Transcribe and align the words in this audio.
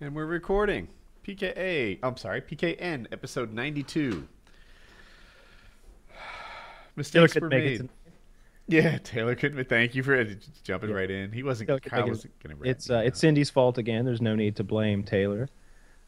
And 0.00 0.14
we're 0.14 0.26
recording. 0.26 0.88
PKA, 1.26 1.98
I'm 2.02 2.16
sorry, 2.16 2.40
PKN, 2.40 3.06
episode 3.12 3.52
92. 3.52 4.26
Mistakes 6.96 7.34
were 7.34 7.40
couldn't 7.40 7.48
make 7.50 7.58
it 7.64 7.64
made. 7.64 7.76
tonight. 7.76 7.90
Yeah, 8.66 8.98
Taylor 9.04 9.34
couldn't. 9.34 9.62
Thank 9.68 9.94
you 9.94 10.02
for 10.02 10.24
jumping 10.64 10.90
Yeah. 10.90 10.96
right 10.96 11.10
in. 11.10 11.32
He 11.32 11.42
wasn't. 11.42 11.68
Taylor 11.68 11.80
Kyle 11.80 12.08
wasn't 12.08 12.32
gonna. 12.42 12.54
It's 12.64 12.88
uh, 12.88 13.02
it's 13.04 13.20
Cindy's 13.20 13.50
fault 13.50 13.78
again. 13.78 14.04
There's 14.04 14.22
no 14.22 14.34
need 14.34 14.56
to 14.56 14.64
blame 14.64 15.02
Taylor. 15.02 15.48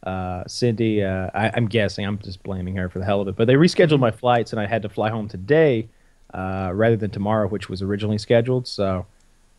Uh, 0.05 0.43
Cindy, 0.47 1.03
uh, 1.05 1.31
I, 1.35 1.51
I'm 1.55 1.67
guessing 1.67 2.05
I'm 2.07 2.19
just 2.19 2.43
blaming 2.43 2.75
her 2.77 2.89
for 2.89 2.99
the 2.99 3.05
hell 3.05 3.21
of 3.21 3.29
it. 3.29 3.37
But 3.37 3.47
they 3.47 3.55
rescheduled 3.55 4.01
my 4.01 4.11
flights, 4.11 4.53
and 4.53 4.61
I 4.61 4.67
had 4.67 4.83
to 4.83 4.89
fly 4.89 5.11
home 5.11 5.29
today 5.29 5.89
uh, 6.35 6.71
rather 6.75 6.97
than 6.97 7.11
tomorrow, 7.11 7.47
which 7.47 7.69
was 7.69 7.83
originally 7.83 8.19
scheduled. 8.19 8.67
So 8.67 9.07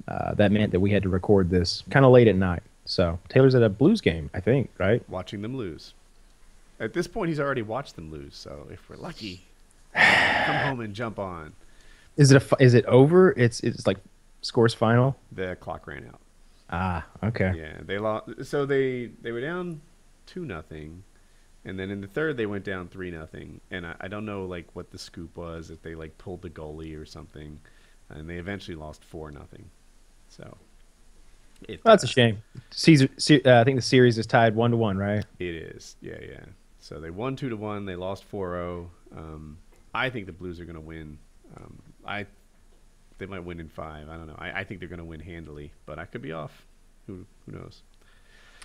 uh, 0.08 0.34
that 0.34 0.52
meant 0.52 0.72
that 0.72 0.80
we 0.80 0.92
had 0.92 1.04
to 1.04 1.10
record 1.10 1.50
this 1.50 1.84
kind 1.92 2.06
of 2.06 2.12
late 2.12 2.28
at 2.28 2.36
night. 2.36 2.64
So 2.86 3.20
Taylor's 3.30 3.56
at 3.56 3.64
a 3.64 3.70
Blues 3.70 4.02
game, 4.02 4.30
I 4.34 4.40
think, 4.40 4.70
right? 4.78 5.08
watching 5.10 5.42
them 5.42 5.56
lose. 5.56 5.94
At 6.80 6.94
this 6.94 7.08
point, 7.08 7.30
he's 7.30 7.40
already 7.40 7.62
watched 7.62 7.96
them 7.96 8.12
lose. 8.12 8.36
So 8.36 8.68
if 8.72 8.90
we're 8.90 8.98
lucky, 8.98 9.46
come 9.96 10.55
home 10.55 10.80
and 10.82 10.94
jump 10.94 11.20
on. 11.20 11.54
Is 12.18 12.32
it 12.32 12.44
a, 12.44 12.55
is 12.60 12.74
it 12.74 12.86
over? 12.86 13.32
It's 13.32 13.62
it's 13.62 13.88
like 13.88 13.98
scores 14.41 14.74
final. 14.74 15.16
The 15.32 15.55
clock 15.55 15.88
ran 15.88 16.05
out. 16.08 16.20
Ah, 16.70 17.05
okay. 17.24 17.54
Yeah, 17.55 17.77
they 17.82 17.98
lost. 17.98 18.46
So 18.46 18.66
they 18.66 19.12
they 19.22 19.32
were 19.32 19.41
down 19.41 19.82
two 20.26 20.46
nothing, 20.46 21.04
and 21.66 21.80
then 21.80 21.90
in 21.90 22.02
the 22.02 22.08
third 22.08 22.38
they 22.38 22.46
went 22.46 22.66
down 22.66 22.88
three 22.88 23.12
nothing. 23.12 23.62
And 23.72 23.86
I, 23.88 23.96
I 24.02 24.08
don't 24.08 24.26
know 24.26 24.46
like 24.46 24.68
what 24.74 24.91
the 24.91 24.98
scoop 24.98 25.36
was 25.38 25.72
if 25.72 25.82
they 25.82 25.96
like 25.96 26.18
pulled 26.18 26.41
the 26.41 26.50
goalie 26.50 27.00
or 27.00 27.05
something, 27.05 27.60
and 28.10 28.30
they 28.30 28.38
eventually 28.38 28.76
lost 28.76 29.04
four 29.04 29.32
nothing. 29.32 29.70
So 30.30 30.58
it, 31.67 31.81
that's 31.84 32.03
a 32.03 32.07
uh, 32.07 32.09
shame. 32.09 32.43
Caesar, 32.71 33.07
uh, 33.45 33.59
I 33.59 33.63
think 33.63 33.77
the 33.77 33.81
series 33.81 34.17
is 34.17 34.25
tied 34.25 34.55
one 34.55 34.71
to 34.71 34.77
one, 34.77 34.98
right? 34.98 35.25
It 35.39 35.55
is, 35.55 35.95
yeah, 36.02 36.17
yeah. 36.21 36.45
So 36.79 36.99
they 36.99 37.12
won 37.12 37.35
two 37.35 37.49
to 37.49 37.55
one. 37.55 37.85
They 37.85 37.95
lost 37.95 38.29
4-0. 38.29 38.87
Um, 39.15 39.57
I 39.93 40.10
think 40.10 40.26
the 40.26 40.34
Blues 40.34 40.60
are 40.60 40.65
going 40.65 40.76
to 40.76 40.82
win. 40.82 41.18
Um, 41.55 41.82
I 42.05 42.26
they 43.20 43.26
might 43.27 43.43
win 43.43 43.60
in 43.60 43.70
five. 43.70 44.10
I 44.10 44.18
don't 44.18 44.27
know. 44.27 44.35
I, 44.37 44.51
I 44.51 44.63
think 44.63 44.79
they're 44.79 44.90
going 44.90 44.99
to 44.99 45.05
win 45.05 45.20
handily, 45.20 45.71
but 45.85 45.99
I 45.99 46.05
could 46.05 46.21
be 46.21 46.32
off. 46.32 46.65
Who 47.07 47.26
who 47.45 47.51
knows? 47.54 47.84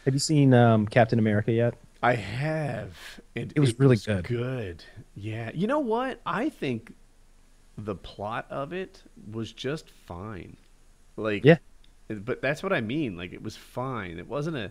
Have 0.04 0.14
you 0.14 0.20
seen 0.20 0.54
um, 0.54 0.86
Captain 0.86 1.18
America 1.18 1.52
yet? 1.52 1.74
I 2.02 2.14
have. 2.14 2.96
And 3.36 3.52
It 3.54 3.60
was 3.60 3.78
really 3.78 3.96
good. 3.96 4.24
Good. 4.24 4.84
Yeah. 5.14 5.50
You 5.52 5.66
know 5.66 5.80
what? 5.80 6.20
I 6.24 6.48
think 6.48 6.94
the 7.76 7.94
plot 7.94 8.46
of 8.50 8.72
it 8.72 9.02
was 9.30 9.52
just 9.52 9.90
fine. 9.90 10.56
Like 11.16 11.44
Yeah. 11.44 11.58
But 12.08 12.40
that's 12.40 12.62
what 12.62 12.72
I 12.72 12.80
mean. 12.80 13.16
Like 13.16 13.32
it 13.32 13.42
was 13.42 13.56
fine. 13.56 14.18
It 14.18 14.26
wasn't 14.26 14.56
a 14.56 14.70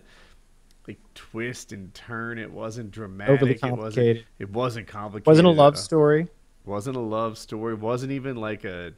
like 0.86 0.98
twist 1.14 1.72
and 1.72 1.92
turn. 1.94 2.38
It 2.38 2.50
wasn't 2.50 2.90
dramatic. 2.90 3.34
Overly 3.34 3.52
It 3.52 3.62
wasn't. 3.62 3.70
complicated. 3.78 4.24
It 4.38 4.50
wasn't 4.50 4.86
complicated. 4.88 5.26
Wasn't 5.26 5.46
a 5.46 5.50
love 5.50 5.78
story. 5.78 6.28
Wasn't 6.64 6.96
a 6.96 7.00
love 7.00 7.38
story. 7.38 7.74
Wasn't 7.74 8.10
even 8.12 8.36
like 8.36 8.64
a 8.64 8.92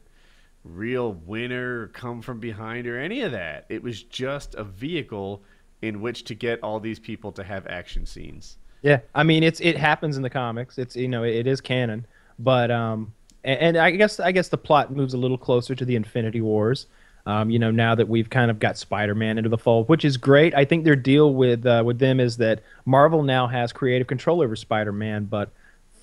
real 0.63 1.13
winner 1.25 1.87
come 1.87 2.21
from 2.21 2.39
behind 2.39 2.87
or 2.87 2.99
any 2.99 3.21
of 3.21 3.31
that. 3.31 3.65
It 3.69 3.83
was 3.83 4.03
just 4.03 4.55
a 4.55 4.63
vehicle 4.63 5.41
in 5.81 6.01
which 6.01 6.23
to 6.25 6.35
get 6.35 6.61
all 6.61 6.79
these 6.79 6.99
people 6.99 7.31
to 7.33 7.43
have 7.43 7.65
action 7.67 8.05
scenes. 8.05 8.57
Yeah, 8.83 8.99
I 9.13 9.23
mean 9.23 9.43
it's 9.43 9.59
it 9.59 9.77
happens 9.77 10.17
in 10.17 10.23
the 10.23 10.29
comics. 10.29 10.77
It's 10.77 10.95
you 10.95 11.07
know 11.07 11.23
it 11.23 11.45
is 11.45 11.61
canon, 11.61 12.05
but 12.39 12.71
um, 12.71 13.13
and, 13.43 13.59
and 13.59 13.77
I 13.77 13.91
guess 13.91 14.19
I 14.19 14.31
guess 14.31 14.49
the 14.49 14.57
plot 14.57 14.91
moves 14.91 15.13
a 15.13 15.17
little 15.17 15.37
closer 15.37 15.75
to 15.75 15.85
the 15.85 15.95
Infinity 15.95 16.41
Wars. 16.41 16.87
Um, 17.25 17.49
you 17.49 17.59
know 17.59 17.71
now 17.71 17.93
that 17.95 18.07
we've 18.07 18.29
kind 18.29 18.49
of 18.49 18.59
got 18.59 18.77
Spider-Man 18.77 19.37
into 19.37 19.49
the 19.49 19.57
fold, 19.57 19.89
which 19.89 20.03
is 20.05 20.17
great. 20.17 20.55
I 20.55 20.65
think 20.65 20.83
their 20.83 20.95
deal 20.95 21.33
with 21.33 21.65
uh, 21.65 21.83
with 21.85 21.99
them 21.99 22.19
is 22.19 22.37
that 22.37 22.61
Marvel 22.85 23.23
now 23.23 23.47
has 23.47 23.71
creative 23.71 24.07
control 24.07 24.41
over 24.41 24.55
Spider-Man, 24.55 25.25
but 25.25 25.51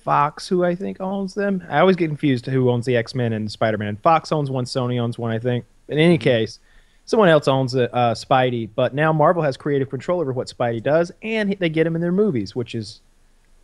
Fox, 0.03 0.47
who 0.47 0.63
I 0.63 0.75
think 0.75 1.01
owns 1.01 1.33
them, 1.33 1.63
I 1.69 1.79
always 1.79 1.95
get 1.95 2.07
confused 2.07 2.45
who 2.45 2.69
owns 2.69 2.85
the 2.85 2.95
X-Men 2.95 3.33
and 3.33 3.51
Spider-Man. 3.51 3.97
Fox 3.97 4.31
owns 4.31 4.49
one, 4.49 4.65
Sony 4.65 4.99
owns 4.99 5.19
one, 5.19 5.31
I 5.31 5.39
think. 5.39 5.65
In 5.89 5.97
any 5.97 6.17
case, 6.17 6.59
someone 7.05 7.29
else 7.29 7.47
owns 7.47 7.75
uh, 7.75 7.89
uh, 7.91 8.13
Spidey, 8.13 8.69
but 8.73 8.93
now 8.93 9.11
Marvel 9.11 9.43
has 9.43 9.57
creative 9.57 9.89
control 9.89 10.21
over 10.21 10.31
what 10.31 10.47
Spidey 10.47 10.81
does, 10.81 11.11
and 11.21 11.55
they 11.59 11.69
get 11.69 11.85
him 11.85 11.95
in 11.95 12.01
their 12.01 12.11
movies, 12.11 12.55
which 12.55 12.75
is 12.75 13.01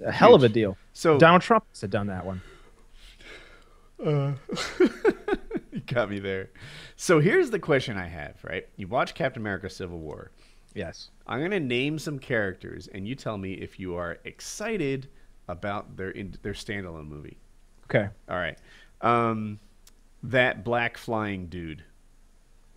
a 0.04 0.12
hell 0.12 0.36
of 0.36 0.44
a 0.44 0.50
deal. 0.50 0.78
So 0.94 1.18
Donald 1.18 1.42
Trump 1.42 1.64
has 1.72 1.90
done 1.90 2.08
that 2.08 2.26
one. 2.26 2.42
you 4.04 4.36
got 5.94 6.10
me 6.10 6.20
there. 6.20 6.50
So 6.96 7.20
here's 7.20 7.50
the 7.50 7.60
question 7.60 7.98
I 7.98 8.08
have, 8.08 8.38
right? 8.44 8.68
You 8.76 8.88
watch 8.88 9.14
Captain 9.14 9.42
America 9.42 9.70
Civil 9.70 10.00
War. 10.00 10.32
Yes. 10.74 11.10
I'm 11.26 11.40
going 11.40 11.52
to 11.52 11.60
name 11.60 11.98
some 11.98 12.20
characters 12.20 12.88
and 12.94 13.08
you 13.08 13.16
tell 13.16 13.38
me 13.38 13.54
if 13.54 13.80
you 13.80 13.96
are 13.96 14.18
excited 14.26 15.10
about 15.48 15.96
their 15.96 16.12
in, 16.12 16.36
their 16.42 16.54
standalone 16.54 17.08
movie. 17.08 17.38
Okay. 17.86 18.10
All 18.30 18.38
right. 18.38 18.58
Um 19.02 19.60
that 20.24 20.64
black 20.64 20.98
flying 20.98 21.48
dude. 21.48 21.84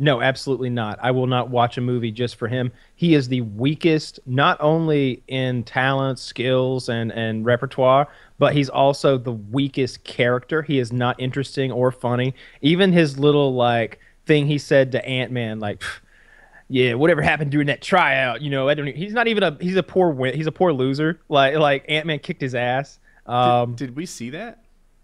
No, 0.00 0.20
absolutely 0.22 0.70
not. 0.70 0.98
I 1.02 1.10
will 1.10 1.26
not 1.26 1.50
watch 1.50 1.76
a 1.76 1.80
movie 1.80 2.12
just 2.12 2.36
for 2.36 2.46
him. 2.46 2.70
He 2.94 3.14
is 3.14 3.26
the 3.28 3.40
weakest, 3.40 4.20
not 4.26 4.56
only 4.60 5.22
in 5.26 5.64
talent, 5.64 6.20
skills, 6.20 6.88
and, 6.88 7.10
and 7.10 7.44
repertoire, 7.44 8.06
but 8.38 8.54
he's 8.54 8.68
also 8.68 9.18
the 9.18 9.32
weakest 9.32 10.04
character. 10.04 10.62
He 10.62 10.78
is 10.78 10.92
not 10.92 11.18
interesting 11.20 11.72
or 11.72 11.90
funny. 11.90 12.34
Even 12.62 12.92
his 12.92 13.18
little 13.18 13.54
like 13.54 13.98
thing 14.24 14.46
he 14.46 14.56
said 14.58 14.92
to 14.92 15.04
Ant 15.04 15.32
Man, 15.32 15.58
like, 15.58 15.82
yeah, 16.68 16.94
whatever 16.94 17.20
happened 17.22 17.50
during 17.50 17.66
that 17.66 17.82
tryout, 17.82 18.40
you 18.40 18.50
know, 18.50 18.68
I 18.68 18.74
don't. 18.74 18.86
e-" 18.88 18.92
He's 18.92 19.14
not 19.14 19.26
even 19.26 19.42
a. 19.42 19.56
He's 19.60 19.74
a 19.76 19.82
poor. 19.82 20.10
win- 20.10 20.34
He's 20.34 20.46
a 20.46 20.52
poor 20.52 20.72
loser. 20.72 21.18
Like 21.28 21.56
like 21.56 21.84
Ant 21.88 22.06
Man 22.06 22.20
kicked 22.20 22.40
his 22.40 22.54
ass. 22.54 23.00
Did, 23.26 23.32
Um, 23.34 23.74
did 23.74 23.96
we 23.96 24.06
see 24.06 24.30
that? 24.30 24.62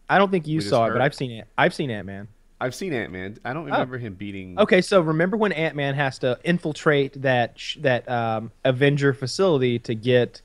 I 0.08 0.18
don't 0.18 0.30
think 0.30 0.46
you 0.46 0.58
we 0.58 0.64
saw 0.64 0.84
it, 0.86 0.92
but? 0.92 1.00
I've 1.02 1.14
seen 1.14 1.30
it. 1.32 1.48
I've 1.58 1.74
seen 1.74 1.90
Ant 1.90 2.06
Man. 2.06 2.28
I've 2.64 2.74
seen 2.74 2.92
Ant-Man. 2.94 3.38
I 3.44 3.52
don't 3.52 3.64
remember 3.66 3.98
him 3.98 4.14
beating 4.14 4.58
Okay, 4.58 4.80
so 4.80 5.00
remember 5.00 5.36
when 5.36 5.52
Ant 5.52 5.76
Man 5.76 5.94
has 5.94 6.18
to 6.20 6.38
infiltrate 6.44 7.20
that 7.22 7.58
sh- 7.58 7.76
that 7.80 8.08
um, 8.08 8.50
Avenger 8.64 9.12
facility 9.12 9.78
to 9.80 9.94
get 9.94 10.40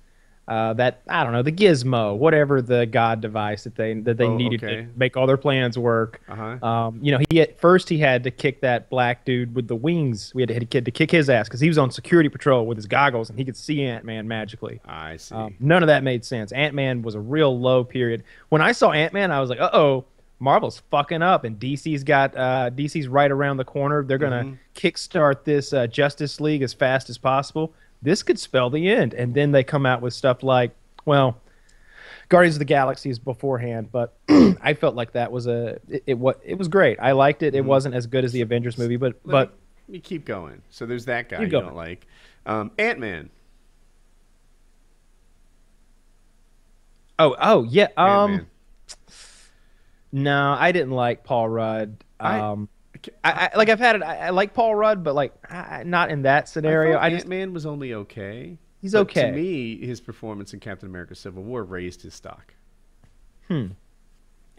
uh, 0.49 0.73
that 0.73 1.01
I 1.07 1.23
don't 1.23 1.31
know 1.31 1.43
the 1.43 1.51
Gizmo, 1.51 2.17
whatever 2.17 2.59
the 2.59 2.87
God 2.87 3.21
device 3.21 3.63
that 3.65 3.75
they 3.75 3.93
that 4.01 4.17
they 4.17 4.25
Oh, 4.25 4.35
needed 4.35 4.63
okay. 4.63 4.75
to 4.77 4.87
make 4.95 5.15
all 5.15 5.27
their 5.27 5.37
plans 5.37 5.77
work. 5.77 6.21
Uh-huh. 6.27 6.57
Um, 6.67 6.99
you 7.03 7.11
know, 7.11 7.19
he 7.29 7.39
at 7.39 7.59
first 7.59 7.87
he 7.87 7.99
had 7.99 8.23
to 8.23 8.31
kick 8.31 8.59
that 8.61 8.89
black 8.89 9.25
dude 9.25 9.53
with 9.53 9.67
the 9.67 9.75
wings. 9.75 10.33
We 10.33 10.41
had 10.41 10.49
to, 10.49 10.55
had 10.77 10.85
to 10.85 10.91
kick 10.91 11.11
his 11.11 11.29
ass 11.29 11.47
because 11.47 11.59
he 11.59 11.67
was 11.67 11.77
on 11.77 11.91
security 11.91 12.29
patrol 12.29 12.65
with 12.65 12.77
his 12.79 12.87
goggles 12.87 13.29
and 13.29 13.37
he 13.37 13.45
could 13.45 13.55
see 13.55 13.83
Ant 13.83 14.03
Man 14.05 14.27
magically. 14.27 14.81
I 14.85 15.17
see. 15.17 15.35
Um, 15.35 15.53
none 15.59 15.83
of 15.83 15.87
that 15.87 16.03
made 16.03 16.25
sense. 16.25 16.51
Ant 16.51 16.73
Man 16.73 17.03
was 17.03 17.13
a 17.13 17.19
real 17.19 17.57
low 17.59 17.83
period. 17.83 18.23
When 18.49 18.61
I 18.61 18.71
saw 18.71 18.91
Ant 18.91 19.13
Man, 19.13 19.31
I 19.31 19.39
was 19.39 19.51
like, 19.51 19.59
uh 19.59 19.69
oh, 19.71 20.05
Marvel's 20.39 20.81
fucking 20.89 21.21
up, 21.21 21.43
and 21.43 21.59
DC's 21.59 22.03
got 22.03 22.35
uh, 22.35 22.69
DC's 22.69 23.07
right 23.07 23.29
around 23.29 23.57
the 23.57 23.65
corner. 23.65 24.03
They're 24.03 24.17
gonna 24.17 24.43
Mhm. 24.43 24.57
kickstart 24.75 25.43
this 25.43 25.73
uh, 25.73 25.85
Justice 25.87 26.39
League 26.39 26.61
as 26.61 26.73
fast 26.73 27.09
as 27.09 27.17
possible. 27.17 27.73
This 28.01 28.23
could 28.23 28.39
spell 28.39 28.69
the 28.69 28.89
end. 28.89 29.13
And 29.13 29.33
then 29.33 29.51
they 29.51 29.63
come 29.63 29.85
out 29.85 30.01
with 30.01 30.13
stuff 30.13 30.41
like, 30.41 30.71
well, 31.05 31.37
Guardians 32.29 32.55
of 32.55 32.59
the 32.59 32.65
Galaxy 32.65 33.09
is 33.09 33.19
beforehand, 33.19 33.89
but 33.91 34.13
I 34.61 34.73
felt 34.75 34.95
like 34.95 35.11
that 35.13 35.31
was 35.31 35.47
a 35.47 35.79
it, 35.89 36.03
it 36.07 36.13
what 36.17 36.39
it 36.45 36.57
was 36.57 36.67
great. 36.69 36.97
I 37.01 37.11
liked 37.11 37.43
it. 37.43 37.53
It 37.55 37.63
Mhm. 37.63 37.67
wasn't 37.67 37.95
as 37.95 38.07
good 38.07 38.23
as 38.23 38.31
the 38.31 38.41
Avengers 38.41 38.77
movie, 38.77 38.95
but 38.97 39.13
Let 39.25 39.31
but 39.31 39.49
me, 39.89 39.93
me 39.93 39.99
keep 39.99 40.23
going. 40.25 40.61
So 40.69 40.85
there's 40.85 41.05
that 41.05 41.27
guy 41.27 41.41
you 41.41 41.47
going. 41.47 41.65
don't 41.65 41.75
like. 41.75 42.07
Um, 42.45 42.71
Ant-Man. 42.79 43.29
oh 47.19 47.35
oh 47.41 47.63
yeah 47.63 47.87
um 47.97 48.31
Ant-Man. 48.31 48.47
No 50.11 50.55
I 50.57 50.71
didn't 50.71 50.91
like 50.91 51.23
Paul 51.23 51.49
Rudd. 51.49 52.03
I- 52.19 52.39
Um, 52.39 52.69
I, 53.23 53.49
I 53.53 53.57
like 53.57 53.69
I've 53.69 53.79
had 53.79 53.95
it. 53.95 54.03
I, 54.03 54.27
I 54.27 54.29
like 54.31 54.53
Paul 54.53 54.75
Rudd, 54.75 55.03
but 55.05 55.15
like 55.15 55.33
I, 55.49 55.83
not 55.85 56.11
in 56.11 56.23
that 56.23 56.49
scenario. 56.49 56.97
I, 56.97 57.05
I, 57.05 57.09
just 57.11 57.25
Ant-Man 57.25 57.53
was 57.53 57.65
only 57.65 57.93
okay. 57.93 58.57
he's 58.81 58.91
But 58.91 59.01
okay. 59.01 59.29
To 59.29 59.31
me, 59.31 59.77
his 59.85 60.01
performance 60.01 60.53
in 60.53 60.59
Captain 60.59 60.89
America: 60.89 61.15
Civil 61.15 61.43
War 61.43 61.63
raised 61.63 62.01
his 62.01 62.13
stock. 62.13 62.53
Hmm. 63.47 63.67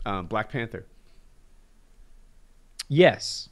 Um, 0.06 0.24
Black 0.26 0.50
Panther. 0.50 0.86
Yes, 2.88 3.48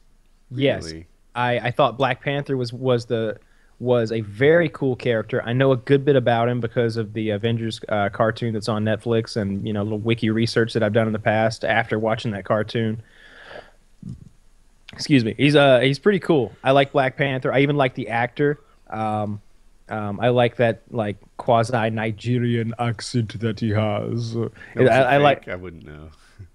yes. 0.49 0.91
I, 1.35 1.59
I 1.59 1.71
thought 1.71 1.97
Black 1.97 2.21
Panther 2.21 2.57
was 2.57 2.73
was 2.73 3.05
the 3.05 3.37
was 3.79 4.11
a 4.11 4.21
very 4.21 4.69
cool 4.69 4.95
character. 4.95 5.41
I 5.43 5.53
know 5.53 5.71
a 5.71 5.77
good 5.77 6.03
bit 6.03 6.15
about 6.15 6.49
him 6.49 6.59
because 6.59 6.97
of 6.97 7.13
the 7.13 7.29
Avengers 7.29 7.79
uh, 7.87 8.09
cartoon 8.09 8.53
that's 8.53 8.67
on 8.67 8.83
Netflix, 8.83 9.37
and 9.37 9.65
you 9.65 9.73
know, 9.73 9.83
little 9.83 9.99
wiki 9.99 10.29
research 10.29 10.73
that 10.73 10.83
I've 10.83 10.93
done 10.93 11.07
in 11.07 11.13
the 11.13 11.19
past 11.19 11.63
after 11.63 11.97
watching 11.97 12.31
that 12.31 12.45
cartoon. 12.45 13.01
Excuse 14.93 15.23
me. 15.23 15.35
He's 15.37 15.55
uh 15.55 15.79
he's 15.79 15.99
pretty 15.99 16.19
cool. 16.19 16.51
I 16.63 16.71
like 16.71 16.91
Black 16.91 17.15
Panther. 17.15 17.53
I 17.53 17.59
even 17.59 17.77
like 17.77 17.95
the 17.95 18.09
actor. 18.09 18.59
Um, 18.89 19.39
um, 19.87 20.19
I 20.19 20.29
like 20.29 20.57
that 20.57 20.81
like 20.91 21.17
quasi 21.37 21.89
Nigerian 21.89 22.73
accent 22.79 23.39
that 23.39 23.59
he 23.59 23.69
has. 23.69 24.35
No, 24.35 24.51
I, 24.77 24.83
I 24.85 25.17
like. 25.17 25.47
I 25.47 25.55
wouldn't 25.55 25.85
know. 25.85 26.09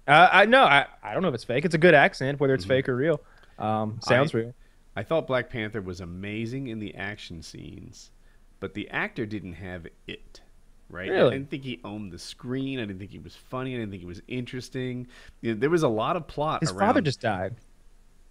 Uh, 0.07 0.29
I 0.31 0.45
know. 0.45 0.63
I, 0.63 0.85
I 1.01 1.13
don't 1.13 1.21
know 1.23 1.29
if 1.29 1.33
it's 1.33 1.43
fake. 1.43 1.65
It's 1.65 1.75
a 1.75 1.79
good 1.79 1.93
accent, 1.93 2.39
whether 2.39 2.53
it's 2.53 2.65
fake 2.65 2.87
or 2.87 2.95
real. 2.95 3.21
Um, 3.57 3.99
sounds 4.03 4.35
I- 4.35 4.37
real. 4.39 4.53
I 4.95 5.03
thought 5.03 5.27
Black 5.27 5.49
Panther 5.49 5.81
was 5.81 5.99
amazing 6.01 6.67
in 6.67 6.79
the 6.79 6.95
action 6.95 7.41
scenes, 7.41 8.11
but 8.59 8.73
the 8.73 8.89
actor 8.89 9.25
didn't 9.25 9.53
have 9.53 9.87
it. 10.07 10.41
Right? 10.89 11.11
I 11.11 11.29
didn't 11.31 11.49
think 11.49 11.63
he 11.63 11.79
owned 11.83 12.11
the 12.11 12.19
screen. 12.19 12.77
I 12.79 12.83
didn't 12.83 12.99
think 12.99 13.11
he 13.11 13.17
was 13.19 13.35
funny. 13.35 13.73
I 13.73 13.79
didn't 13.79 13.89
think 13.91 14.01
he 14.01 14.07
was 14.07 14.21
interesting. 14.27 15.07
You 15.41 15.53
know, 15.53 15.59
there 15.59 15.69
was 15.71 15.81
a 15.83 15.87
lot 15.89 16.15
of 16.15 16.27
plot. 16.27 16.61
His 16.61 16.71
around, 16.71 16.79
father 16.79 17.01
just 17.01 17.21
died. 17.21 17.55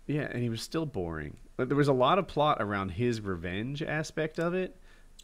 yeah, 0.07 0.29
and 0.31 0.41
he 0.43 0.49
was 0.49 0.63
still 0.63 0.87
boring. 0.87 1.37
But 1.57 1.69
there 1.69 1.77
was 1.77 1.89
a 1.89 1.93
lot 1.93 2.19
of 2.19 2.29
plot 2.29 2.59
around 2.61 2.91
his 2.91 3.21
revenge 3.21 3.83
aspect 3.83 4.39
of 4.39 4.55
it, 4.55 4.77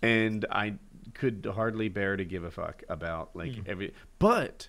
and 0.03 0.45
I 0.51 0.75
could 1.15 1.47
hardly 1.55 1.89
bear 1.89 2.17
to 2.17 2.25
give 2.25 2.43
a 2.45 2.51
fuck 2.51 2.83
about 2.89 3.35
like 3.37 3.55
Hmm. 3.55 3.63
every. 3.67 3.95
But 4.19 4.69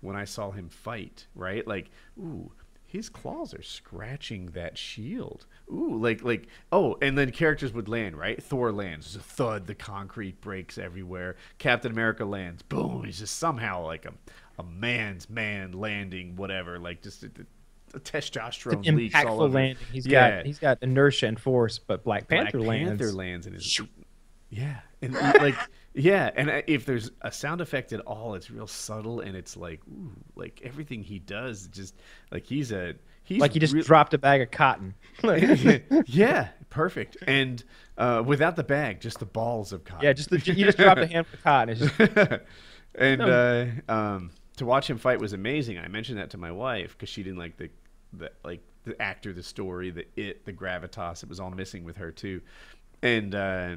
when 0.00 0.16
I 0.16 0.24
saw 0.24 0.50
him 0.50 0.68
fight, 0.68 1.26
right, 1.36 1.64
like, 1.66 1.90
ooh, 2.18 2.50
his 2.84 3.08
claws 3.08 3.54
are 3.54 3.62
scratching 3.62 4.46
that 4.46 4.76
shield. 4.76 5.46
Ooh, 5.72 5.96
like 5.98 6.22
like 6.22 6.48
oh, 6.70 6.96
and 7.02 7.16
then 7.16 7.30
characters 7.32 7.72
would 7.72 7.88
land, 7.88 8.16
right? 8.16 8.42
Thor 8.42 8.72
lands, 8.72 9.06
there's 9.14 9.16
a 9.24 9.26
thud, 9.28 9.66
the 9.66 9.74
concrete 9.74 10.40
breaks 10.40 10.78
everywhere. 10.78 11.36
Captain 11.58 11.90
America 11.92 12.24
lands, 12.24 12.62
boom, 12.62 13.04
he's 13.04 13.18
just 13.20 13.38
somehow 13.38 13.84
like 13.86 14.04
a 14.06 14.12
a 14.58 14.62
man's 14.64 15.30
man 15.30 15.72
landing, 15.72 16.36
whatever, 16.36 16.78
like 16.78 17.02
just. 17.02 17.24
A, 17.24 17.30
a 17.94 18.00
testosterone 18.00 18.86
An 18.86 18.96
leaks 18.96 19.22
all 19.22 19.40
impactful 19.40 19.42
over. 19.42 19.58
landing. 19.58 19.86
He's 19.90 20.06
Yeah. 20.06 20.30
got 20.38 20.46
he's 20.46 20.58
got 20.58 20.78
inertia 20.82 21.26
and 21.26 21.38
force, 21.38 21.78
but 21.78 22.04
Black 22.04 22.26
Panther 22.28 22.58
Black 22.58 22.68
lands. 22.68 22.88
Panther 22.88 23.12
lands 23.12 23.46
and 23.46 23.54
is 23.56 23.80
yeah, 24.50 24.80
and 25.02 25.22
like 25.38 25.56
yeah, 25.94 26.30
and 26.36 26.50
uh, 26.50 26.62
if 26.66 26.84
there's 26.86 27.10
a 27.22 27.32
sound 27.32 27.60
effect 27.60 27.92
at 27.92 28.00
all, 28.00 28.34
it's 28.34 28.50
real 28.50 28.66
subtle 28.66 29.20
and 29.20 29.36
it's 29.36 29.56
like 29.56 29.80
ooh, 29.88 30.12
like 30.36 30.60
everything 30.64 31.02
he 31.02 31.18
does, 31.18 31.68
just 31.68 31.94
like 32.30 32.44
he's 32.46 32.72
a 32.72 32.94
he's 33.24 33.40
like 33.40 33.52
he 33.52 33.58
just 33.58 33.74
real- 33.74 33.84
dropped 33.84 34.14
a 34.14 34.18
bag 34.18 34.40
of 34.40 34.50
cotton. 34.50 34.94
yeah, 36.06 36.48
perfect. 36.70 37.16
And 37.26 37.62
uh, 37.98 38.22
without 38.24 38.56
the 38.56 38.64
bag, 38.64 39.00
just 39.00 39.18
the 39.18 39.26
balls 39.26 39.72
of 39.72 39.84
cotton. 39.84 40.04
yeah, 40.04 40.12
just 40.12 40.30
the, 40.30 40.38
you 40.38 40.64
just 40.64 40.78
dropped 40.78 41.00
a 41.00 41.06
handful 41.06 41.34
of 41.34 41.42
cotton. 41.42 41.76
Just, 41.76 41.98
and 42.94 43.22
uh, 43.22 43.66
um, 43.88 44.30
to 44.56 44.66
watch 44.66 44.88
him 44.88 44.98
fight 44.98 45.20
was 45.20 45.32
amazing. 45.32 45.78
I 45.78 45.88
mentioned 45.88 46.18
that 46.18 46.30
to 46.30 46.38
my 46.38 46.52
wife 46.52 46.92
because 46.92 47.08
she 47.08 47.22
didn't 47.22 47.38
like 47.38 47.56
the 47.56 47.70
the 48.12 48.30
like 48.44 48.60
the 48.84 49.00
actor, 49.00 49.32
the 49.32 49.42
story, 49.42 49.90
the 49.90 50.06
it, 50.16 50.44
the 50.44 50.52
gravitas. 50.52 51.22
It 51.22 51.28
was 51.28 51.40
all 51.40 51.50
missing 51.50 51.84
with 51.84 51.96
her 51.96 52.10
too, 52.10 52.40
and 53.02 53.34
uh, 53.34 53.76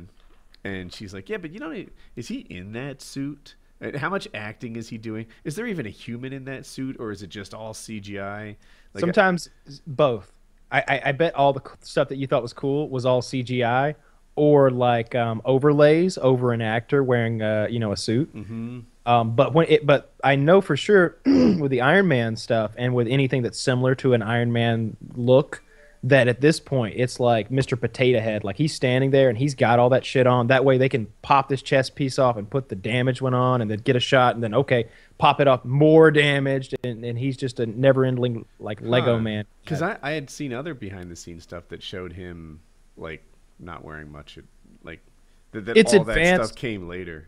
and 0.64 0.94
she's 0.94 1.14
like, 1.14 1.30
yeah, 1.30 1.38
but 1.38 1.52
you 1.52 1.60
know, 1.60 1.86
is 2.16 2.28
he 2.28 2.40
in 2.40 2.74
that 2.74 3.02
suit? 3.02 3.56
How 3.98 4.10
much 4.10 4.28
acting 4.34 4.78
is 4.78 4.88
he 4.88 4.98
doing? 4.98 5.28
Is 5.44 5.56
there 5.56 5.68
even 5.68 5.86
a 5.86 5.90
human 5.90 6.34
in 6.34 6.46
that 6.46 6.66
suit, 6.66 6.96
or 7.00 7.12
is 7.12 7.22
it 7.22 7.28
just 7.28 7.54
all 7.54 7.74
CGI? 7.74 8.56
Like, 8.96 9.02
sometimes 9.02 9.50
both. 9.86 10.32
I, 10.72 10.84
I, 10.88 11.02
I 11.06 11.12
bet 11.12 11.36
all 11.36 11.54
the 11.54 11.62
stuff 11.82 12.10
that 12.10 12.16
you 12.16 12.28
thought 12.28 12.42
was 12.42 12.54
cool 12.54 12.90
was 12.90 13.06
all 13.06 13.22
CGI 13.22 13.96
or 14.36 14.70
like 14.70 15.16
um, 15.16 15.42
overlays 15.46 16.18
over 16.18 16.52
an 16.52 16.62
actor 16.62 17.04
wearing 17.04 17.42
uh, 17.42 17.68
you 17.70 17.80
know 17.80 17.92
a 17.92 17.98
suit. 17.98 18.30
hmm 18.32 18.80
Um, 19.06 19.36
but 19.36 19.54
when 19.54 19.68
it, 19.70 19.86
but 19.86 20.14
I 20.24 20.36
know 20.36 20.62
for 20.62 20.76
sure 20.76 21.18
with 21.26 21.72
the 21.72 21.82
Iron 21.82 22.08
Man 22.08 22.36
stuff 22.36 22.72
and 22.78 22.96
with 22.96 23.08
anything 23.08 23.44
that's 23.44 23.60
similar 23.60 23.96
to 23.96 24.14
an 24.14 24.22
Iron 24.22 24.52
Man 24.52 24.98
look, 25.16 25.64
that 26.06 26.28
at 26.28 26.40
this 26.40 26.60
point 26.60 26.94
it's 26.98 27.20
like 27.20 27.50
Mr. 27.50 27.80
Potato 27.80 28.20
Head, 28.20 28.44
like 28.44 28.58
he's 28.58 28.74
standing 28.74 29.10
there 29.12 29.28
and 29.28 29.38
he's 29.38 29.56
got 29.56 29.80
all 29.80 29.90
that 29.90 30.06
shit 30.06 30.28
on. 30.28 30.48
That 30.48 30.64
way 30.64 30.78
they 30.78 30.88
can 30.90 31.08
pop 31.24 31.50
this 31.50 31.62
chest 31.64 31.96
piece 31.96 32.20
off 32.20 32.38
and 32.38 32.48
put 32.50 32.70
the 32.70 32.76
damage 32.76 33.22
one 33.22 33.34
on, 33.34 33.62
and 33.62 33.70
then 33.72 33.80
get 33.80 33.96
a 33.96 34.00
shot, 34.00 34.36
and 34.36 34.44
then 34.44 34.54
okay, 34.54 34.88
pop 35.18 35.42
it 35.42 35.48
off 35.48 35.66
more 35.66 36.12
damaged, 36.12 36.76
and, 36.84 37.04
and 37.04 37.18
he's 37.18 37.36
just 37.38 37.60
a 37.60 37.66
never-ending 37.66 38.46
like 38.60 38.80
Lego 38.82 39.16
Huh. 39.16 39.22
man. 39.22 39.46
Because 39.64 39.82
I, 39.82 39.98
I 40.02 40.12
had 40.12 40.30
seen 40.30 40.54
other 40.54 40.74
behind 40.76 41.10
the 41.10 41.16
scenes 41.16 41.44
stuff 41.44 41.68
that 41.70 41.82
showed 41.82 42.14
him 42.14 42.60
like 42.98 43.24
not 43.60 43.84
wearing 43.84 44.12
much. 44.12 44.38
Like 44.84 45.00
that, 45.54 45.66
that 45.66 45.76
It's 45.78 45.94
all 45.94 46.04
that 46.04 46.12
advanced. 46.18 46.50
stuff 46.52 46.60
came 46.60 46.88
later. 46.88 47.28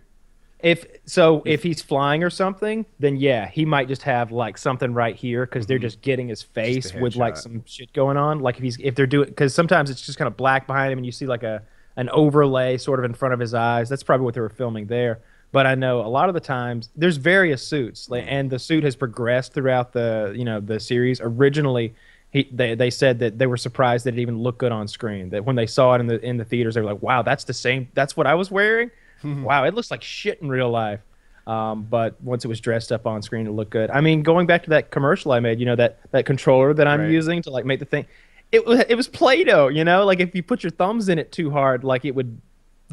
If 0.59 0.85
so, 1.05 1.43
if 1.45 1.61
he's 1.61 1.83
flying 1.83 2.23
or 2.23 2.31
something, 2.31 2.85
then 2.99 3.17
yeah, 3.17 3.47
he 3.47 3.63
might 3.63 3.87
just 3.87 4.01
have 4.03 4.31
like 4.31 4.57
something 4.57 4.93
right 4.93 5.15
here 5.15 5.45
because 5.45 5.67
they're 5.67 5.77
just 5.77 6.01
getting 6.01 6.29
his 6.29 6.41
face 6.41 6.93
with 6.93 7.15
like 7.15 7.37
some 7.37 7.63
shit 7.65 7.93
going 7.93 8.17
on. 8.17 8.39
Like 8.39 8.57
if 8.57 8.63
he's 8.63 8.77
if 8.79 8.95
they're 8.95 9.05
doing 9.05 9.29
because 9.29 9.53
sometimes 9.53 9.91
it's 9.91 10.01
just 10.01 10.17
kind 10.17 10.27
of 10.27 10.35
black 10.35 10.65
behind 10.65 10.91
him 10.91 10.97
and 10.97 11.05
you 11.05 11.11
see 11.11 11.27
like 11.27 11.43
a 11.43 11.61
an 11.95 12.09
overlay 12.09 12.77
sort 12.77 12.97
of 12.99 13.05
in 13.05 13.13
front 13.13 13.35
of 13.35 13.39
his 13.39 13.53
eyes. 13.53 13.87
That's 13.87 14.03
probably 14.03 14.25
what 14.25 14.33
they 14.33 14.41
were 14.41 14.49
filming 14.49 14.87
there. 14.87 15.19
But 15.51 15.65
I 15.65 15.75
know 15.75 16.01
a 16.01 16.07
lot 16.09 16.27
of 16.27 16.33
the 16.33 16.41
times 16.41 16.89
there's 16.95 17.17
various 17.17 17.65
suits, 17.65 18.09
like, 18.09 18.25
and 18.27 18.49
the 18.49 18.59
suit 18.59 18.83
has 18.83 18.95
progressed 18.95 19.53
throughout 19.53 19.93
the 19.93 20.33
you 20.35 20.43
know 20.43 20.59
the 20.59 20.79
series. 20.79 21.21
Originally, 21.21 21.93
he 22.31 22.49
they, 22.51 22.75
they 22.75 22.89
said 22.89 23.19
that 23.19 23.37
they 23.37 23.47
were 23.47 23.57
surprised 23.57 24.05
that 24.05 24.15
it 24.15 24.19
even 24.19 24.39
looked 24.39 24.57
good 24.57 24.71
on 24.71 24.87
screen. 24.87 25.29
That 25.29 25.45
when 25.45 25.55
they 25.55 25.67
saw 25.67 25.93
it 25.93 26.01
in 26.01 26.07
the 26.07 26.19
in 26.25 26.37
the 26.37 26.45
theaters, 26.45 26.75
they 26.75 26.81
were 26.81 26.91
like, 26.91 27.01
"Wow, 27.01 27.21
that's 27.21 27.43
the 27.43 27.53
same. 27.53 27.89
That's 27.93 28.17
what 28.17 28.27
I 28.27 28.35
was 28.35 28.51
wearing." 28.51 28.91
wow, 29.23 29.63
it 29.65 29.73
looks 29.73 29.91
like 29.91 30.03
shit 30.03 30.41
in 30.41 30.49
real 30.49 30.69
life. 30.69 31.01
Um, 31.47 31.83
but 31.83 32.21
once 32.21 32.43
it 32.43 32.49
was 32.49 32.59
dressed 32.59 32.91
up 32.91 33.07
on 33.07 33.21
screen, 33.21 33.47
it 33.47 33.51
looked 33.51 33.71
good. 33.71 33.89
I 33.89 34.01
mean, 34.01 34.21
going 34.21 34.47
back 34.47 34.63
to 34.63 34.69
that 34.71 34.91
commercial 34.91 35.31
I 35.31 35.39
made, 35.39 35.59
you 35.59 35.65
know 35.65 35.77
that 35.77 35.99
that 36.11 36.25
controller 36.25 36.73
that 36.73 36.87
I'm 36.87 37.01
Right. 37.01 37.11
using 37.11 37.41
to 37.43 37.49
like 37.49 37.63
make 37.65 37.79
the 37.79 37.85
thing, 37.85 38.05
it 38.51 38.65
was 38.65 38.81
it 38.89 38.95
was 38.95 39.07
Play-Doh. 39.07 39.69
You 39.69 39.85
know, 39.85 40.03
like 40.05 40.19
if 40.19 40.35
you 40.35 40.43
put 40.43 40.61
your 40.63 40.71
thumbs 40.71 41.07
in 41.07 41.17
it 41.19 41.31
too 41.31 41.49
hard, 41.49 41.85
like 41.85 42.03
it 42.03 42.11
would 42.11 42.41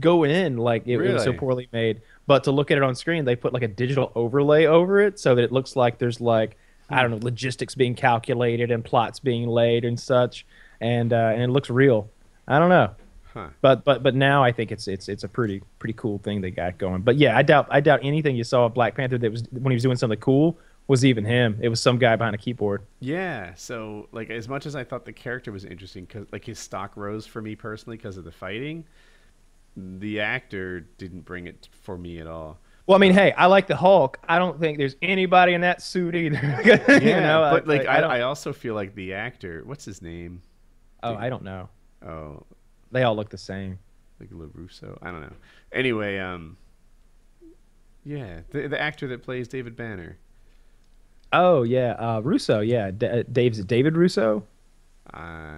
go 0.00 0.22
in. 0.22 0.56
Like 0.56 0.86
it, 0.86 1.00
it 1.00 1.12
was 1.12 1.24
so 1.24 1.32
poorly 1.32 1.68
made. 1.72 2.00
But 2.26 2.44
to 2.44 2.52
look 2.52 2.70
at 2.70 2.76
it 2.76 2.84
on 2.84 2.94
screen, 2.94 3.24
they 3.24 3.34
put 3.34 3.52
like 3.52 3.62
a 3.62 3.68
digital 3.68 4.12
overlay 4.14 4.66
over 4.66 5.00
it 5.00 5.18
so 5.18 5.34
that 5.34 5.42
it 5.42 5.50
looks 5.52 5.74
like 5.74 5.98
there's 5.98 6.20
like 6.20 6.56
I 6.88 7.02
don't 7.02 7.10
know 7.10 7.18
logistics 7.22 7.74
being 7.74 7.96
calculated 7.96 8.70
and 8.70 8.84
plots 8.84 9.18
being 9.18 9.48
laid 9.48 9.84
and 9.84 9.98
such, 9.98 10.46
and 10.80 11.12
uh, 11.12 11.32
and 11.34 11.42
it 11.42 11.50
looks 11.50 11.70
real. 11.70 12.08
I 12.46 12.60
don't 12.60 12.68
know 12.68 12.94
Huh. 13.34 13.48
but 13.60 13.84
but 13.84 14.04
but 14.04 14.14
now 14.14 14.44
I 14.44 14.52
think 14.52 14.70
it's 14.70 14.86
it's 14.86 15.08
it's 15.08 15.24
a 15.24 15.28
pretty 15.28 15.60
pretty 15.80 15.94
cool 15.94 16.18
thing 16.18 16.40
they 16.40 16.52
got 16.52 16.78
going. 16.78 17.02
But 17.02 17.16
yeah, 17.16 17.36
I 17.36 17.42
doubt 17.42 17.66
I 17.68 17.80
doubt 17.80 18.00
anything 18.02 18.36
you 18.36 18.44
saw 18.44 18.66
of 18.66 18.74
Black 18.74 18.94
Panther 18.94 19.18
that 19.18 19.30
was 19.30 19.42
when 19.50 19.72
he 19.72 19.74
was 19.74 19.82
doing 19.82 19.96
something 19.96 20.20
cool 20.20 20.56
was 20.86 21.04
even 21.04 21.24
him. 21.24 21.58
It 21.60 21.68
was 21.68 21.80
some 21.80 21.98
guy 21.98 22.14
behind 22.14 22.34
a 22.34 22.38
keyboard. 22.38 22.82
Yeah. 23.00 23.54
So 23.56 24.08
like 24.12 24.30
as 24.30 24.48
much 24.48 24.66
as 24.66 24.76
I 24.76 24.84
thought 24.84 25.04
the 25.04 25.12
character 25.12 25.50
was 25.50 25.64
interesting, 25.64 26.04
because 26.04 26.26
like 26.30 26.44
his 26.44 26.58
stock 26.58 26.96
rose 26.96 27.26
for 27.26 27.42
me 27.42 27.56
personally 27.56 27.96
because 27.96 28.16
of 28.16 28.24
the 28.24 28.32
fighting, 28.32 28.84
the 29.76 30.20
actor 30.20 30.80
didn't 30.98 31.22
bring 31.22 31.46
it 31.46 31.68
for 31.82 31.98
me 31.98 32.20
at 32.20 32.26
all. 32.26 32.58
Well, 32.86 32.96
I 32.96 32.98
mean, 32.98 33.12
uh, 33.12 33.14
hey, 33.14 33.32
I 33.32 33.46
like 33.46 33.66
the 33.66 33.76
Hulk. 33.76 34.18
I 34.28 34.38
don't 34.38 34.60
think 34.60 34.76
there's 34.76 34.96
anybody 35.00 35.54
in 35.54 35.62
that 35.62 35.80
suit 35.80 36.14
either. 36.14 36.60
Yeah, 36.64 36.98
you 36.98 37.20
know, 37.20 37.48
but 37.50 37.66
like 37.66 37.86
I, 37.86 38.00
don't. 38.00 38.10
I 38.10 38.20
also 38.20 38.52
feel 38.52 38.74
like 38.74 38.94
the 38.94 39.14
actor, 39.14 39.62
what's 39.64 39.84
his 39.86 40.02
name? 40.02 40.42
oh, 41.02 41.14
I 41.14 41.28
don't 41.28 41.44
know. 41.44 41.68
Oh, 42.06 42.44
They 42.94 43.02
all 43.02 43.14
look 43.14 43.28
the 43.28 43.36
same. 43.38 43.78
like 44.20 44.30
LaRusso. 44.30 44.96
I 45.02 45.10
don't 45.10 45.20
know. 45.20 45.32
Anyway, 45.72 46.18
um, 46.18 46.56
yeah, 48.04 48.40
the 48.50 48.68
the 48.68 48.80
actor 48.80 49.08
that 49.08 49.22
plays 49.22 49.48
David 49.48 49.76
Banner. 49.76 50.16
Oh 51.32 51.62
yeah, 51.64 51.92
uh, 51.98 52.20
Russo. 52.20 52.60
Yeah, 52.60 52.90
D- 52.92 53.06
uh, 53.06 53.22
Dave's 53.30 53.62
David 53.64 53.96
Russo 53.96 54.44
Uh, 55.12 55.56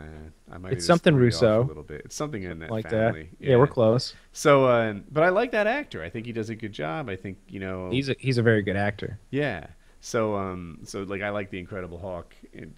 I 0.51 0.59
might 0.59 0.73
It's 0.73 0.87
something 0.87 1.15
Russo. 1.15 1.63
a 1.63 1.65
little 1.65 1.83
bit. 1.83 2.03
It's 2.07 2.15
something 2.17 2.43
in 2.43 2.61
that 2.61 2.71
like 2.71 2.89
family. 2.89 3.29
that. 3.39 3.47
Yeah. 3.47 3.57
we're 3.57 3.67
close. 3.67 4.15
So, 4.33 4.65
uh, 4.67 4.95
but 5.13 5.23
I 5.23 5.29
like 5.29 5.53
that 5.53 5.67
actor. 5.67 6.03
I 6.03 6.09
think 6.09 6.25
he 6.27 6.33
does 6.33 6.49
a 6.51 6.55
good 6.57 6.73
job. 6.73 7.09
I 7.11 7.17
think 7.17 7.37
you 7.49 7.61
know. 7.61 7.91
He's 7.91 8.09
a 8.09 8.17
he's 8.19 8.39
a 8.39 8.43
very 8.43 8.63
good 8.63 8.77
actor. 8.77 9.19
yeah. 9.31 9.67
So, 10.01 10.37
um, 10.37 10.79
so 10.85 11.03
like 11.03 11.21
I 11.21 11.31
like 11.31 11.51
the 11.51 11.59
Incredible 11.59 11.99
Hulk 11.99 12.33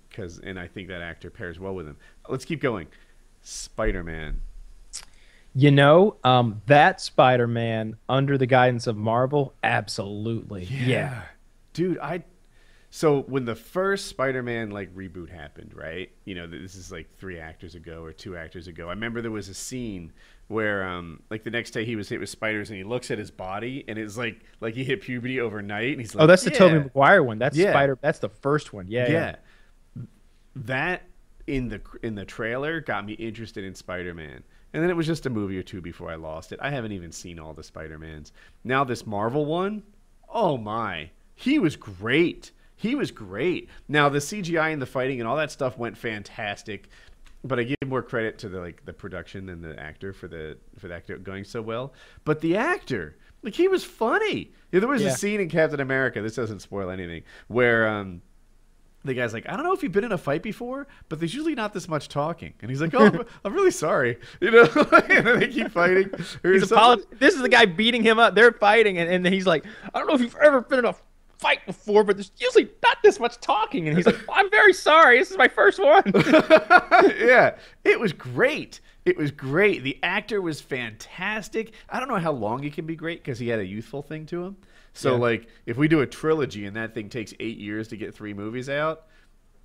because, 0.09 0.39
and 0.39 0.59
I 0.59 0.67
think 0.67 0.89
that 0.89 1.03
actor 1.03 1.29
pairs 1.31 1.59
well 1.61 1.75
with 1.75 1.87
him. 1.87 1.97
Let's 2.29 2.47
keep 2.47 2.61
going. 2.61 2.87
Spider 3.43 4.03
Man. 4.03 4.41
You 5.55 5.71
know, 5.71 6.17
um, 6.25 6.63
that 6.67 7.01
Spider-Man 7.01 7.97
under 8.09 8.39
the 8.39 8.47
guidance 8.47 8.87
of 8.87 8.97
Marvel, 8.97 9.55
absolutely. 9.63 10.65
yeah. 10.65 11.23
dude. 11.73 11.99
I. 11.99 12.25
So 12.91 13.21
when 13.23 13.45
the 13.45 13.55
first 13.55 14.07
Spider-Man 14.07 14.71
like 14.71 14.95
reboot 14.95 15.29
happened, 15.29 15.73
right? 15.75 16.11
You 16.25 16.35
know, 16.35 16.47
this 16.47 16.75
is 16.75 16.91
like 16.91 17.09
three 17.19 17.39
actors 17.39 17.75
ago 17.75 18.03
or 18.03 18.13
two 18.13 18.37
actors 18.37 18.67
ago. 18.67 18.87
I 18.87 18.91
remember 18.91 19.21
there 19.21 19.31
was 19.31 19.49
a 19.51 19.55
scene 19.55 20.13
where, 20.47 20.89
um, 20.89 21.23
like 21.29 21.45
the 21.45 21.51
next 21.51 21.73
day 21.73 21.85
he 21.85 21.97
was 21.97 22.09
hit 22.09 22.19
with 22.19 22.31
spiders 22.31 22.71
and 22.71 22.79
he 22.79 22.85
looks 22.85 23.11
at 23.11 23.19
his 23.19 23.31
body 23.31 23.85
and 23.89 23.99
it's 23.99 24.17
like 24.17 24.41
like 24.61 24.75
he 24.75 24.85
hit 24.85 25.03
puberty 25.03 25.39
overnight 25.39 25.93
and 25.93 26.01
he's 26.01 26.15
like, 26.15 26.25
Oh, 26.25 26.27
that's 26.27 26.45
the 26.45 26.51
yeah. 26.51 26.59
Tobey 26.59 26.79
Maguire 26.79 27.23
one. 27.23 27.39
That's 27.39 27.57
Yeah. 27.57 27.73
Spider. 27.73 27.99
That's 28.01 28.21
the 28.21 28.31
first 28.31 28.73
one. 28.73 28.87
Yeah, 28.89 29.11
yeah. 29.11 29.37
yeah. 29.97 30.03
That 30.57 31.03
in 31.47 31.69
the 31.69 31.81
in 32.03 32.15
the 32.15 32.25
trailer 32.25 32.81
got 32.81 33.05
me 33.05 33.13
interested 33.15 33.65
in 33.65 33.75
Spider-Man. 33.75 34.43
And 34.73 34.83
then 34.83 34.91
it 34.91 34.97
was 34.97 35.07
just 35.07 35.27
a 35.27 35.31
movie 35.31 35.59
or 35.59 35.63
two 35.63 35.81
before 35.81 36.11
I 36.11 36.17
lost 36.17 36.53
it. 36.53 36.59
I 36.63 36.71
haven't 36.71 36.93
even 36.93 37.11
seen 37.13 37.39
all 37.39 37.55
the 37.55 37.63
Spider-Mans. 37.63 38.33
Now 38.65 38.85
this 38.85 39.07
Marvel 39.07 39.47
one, 39.47 39.83
oh 40.29 40.57
my. 40.59 41.11
He 41.35 41.59
was 41.59 41.77
great. 41.77 42.51
He 42.77 42.95
was 42.95 43.11
great. 43.11 43.69
Now 43.89 44.09
the 44.09 44.19
CGI 44.19 44.73
and 44.73 44.81
the 44.83 44.87
fighting 44.87 45.21
and 45.21 45.29
all 45.29 45.37
that 45.37 45.51
stuff 45.51 45.79
went 45.79 45.97
fantastic. 45.97 46.89
But 47.45 47.59
I 47.61 47.63
give 47.65 47.77
more 47.87 48.03
credit 48.03 48.37
to 48.39 48.49
the 48.49 48.61
like 48.61 48.85
the 48.85 48.93
production 48.93 49.47
than 49.47 49.63
the 49.63 49.79
actor 49.79 50.13
for 50.13 50.27
the 50.29 50.59
for 50.79 50.89
the 50.89 50.95
actor 50.95 51.17
going 51.19 51.45
so 51.45 51.63
well. 51.63 51.95
But 52.25 52.41
the 52.41 52.57
actor, 52.57 53.17
like 53.43 53.55
he 53.55 53.69
was 53.69 53.85
funny. 53.85 54.53
Yeah, 54.73 54.81
there 54.81 54.89
was 54.89 55.03
Yeah. 55.03 55.09
a 55.09 55.17
scene 55.17 55.41
in 55.41 55.49
Captain 55.49 55.81
America. 55.81 56.21
This 56.21 56.35
doesn't 56.35 56.61
spoil 56.61 56.91
anything. 56.91 57.23
Where 57.47 57.87
um, 57.89 58.23
the 59.09 59.15
guy's 59.15 59.33
like, 59.33 59.49
I 59.49 59.57
don't 59.57 59.65
know 59.65 59.73
if 59.73 59.83
you've 59.83 59.93
been 59.93 60.05
in 60.05 60.13
a 60.13 60.19
fight 60.19 60.43
before, 60.43 60.87
but 61.09 61.19
there's 61.19 61.35
usually 61.35 61.55
not 61.55 61.73
this 61.73 61.89
much 61.89 62.09
talking. 62.09 62.53
And 62.61 62.71
he's 62.71 62.81
like, 62.81 62.95
Oh, 62.95 63.25
I'm 63.45 63.53
really 63.55 63.71
sorry, 63.71 64.19
you 64.41 64.51
know. 64.51 64.63
and 65.09 65.27
then 65.27 65.41
they 65.41 65.49
keep 65.49 65.71
fighting. 65.73 66.11
He's 66.43 66.69
something. 66.69 66.79
apolog- 66.79 67.19
This 67.19 67.35
is 67.35 67.43
the 67.43 67.49
guy 67.49 67.67
beating 67.67 68.03
him 68.03 68.19
up. 68.19 68.35
They're 68.35 68.53
fighting, 68.53 68.99
and, 68.99 69.11
and 69.11 69.27
he's 69.35 69.47
like, 69.47 69.65
I 69.93 69.99
don't 69.99 70.07
know 70.09 70.15
if 70.15 70.21
you've 70.21 70.37
ever 70.37 70.61
been 70.61 70.81
in 70.81 70.85
a 70.85 70.95
fight 71.39 71.65
before, 71.67 72.03
but 72.05 72.17
there's 72.17 72.33
usually 72.39 72.69
not 72.83 72.99
this 73.03 73.21
much 73.21 73.39
talking. 73.41 73.87
And 73.89 73.97
he's 73.97 74.07
like, 74.07 74.19
I'm 74.33 74.51
very 74.51 74.73
sorry. 74.73 75.19
This 75.21 75.31
is 75.31 75.39
my 75.39 75.47
first 75.49 75.79
one. 75.79 76.03
yeah, 77.17 77.57
it 77.85 77.99
was 78.01 78.13
great. 78.13 78.81
It 79.05 79.17
was 79.17 79.31
great. 79.31 79.83
The 79.85 79.99
actor 80.03 80.43
was 80.43 80.61
fantastic. 80.61 81.73
I 81.89 81.99
don't 82.01 82.09
know 82.09 82.17
how 82.17 82.33
long 82.33 82.63
he 82.63 82.71
can 82.71 82.87
be 82.87 82.97
great 82.97 83.23
because 83.23 83.39
he 83.39 83.49
had 83.49 83.59
a 83.61 83.65
youthful 83.65 84.03
thing 84.03 84.27
to 84.27 84.45
him. 84.45 84.57
So, 84.99 85.13
Yeah. 85.13 85.19
like, 85.21 85.47
if 85.65 85.77
we 85.77 85.87
do 85.87 86.01
a 86.01 86.07
trilogy 86.07 86.67
and 86.67 86.75
that 86.77 86.93
thing 86.93 87.09
takes 87.09 87.33
eight 87.39 87.57
years 87.59 87.87
to 87.89 87.97
get 87.97 88.15
three 88.15 88.35
movies 88.35 88.69
out, 88.69 89.07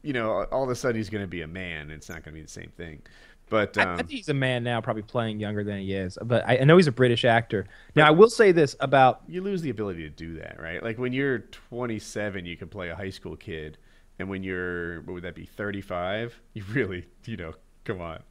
you 0.04 0.14
know, 0.14 0.44
all 0.52 0.64
of 0.64 0.70
a 0.70 0.76
sudden 0.76 0.96
he's 0.98 1.10
going 1.10 1.24
to 1.24 1.28
be 1.28 1.42
a 1.42 1.48
man. 1.48 1.90
It's 1.90 2.08
not 2.08 2.24
going 2.24 2.34
to 2.36 2.40
be 2.40 2.42
the 2.44 2.48
same 2.48 2.72
thing. 2.78 3.02
But 3.50 3.76
I, 3.78 3.82
um, 3.84 3.90
I 3.94 3.98
think 3.98 4.10
he's 4.12 4.30
a 4.30 4.34
man 4.34 4.64
now, 4.64 4.80
probably 4.80 5.02
playing 5.02 5.40
younger 5.40 5.64
than 5.64 5.80
he 5.80 5.94
is. 5.94 6.18
But 6.24 6.48
I, 6.48 6.58
I 6.60 6.64
know 6.66 6.78
he's 6.78 6.86
a 6.88 6.92
British 6.92 7.26
actor. 7.26 7.66
Now, 7.96 8.08
I 8.08 8.12
will 8.12 8.30
say 8.30 8.52
this 8.52 8.76
about 8.80 9.22
you 9.28 9.42
lose 9.42 9.62
the 9.64 9.70
ability 9.72 10.04
to 10.04 10.10
do 10.10 10.36
that, 10.40 10.62
right? 10.62 10.84
Like 10.84 11.00
when 11.00 11.14
you're 11.14 11.40
27, 11.40 12.46
you 12.46 12.56
can 12.56 12.68
play 12.68 12.90
a 12.90 12.96
high 12.96 13.10
school 13.10 13.36
kid, 13.36 13.78
and 14.20 14.30
when 14.30 14.44
you're 14.44 15.02
what 15.02 15.14
would 15.16 15.24
that 15.24 15.36
be 15.36 15.46
35? 15.46 16.40
You 16.54 16.64
really, 16.72 17.06
you 17.26 17.38
know, 17.38 17.54
come 17.86 18.02
on. 18.02 18.22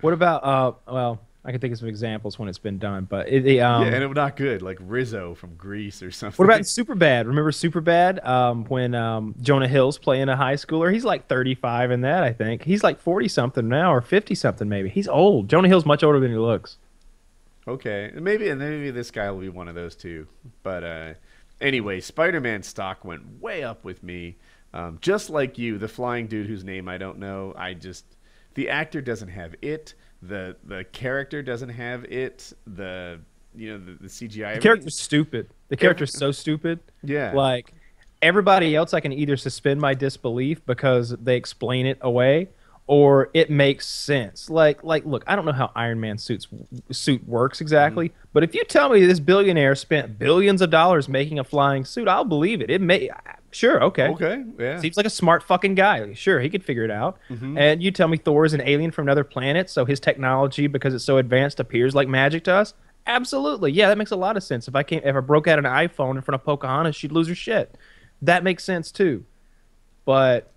what 0.00 0.12
about 0.12 0.44
uh 0.44 0.72
well, 0.92 1.20
I 1.46 1.52
can 1.52 1.60
think 1.60 1.72
of 1.72 1.78
some 1.78 1.88
examples 1.88 2.40
when 2.40 2.48
it's 2.48 2.58
been 2.58 2.78
done, 2.78 3.06
but 3.08 3.28
it, 3.28 3.46
it, 3.46 3.60
um, 3.60 3.82
yeah, 3.82 3.94
and 3.94 4.02
it 4.02 4.08
was 4.08 4.16
not 4.16 4.36
good, 4.36 4.62
like 4.62 4.78
Rizzo 4.80 5.36
from 5.36 5.54
Grease 5.54 6.02
or 6.02 6.10
something. 6.10 6.44
What 6.44 6.52
about 6.52 6.62
Superbad? 6.62 7.26
Remember 7.26 7.52
Superbad? 7.52 8.26
Um, 8.26 8.64
when 8.64 8.96
um, 8.96 9.36
Jonah 9.40 9.68
Hill's 9.68 9.96
playing 9.96 10.28
a 10.28 10.36
high 10.36 10.54
schooler, 10.54 10.92
he's 10.92 11.04
like 11.04 11.28
35 11.28 11.92
in 11.92 12.00
that. 12.00 12.24
I 12.24 12.32
think 12.32 12.64
he's 12.64 12.82
like 12.82 12.98
40 12.98 13.28
something 13.28 13.68
now, 13.68 13.94
or 13.94 14.00
50 14.00 14.34
something 14.34 14.68
maybe. 14.68 14.88
He's 14.88 15.06
old. 15.06 15.48
Jonah 15.48 15.68
Hill's 15.68 15.86
much 15.86 16.02
older 16.02 16.18
than 16.18 16.32
he 16.32 16.36
looks. 16.36 16.78
Okay, 17.68 18.10
and 18.12 18.22
maybe 18.22 18.48
and 18.48 18.58
maybe 18.58 18.90
this 18.90 19.12
guy 19.12 19.30
will 19.30 19.40
be 19.40 19.48
one 19.48 19.68
of 19.68 19.76
those 19.76 19.94
too. 19.94 20.26
But 20.64 20.82
uh, 20.82 21.14
anyway, 21.60 22.00
Spider-Man 22.00 22.64
stock 22.64 23.04
went 23.04 23.40
way 23.40 23.62
up 23.62 23.84
with 23.84 24.02
me. 24.02 24.36
Um, 24.74 24.98
just 25.00 25.30
like 25.30 25.58
you, 25.58 25.78
the 25.78 25.86
flying 25.86 26.26
dude 26.26 26.48
whose 26.48 26.64
name 26.64 26.88
I 26.88 26.98
don't 26.98 27.18
know. 27.18 27.54
I 27.56 27.74
just 27.74 28.04
the 28.54 28.68
actor 28.68 29.00
doesn't 29.00 29.28
have 29.28 29.54
it. 29.62 29.94
The 30.22 30.56
the 30.64 30.84
character 30.84 31.42
doesn't 31.42 31.68
have 31.70 32.04
it. 32.04 32.52
The 32.66 33.20
you 33.54 33.72
know 33.72 33.78
the, 33.78 33.92
the 34.02 34.08
CGI. 34.08 34.54
The 34.56 34.60
character's 34.60 34.98
stupid. 34.98 35.48
The 35.68 35.76
character's 35.76 36.12
so 36.12 36.32
stupid. 36.32 36.80
Yeah. 37.02 37.32
Like 37.34 37.72
everybody 38.22 38.74
else, 38.74 38.94
I 38.94 39.00
can 39.00 39.12
either 39.12 39.36
suspend 39.36 39.80
my 39.80 39.94
disbelief 39.94 40.64
because 40.66 41.10
they 41.10 41.36
explain 41.36 41.86
it 41.86 41.98
away, 42.00 42.48
or 42.86 43.28
it 43.34 43.50
makes 43.50 43.86
sense. 43.86 44.48
Like, 44.48 44.82
like, 44.82 45.04
look, 45.04 45.22
I 45.26 45.36
don't 45.36 45.44
know 45.44 45.52
how 45.52 45.70
Iron 45.76 46.00
Man 46.00 46.16
suits 46.18 46.48
suit 46.90 47.26
works 47.28 47.60
exactly, 47.60 48.08
Mm-hmm. 48.08 48.28
but 48.32 48.42
if 48.42 48.54
you 48.54 48.64
tell 48.64 48.88
me 48.88 49.04
this 49.06 49.20
billionaire 49.20 49.74
spent 49.74 50.18
billions 50.18 50.62
of 50.62 50.70
dollars 50.70 51.08
making 51.08 51.38
a 51.38 51.44
flying 51.44 51.84
suit, 51.84 52.08
I'll 52.08 52.24
believe 52.24 52.60
it. 52.62 52.70
It 52.70 52.80
may, 52.80 53.10
sure, 53.56 53.82
okay, 53.84 54.08
Okay. 54.08 54.44
Yeah. 54.58 54.78
Seems 54.80 54.96
like 54.96 55.06
a 55.06 55.10
smart 55.10 55.42
fucking 55.42 55.74
guy. 55.74 56.12
Sure, 56.14 56.40
he 56.40 56.48
could 56.48 56.64
figure 56.64 56.84
it 56.84 56.90
out. 56.90 57.18
Mm-hmm. 57.30 57.58
And 57.58 57.82
you 57.82 57.90
tell 57.90 58.08
me 58.08 58.16
Thor 58.16 58.44
is 58.44 58.54
an 58.54 58.60
alien 58.62 58.90
from 58.90 59.06
another 59.06 59.24
planet, 59.24 59.70
so 59.70 59.84
his 59.84 60.00
technology, 60.00 60.66
because 60.66 60.94
it's 60.94 61.04
so 61.04 61.18
advanced, 61.18 61.58
appears 61.60 61.94
like 61.94 62.08
magic 62.08 62.44
to 62.44 62.54
us. 62.54 62.74
Absolutely, 63.06 63.72
yeah, 63.72 63.88
that 63.88 63.98
makes 63.98 64.10
a 64.10 64.16
lot 64.16 64.36
of 64.36 64.42
sense. 64.42 64.66
If 64.68 64.74
I 64.74 64.82
came, 64.82 65.00
if 65.04 65.14
I 65.14 65.20
broke 65.20 65.46
out 65.46 65.58
an 65.58 65.64
iPhone 65.64 66.16
in 66.16 66.22
front 66.22 66.40
of 66.40 66.44
Pocahontas, 66.44 66.96
she'd 66.96 67.12
lose 67.12 67.28
her 67.28 67.34
shit. 67.34 67.76
That 68.22 68.42
makes 68.42 68.64
sense 68.64 68.90
too. 68.90 69.24
But 70.04 70.52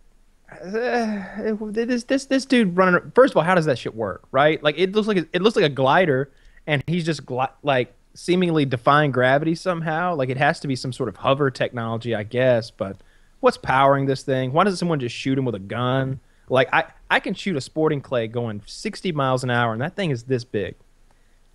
uh, 0.52 1.24
this 1.72 2.06
this 2.06 2.26
this 2.26 2.46
dude 2.46 2.76
running. 2.76 3.12
First 3.14 3.34
of 3.34 3.38
all, 3.38 3.44
how 3.44 3.56
does 3.56 3.66
that 3.66 3.78
shit 3.78 3.96
work? 3.96 4.28
Right? 4.32 4.62
Like 4.64 4.76
it 4.78 4.94
looks 4.94 5.08
like 5.08 5.18
it 5.18 5.42
looks 5.42 5.56
like 5.56 5.66
a 5.66 5.70
glider, 5.70 6.32
and 6.66 6.84
he's 6.88 7.06
just 7.06 7.26
gli- 7.26 7.46
like 7.62 7.94
seemingly 8.14 8.66
defying 8.66 9.12
gravity 9.12 9.56
somehow. 9.56 10.16
Like 10.16 10.30
it 10.30 10.38
has 10.38 10.60
to 10.62 10.68
be 10.68 10.76
some 10.76 10.94
sort 10.94 11.10
of 11.10 11.18
hover 11.18 11.52
technology, 11.52 12.16
I 12.16 12.24
guess. 12.24 12.72
But 12.72 12.98
what's 13.40 13.58
powering 13.58 14.06
this 14.06 14.24
thing? 14.24 14.54
Why 14.54 14.64
doesn't 14.64 14.78
someone 14.78 15.00
just 15.00 15.16
shoot 15.16 15.38
him 15.38 15.46
with 15.46 15.56
a 15.56 15.60
gun? 15.60 16.20
Like 16.50 16.70
I 16.74 16.86
I 17.10 17.20
can 17.20 17.34
shoot 17.34 17.56
a 17.56 17.62
sporting 17.62 18.02
clay 18.02 18.28
going 18.28 18.62
60 18.66 19.12
miles 19.12 19.44
an 19.44 19.50
hour, 19.50 19.74
and 19.74 19.82
that 19.82 19.96
thing 19.96 20.12
is 20.12 20.24
this 20.24 20.44
big. 20.44 20.76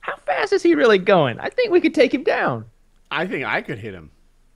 How 0.01 0.17
fast 0.17 0.53
is 0.53 0.63
he 0.63 0.75
really 0.75 0.99
going? 0.99 1.39
I 1.39 1.49
think 1.49 1.73
we 1.73 1.81
could 1.81 1.95
take 1.95 2.13
him 2.13 2.23
down. 2.23 2.67
I 3.11 3.27
think 3.27 3.45
I 3.45 3.63
could 3.63 3.79
hit 3.79 3.95
him. 3.95 4.11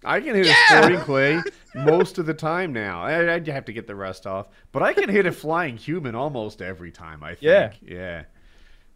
I 0.05 0.21
can 0.21 0.35
hit 0.37 0.47
a 0.47 0.55
sporting 0.69 1.01
clay 1.01 1.43
most 1.75 2.19
of 2.19 2.27
the 2.27 2.35
time 2.35 2.73
now. 2.73 3.03
I, 3.03 3.35
I'd 3.35 3.47
have 3.49 3.65
to 3.65 3.73
get 3.73 3.87
the 3.87 3.97
rust 3.97 4.27
off, 4.27 4.47
but 4.71 4.83
I 4.83 4.93
can 4.93 5.09
hit 5.09 5.27
a 5.27 5.33
flying 5.33 5.77
human 5.77 6.15
almost 6.15 6.63
every 6.63 6.93
time. 6.93 7.25
I 7.25 7.31
think. 7.31 7.43
Yeah. 7.43 7.73
Yeah. 7.83 8.25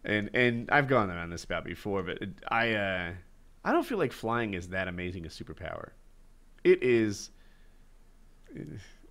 And 0.04 0.30
and 0.34 0.68
I've 0.70 0.88
gone 0.88 1.10
on 1.10 1.30
this 1.30 1.44
about 1.44 1.64
before, 1.64 2.02
but 2.02 2.18
I 2.48 2.72
uh, 2.74 3.12
I 3.64 3.72
don't 3.72 3.84
feel 3.84 3.98
like 3.98 4.12
flying 4.12 4.54
is 4.54 4.68
that 4.70 4.88
amazing 4.88 5.24
a 5.26 5.28
superpower. 5.28 5.90
It 6.64 6.82
is 6.82 7.30
uh, 8.54 8.62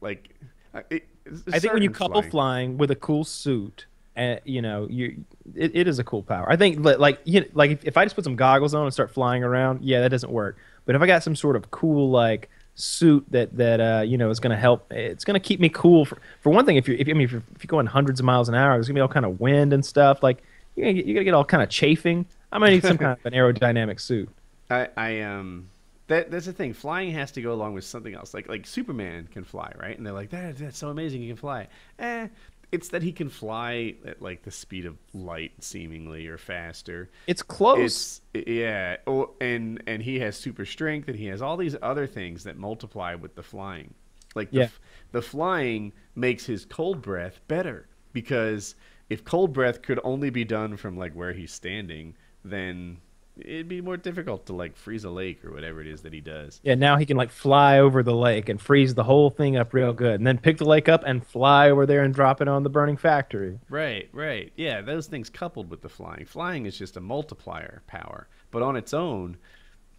like 0.01 0.35
uh, 0.73 0.81
it, 0.89 1.07
I 1.53 1.59
think 1.59 1.73
when 1.73 1.83
you 1.83 1.89
couple 1.91 2.21
flying. 2.23 2.77
with 2.77 2.91
a 2.91 2.95
cool 2.95 3.23
suit, 3.23 3.85
and 4.15 4.41
you 4.43 4.61
know, 4.61 4.87
you 4.89 5.23
it, 5.55 5.71
it 5.75 5.87
is 5.87 5.99
a 5.99 6.03
cool 6.03 6.23
power. 6.23 6.45
I 6.49 6.57
think 6.57 6.79
li- 6.83 6.95
like 6.95 7.21
you 7.23 7.41
know, 7.41 7.47
like 7.53 7.71
if, 7.71 7.85
if 7.85 7.97
I 7.97 8.03
just 8.05 8.15
put 8.15 8.23
some 8.25 8.35
goggles 8.35 8.73
on 8.73 8.83
and 8.83 8.93
start 8.93 9.11
flying 9.11 9.43
around, 9.43 9.83
yeah, 9.83 10.01
that 10.01 10.09
doesn't 10.09 10.31
work. 10.31 10.57
But 10.85 10.95
if 10.95 11.01
I 11.01 11.07
got 11.07 11.23
some 11.23 11.35
sort 11.35 11.55
of 11.55 11.71
cool 11.71 12.09
like 12.09 12.49
suit 12.75 13.25
that 13.29 13.55
that 13.57 13.79
uh, 13.79 14.01
you 14.05 14.17
know 14.17 14.29
is 14.29 14.39
going 14.41 14.51
to 14.51 14.57
help, 14.57 14.91
it's 14.91 15.23
going 15.23 15.39
to 15.39 15.45
keep 15.45 15.59
me 15.61 15.69
cool. 15.69 16.03
For 16.05 16.17
for 16.41 16.49
one 16.51 16.65
thing, 16.65 16.75
if 16.75 16.87
you 16.87 16.95
if 16.99 17.07
you- 17.07 17.13
I 17.13 17.17
mean 17.17 17.25
if 17.25 17.31
you're, 17.31 17.43
if 17.55 17.63
you're 17.63 17.69
going 17.69 17.85
hundreds 17.85 18.19
of 18.19 18.25
miles 18.25 18.49
an 18.49 18.55
hour, 18.55 18.73
there's 18.73 18.87
going 18.87 18.95
to 18.95 18.99
be 18.99 19.01
all 19.01 19.07
kind 19.07 19.25
of 19.25 19.39
wind 19.39 19.71
and 19.71 19.85
stuff. 19.85 20.21
Like 20.23 20.43
you're 20.75 20.85
gonna 20.85 20.93
get, 20.93 21.05
you're 21.05 21.15
gonna 21.15 21.25
get 21.25 21.33
all 21.33 21.45
kind 21.45 21.63
of 21.63 21.69
chafing. 21.69 22.25
I'm 22.51 22.61
gonna 22.61 22.71
need 22.73 22.83
some 22.83 22.97
kind 22.97 23.17
of 23.19 23.25
an 23.25 23.33
aerodynamic 23.37 23.99
suit. 23.99 24.29
I, 24.69 24.87
I 24.97 25.21
um 25.21 25.69
that 26.07 26.31
that's 26.31 26.45
the 26.45 26.53
thing. 26.53 26.73
Flying 26.73 27.11
has 27.11 27.31
to 27.33 27.41
go 27.41 27.53
along 27.53 27.73
with 27.73 27.83
something 27.83 28.13
else. 28.13 28.33
Like 28.33 28.47
like 28.49 28.65
Superman 28.67 29.27
can 29.31 29.43
fly, 29.43 29.71
right? 29.79 29.97
And 29.97 30.05
they're 30.05 30.13
like, 30.13 30.29
that 30.31 30.57
that's 30.57 30.77
so 30.77 30.89
amazing. 30.89 31.21
He 31.21 31.27
can 31.27 31.37
fly. 31.37 31.67
Eh, 31.99 32.27
it's 32.71 32.87
that 32.89 33.03
he 33.03 33.11
can 33.11 33.27
fly 33.29 33.95
at 34.05 34.21
like 34.21 34.43
the 34.43 34.51
speed 34.51 34.85
of 34.85 34.97
light, 35.13 35.51
seemingly, 35.59 36.27
or 36.27 36.37
faster. 36.37 37.09
It's 37.27 37.43
close. 37.43 38.21
It's 38.33 38.47
yeah. 38.47 38.97
Oh, 39.07 39.31
and 39.41 39.83
and 39.87 40.01
he 40.01 40.19
has 40.19 40.37
super 40.37 40.65
strength, 40.65 41.07
and 41.09 41.17
he 41.17 41.25
has 41.27 41.41
all 41.41 41.57
these 41.57 41.75
other 41.81 42.07
things 42.07 42.45
that 42.45 42.57
multiply 42.57 43.15
with 43.15 43.35
the 43.35 43.43
flying. 43.43 43.93
Like 44.35 44.51
the, 44.51 44.57
Yeah. 44.59 44.63
f- 44.65 44.79
the 45.11 45.21
flying 45.21 45.91
makes 46.15 46.45
his 46.45 46.63
cold 46.63 47.01
breath 47.01 47.41
better 47.49 47.87
because 48.13 48.75
if 49.11 49.25
cold 49.25 49.51
breath 49.51 49.81
could 49.81 49.99
only 50.05 50.29
be 50.29 50.45
done 50.45 50.77
from 50.77 50.95
like 50.95 51.13
where 51.13 51.33
he's 51.33 51.51
standing, 51.51 52.15
then 52.45 52.97
it'd 53.37 53.67
be 53.67 53.81
more 53.81 53.97
difficult 53.97 54.45
to 54.45 54.53
like 54.53 54.77
freeze 54.77 55.03
a 55.03 55.09
lake 55.09 55.43
or 55.43 55.51
whatever 55.51 55.81
it 55.81 55.87
is 55.87 56.01
that 56.03 56.13
he 56.13 56.21
does. 56.21 56.61
Yeah, 56.63 56.75
now 56.75 56.95
he 56.95 57.05
can 57.05 57.17
like 57.17 57.29
fly 57.29 57.79
over 57.79 58.03
the 58.03 58.15
lake 58.15 58.47
and 58.47 58.59
freeze 58.59 58.95
the 58.95 59.03
whole 59.03 59.29
thing 59.29 59.57
up 59.57 59.73
real 59.73 59.91
good, 59.91 60.15
and 60.15 60.25
then 60.25 60.37
pick 60.37 60.59
the 60.59 60.65
lake 60.65 60.87
up 60.87 61.03
and 61.05 61.27
fly 61.27 61.69
over 61.69 61.85
there 61.85 62.03
and 62.03 62.13
drop 62.13 62.41
it 62.41 62.47
on 62.47 62.63
the 62.63 62.69
burning 62.69 62.95
factory. 62.95 63.59
Right, 63.69 64.07
right. 64.13 64.53
Yeah, 64.55 64.79
those 64.79 65.07
things 65.07 65.29
coupled 65.29 65.69
with 65.69 65.81
the 65.81 65.89
flying. 65.89 66.25
Flying 66.25 66.65
is 66.65 66.77
just 66.77 66.95
a 66.95 67.01
multiplier 67.01 67.83
power, 67.87 68.29
but 68.49 68.61
on 68.61 68.77
its 68.77 68.93
own, 68.93 69.35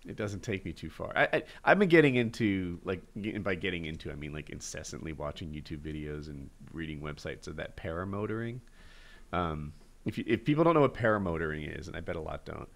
it 0.06 0.16
doesn't 0.16 0.42
take 0.42 0.64
me 0.64 0.72
too 0.72 0.88
far. 0.88 1.12
I, 1.14 1.28
I 1.32 1.42
I've 1.64 1.78
been 1.78 1.90
getting 1.90 2.14
into 2.14 2.80
like 2.82 3.02
and 3.14 3.44
by 3.44 3.56
getting 3.56 3.84
into 3.84 4.10
I 4.10 4.14
mean 4.14 4.32
like 4.32 4.48
incessantly 4.48 5.12
watching 5.12 5.50
YouTube 5.50 5.80
videos 5.80 6.28
and 6.28 6.48
reading 6.72 7.00
websites 7.00 7.46
of 7.46 7.56
that 7.56 7.76
paramotoring. 7.76 8.60
Um, 9.32 9.72
if 10.04 10.18
you, 10.18 10.24
if 10.26 10.44
people 10.44 10.64
don't 10.64 10.74
know 10.74 10.80
what 10.80 10.94
paramotoring 10.94 11.78
is, 11.78 11.88
and 11.88 11.96
I 11.96 12.00
bet 12.00 12.16
a 12.16 12.20
lot 12.20 12.44
don't, 12.44 12.68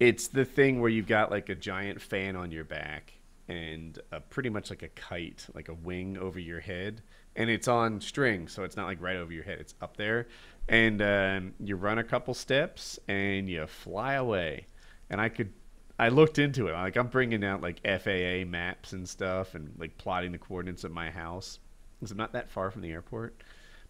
it's 0.00 0.28
the 0.28 0.44
thing 0.44 0.80
where 0.80 0.90
you've 0.90 1.06
got 1.06 1.30
like 1.30 1.48
a 1.48 1.54
giant 1.54 2.00
fan 2.00 2.36
on 2.36 2.50
your 2.50 2.64
back 2.64 3.12
and 3.48 3.98
uh 4.12 4.20
pretty 4.30 4.48
much 4.48 4.70
like 4.70 4.82
a 4.82 4.88
kite, 4.88 5.46
like 5.54 5.68
a 5.68 5.74
wing 5.74 6.16
over 6.18 6.38
your 6.38 6.60
head, 6.60 7.02
and 7.36 7.50
it's 7.50 7.68
on 7.68 8.00
string, 8.00 8.48
so 8.48 8.64
it's 8.64 8.76
not 8.76 8.86
like 8.86 9.00
right 9.00 9.16
over 9.16 9.32
your 9.32 9.44
head; 9.44 9.58
it's 9.60 9.74
up 9.80 9.96
there, 9.96 10.28
and 10.68 11.02
um, 11.02 11.54
you 11.60 11.76
run 11.76 11.98
a 11.98 12.04
couple 12.04 12.34
steps 12.34 12.98
and 13.08 13.48
you 13.48 13.66
fly 13.66 14.14
away. 14.14 14.66
And 15.10 15.20
I 15.20 15.28
could, 15.28 15.52
I 15.98 16.08
looked 16.08 16.38
into 16.38 16.68
it, 16.68 16.72
like 16.72 16.96
I'm 16.96 17.08
bringing 17.08 17.44
out 17.44 17.62
like 17.62 17.80
FAA 17.84 18.46
maps 18.46 18.92
and 18.92 19.08
stuff, 19.08 19.54
and 19.54 19.74
like 19.78 19.98
plotting 19.98 20.32
the 20.32 20.38
coordinates 20.38 20.84
of 20.84 20.92
my 20.92 21.10
house, 21.10 21.58
because 21.98 22.10
I'm 22.12 22.18
not 22.18 22.32
that 22.32 22.50
far 22.50 22.70
from 22.70 22.82
the 22.82 22.92
airport 22.92 23.42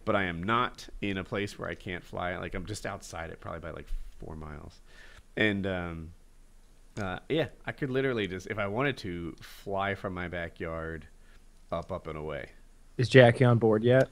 but 0.05 0.15
I 0.15 0.23
am 0.23 0.43
not 0.43 0.87
in 1.01 1.17
a 1.17 1.23
place 1.23 1.57
where 1.57 1.69
I 1.69 1.75
can't 1.75 2.03
fly. 2.03 2.37
Like 2.37 2.55
I'm 2.55 2.65
just 2.65 2.85
outside 2.85 3.29
it, 3.29 3.39
probably 3.39 3.61
by 3.61 3.71
like 3.71 3.87
four 4.19 4.35
miles. 4.35 4.81
And 5.35 5.65
um, 5.65 6.11
uh, 7.01 7.19
yeah, 7.29 7.47
I 7.65 7.71
could 7.71 7.89
literally 7.89 8.27
just, 8.27 8.47
if 8.47 8.59
I 8.59 8.67
wanted 8.67 8.97
to, 8.97 9.35
fly 9.41 9.95
from 9.95 10.13
my 10.13 10.27
backyard 10.27 11.07
up, 11.71 11.91
up 11.91 12.07
and 12.07 12.17
away. 12.17 12.49
Is 12.97 13.09
Jackie 13.09 13.45
on 13.45 13.57
board 13.57 13.83
yet? 13.83 14.09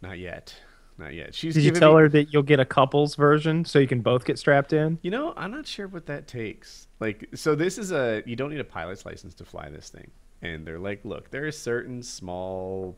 Not 0.00 0.18
yet, 0.18 0.54
not 0.96 1.12
yet. 1.12 1.34
She's 1.34 1.54
Did 1.54 1.64
you 1.64 1.70
tell 1.72 1.94
me- 1.94 2.02
her 2.02 2.08
that 2.08 2.32
you'll 2.32 2.42
get 2.42 2.60
a 2.60 2.64
couples 2.64 3.14
version 3.14 3.64
so 3.64 3.78
you 3.78 3.86
can 3.86 4.00
both 4.00 4.24
get 4.24 4.38
strapped 4.38 4.72
in? 4.72 4.98
You 5.02 5.10
know, 5.10 5.34
I'm 5.36 5.50
not 5.50 5.66
sure 5.66 5.88
what 5.88 6.06
that 6.06 6.26
takes. 6.26 6.88
Like, 7.00 7.28
so 7.34 7.54
this 7.54 7.76
is 7.76 7.92
a 7.92 8.22
you 8.24 8.36
don't 8.36 8.50
need 8.50 8.60
a 8.60 8.64
pilot's 8.64 9.04
license 9.04 9.34
to 9.34 9.44
fly 9.44 9.68
this 9.68 9.90
thing, 9.90 10.10
and 10.40 10.66
they're 10.66 10.78
like, 10.78 11.04
look, 11.04 11.30
there 11.30 11.46
are 11.46 11.52
certain 11.52 12.02
small, 12.02 12.96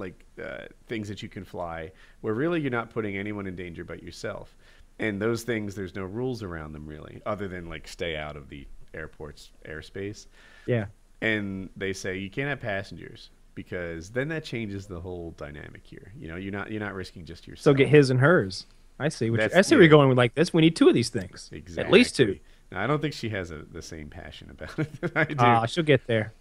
like 0.00 0.24
uh, 0.42 0.66
things 0.88 1.08
that 1.08 1.22
you 1.22 1.28
can 1.28 1.44
fly, 1.44 1.92
where 2.22 2.34
really 2.34 2.60
you're 2.60 2.70
not 2.70 2.90
putting 2.90 3.16
anyone 3.16 3.46
in 3.46 3.54
danger 3.54 3.84
but 3.84 4.02
yourself. 4.02 4.56
And 4.98 5.20
those 5.20 5.44
things, 5.44 5.74
there's 5.74 5.94
no 5.94 6.04
rules 6.04 6.42
around 6.42 6.72
them 6.72 6.86
really, 6.86 7.22
other 7.24 7.48
than 7.48 7.68
like 7.68 7.86
stay 7.86 8.16
out 8.16 8.36
of 8.36 8.48
the 8.48 8.66
airport's 8.92 9.50
airspace. 9.66 10.26
Yeah. 10.66 10.86
And 11.22 11.70
they 11.76 11.92
say 11.92 12.18
you 12.18 12.30
can't 12.30 12.48
have 12.48 12.60
passengers 12.60 13.30
because 13.54 14.10
then 14.10 14.28
that 14.28 14.44
changes 14.44 14.86
the 14.86 15.00
whole 15.00 15.32
dynamic 15.36 15.82
here. 15.84 16.12
You 16.18 16.28
know, 16.28 16.36
you're 16.36 16.52
not 16.52 16.70
you're 16.70 16.80
not 16.80 16.94
risking 16.94 17.24
just 17.24 17.46
yourself. 17.46 17.62
So 17.62 17.74
get 17.74 17.88
his 17.88 18.10
and 18.10 18.20
hers. 18.20 18.66
I 18.98 19.08
see. 19.08 19.30
What 19.30 19.40
I 19.40 19.62
see 19.62 19.74
where 19.74 19.82
yeah. 19.82 19.84
you're 19.84 19.90
going 19.90 20.08
with 20.08 20.18
like 20.18 20.34
this. 20.34 20.52
We 20.52 20.60
need 20.62 20.76
two 20.76 20.88
of 20.88 20.94
these 20.94 21.08
things. 21.08 21.48
exactly. 21.52 21.84
At 21.84 21.90
least 21.90 22.16
two. 22.16 22.38
Now, 22.70 22.84
I 22.84 22.86
don't 22.86 23.00
think 23.00 23.14
she 23.14 23.30
has 23.30 23.50
a, 23.50 23.62
the 23.70 23.82
same 23.82 24.08
passion 24.08 24.50
about 24.50 24.78
it 24.78 25.00
that 25.00 25.16
I 25.16 25.24
do. 25.24 25.34
Ah, 25.38 25.66
she'll 25.66 25.84
get 25.84 26.06
there. 26.06 26.32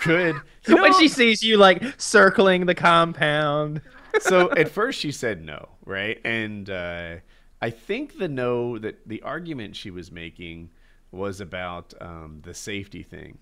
Could 0.00 0.36
You 0.66 0.76
when 0.76 0.90
know- 0.92 0.98
she 0.98 1.08
sees 1.08 1.42
you 1.42 1.56
like 1.56 1.82
circling 2.00 2.66
the 2.66 2.74
compound. 2.74 3.80
so 4.20 4.50
at 4.52 4.68
first 4.68 4.98
she 5.00 5.10
said 5.12 5.44
no, 5.44 5.68
right? 5.84 6.20
And 6.24 6.68
uh, 6.68 7.16
I 7.60 7.70
think 7.70 8.18
the 8.18 8.28
no 8.28 8.78
that 8.78 9.06
the 9.08 9.22
argument 9.22 9.76
she 9.76 9.90
was 9.90 10.10
making 10.12 10.70
was 11.10 11.40
about 11.40 11.94
um, 12.00 12.40
the 12.42 12.54
safety 12.54 13.02
thing. 13.02 13.38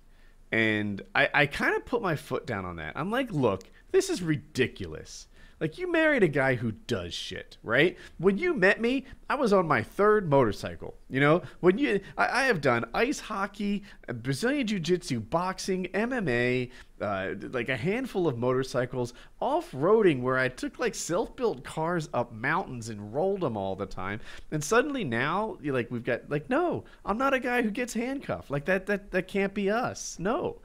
And 0.52 1.02
I, 1.14 1.28
I 1.32 1.46
kind 1.46 1.76
of 1.76 1.84
put 1.86 2.02
my 2.02 2.16
foot 2.16 2.44
down 2.46 2.64
on 2.64 2.76
that. 2.76 2.94
I'm 2.96 3.10
like, 3.10 3.30
look, 3.30 3.62
this 3.92 4.10
is 4.10 4.20
ridiculous. 4.22 5.28
Like, 5.60 5.76
you 5.76 5.92
married 5.92 6.22
a 6.22 6.28
guy 6.28 6.54
who 6.54 6.72
does 6.72 7.12
shit, 7.12 7.58
right? 7.62 7.98
When 8.16 8.38
you 8.38 8.54
met 8.54 8.80
me, 8.80 9.04
I 9.28 9.34
was 9.34 9.52
on 9.52 9.68
my 9.68 9.82
third 9.82 10.28
motorcycle. 10.28 10.94
You 11.10 11.20
know, 11.20 11.42
when 11.60 11.76
you, 11.76 12.00
I, 12.16 12.42
I 12.42 12.42
have 12.44 12.62
done 12.62 12.86
ice 12.94 13.20
hockey, 13.20 13.82
Brazilian 14.08 14.66
Jiu 14.66 14.80
Jitsu, 14.80 15.20
boxing, 15.20 15.88
MMA, 15.92 16.70
uh, 17.02 17.34
like 17.50 17.68
a 17.68 17.76
handful 17.76 18.26
of 18.26 18.38
motorcycles, 18.38 19.12
off 19.38 19.70
roading 19.72 20.22
where 20.22 20.38
I 20.38 20.48
took 20.48 20.78
like 20.78 20.94
self 20.94 21.36
built 21.36 21.62
cars 21.62 22.08
up 22.14 22.32
mountains 22.32 22.88
and 22.88 23.12
rolled 23.12 23.40
them 23.40 23.58
all 23.58 23.76
the 23.76 23.86
time. 23.86 24.20
And 24.50 24.64
suddenly 24.64 25.04
now, 25.04 25.58
like, 25.62 25.90
we've 25.90 26.04
got, 26.04 26.30
like, 26.30 26.48
no, 26.48 26.84
I'm 27.04 27.18
not 27.18 27.34
a 27.34 27.40
guy 27.40 27.60
who 27.60 27.70
gets 27.70 27.92
handcuffed. 27.92 28.50
Like, 28.50 28.64
that, 28.64 28.86
that, 28.86 29.10
that 29.10 29.28
can't 29.28 29.52
be 29.52 29.70
us. 29.70 30.16
No. 30.18 30.62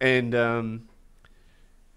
And, 0.00 0.34
um, 0.34 0.88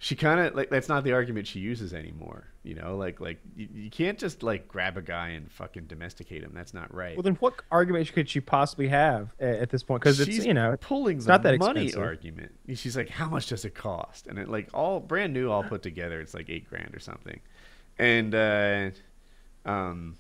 she 0.01 0.15
kind 0.15 0.39
of 0.39 0.55
like 0.55 0.70
that's 0.70 0.89
not 0.89 1.03
the 1.03 1.13
argument 1.13 1.48
she 1.48 1.60
uses 1.60 1.93
anymore 1.93 2.51
you 2.63 2.75
know? 2.75 2.96
Like 2.96 3.20
like 3.20 3.39
you, 3.55 3.67
you 3.74 3.89
can't 3.89 4.17
just 4.17 4.43
like 4.43 4.67
grab 4.67 4.98
a 4.98 5.01
guy 5.01 5.29
and 5.29 5.51
fucking 5.51 5.86
domesticate 5.86 6.43
him. 6.43 6.51
That's 6.53 6.74
not 6.74 6.93
right. 6.93 7.15
Well, 7.15 7.24
then 7.24 7.36
what 7.36 7.55
argument 7.72 8.12
could 8.13 8.29
she 8.29 8.39
possibly 8.39 8.88
have 8.88 9.29
a- 9.39 9.62
at 9.62 9.70
this 9.70 9.84
point? 9.84 10.01
Because 10.01 10.20
it's 10.20 10.46
you 10.46 10.53
know 10.53 10.75
pulling 10.79 11.17
it's 11.17 11.25
not 11.25 11.43
that 11.43 11.60
money 11.60 11.86
expensive. 11.86 12.08
argument. 12.08 12.53
She's 12.75 12.96
like 12.96 13.10
how 13.10 13.29
much 13.29 13.48
does 13.48 13.65
it 13.65 13.75
cost? 13.75 14.27
And 14.27 14.38
it 14.38 14.50
like 14.50 14.70
all 14.74 15.00
brand 15.00 15.34
new 15.34 15.50
all 15.50 15.63
put 15.63 15.81
together 15.81 16.22
it's 16.22 16.34
like 16.34 16.50
eight 16.50 16.70
grand 16.70 16.96
or 16.96 17.00
something. 17.00 17.39
And 17.98 18.36
uh 18.36 18.89
um 19.65 20.17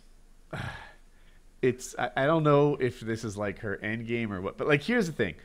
it's 1.61 1.95
I, 1.97 2.09
I 2.17 2.25
don't 2.25 2.43
know 2.43 2.75
if 2.79 3.01
this 3.01 3.23
is 3.23 3.37
like 3.37 3.59
her 3.59 3.77
end 3.77 4.07
game 4.07 4.33
or 4.33 4.41
what 4.41 4.57
but 4.57 4.67
like 4.67 4.81
here's 4.81 5.07
the 5.07 5.13
thing. 5.13 5.35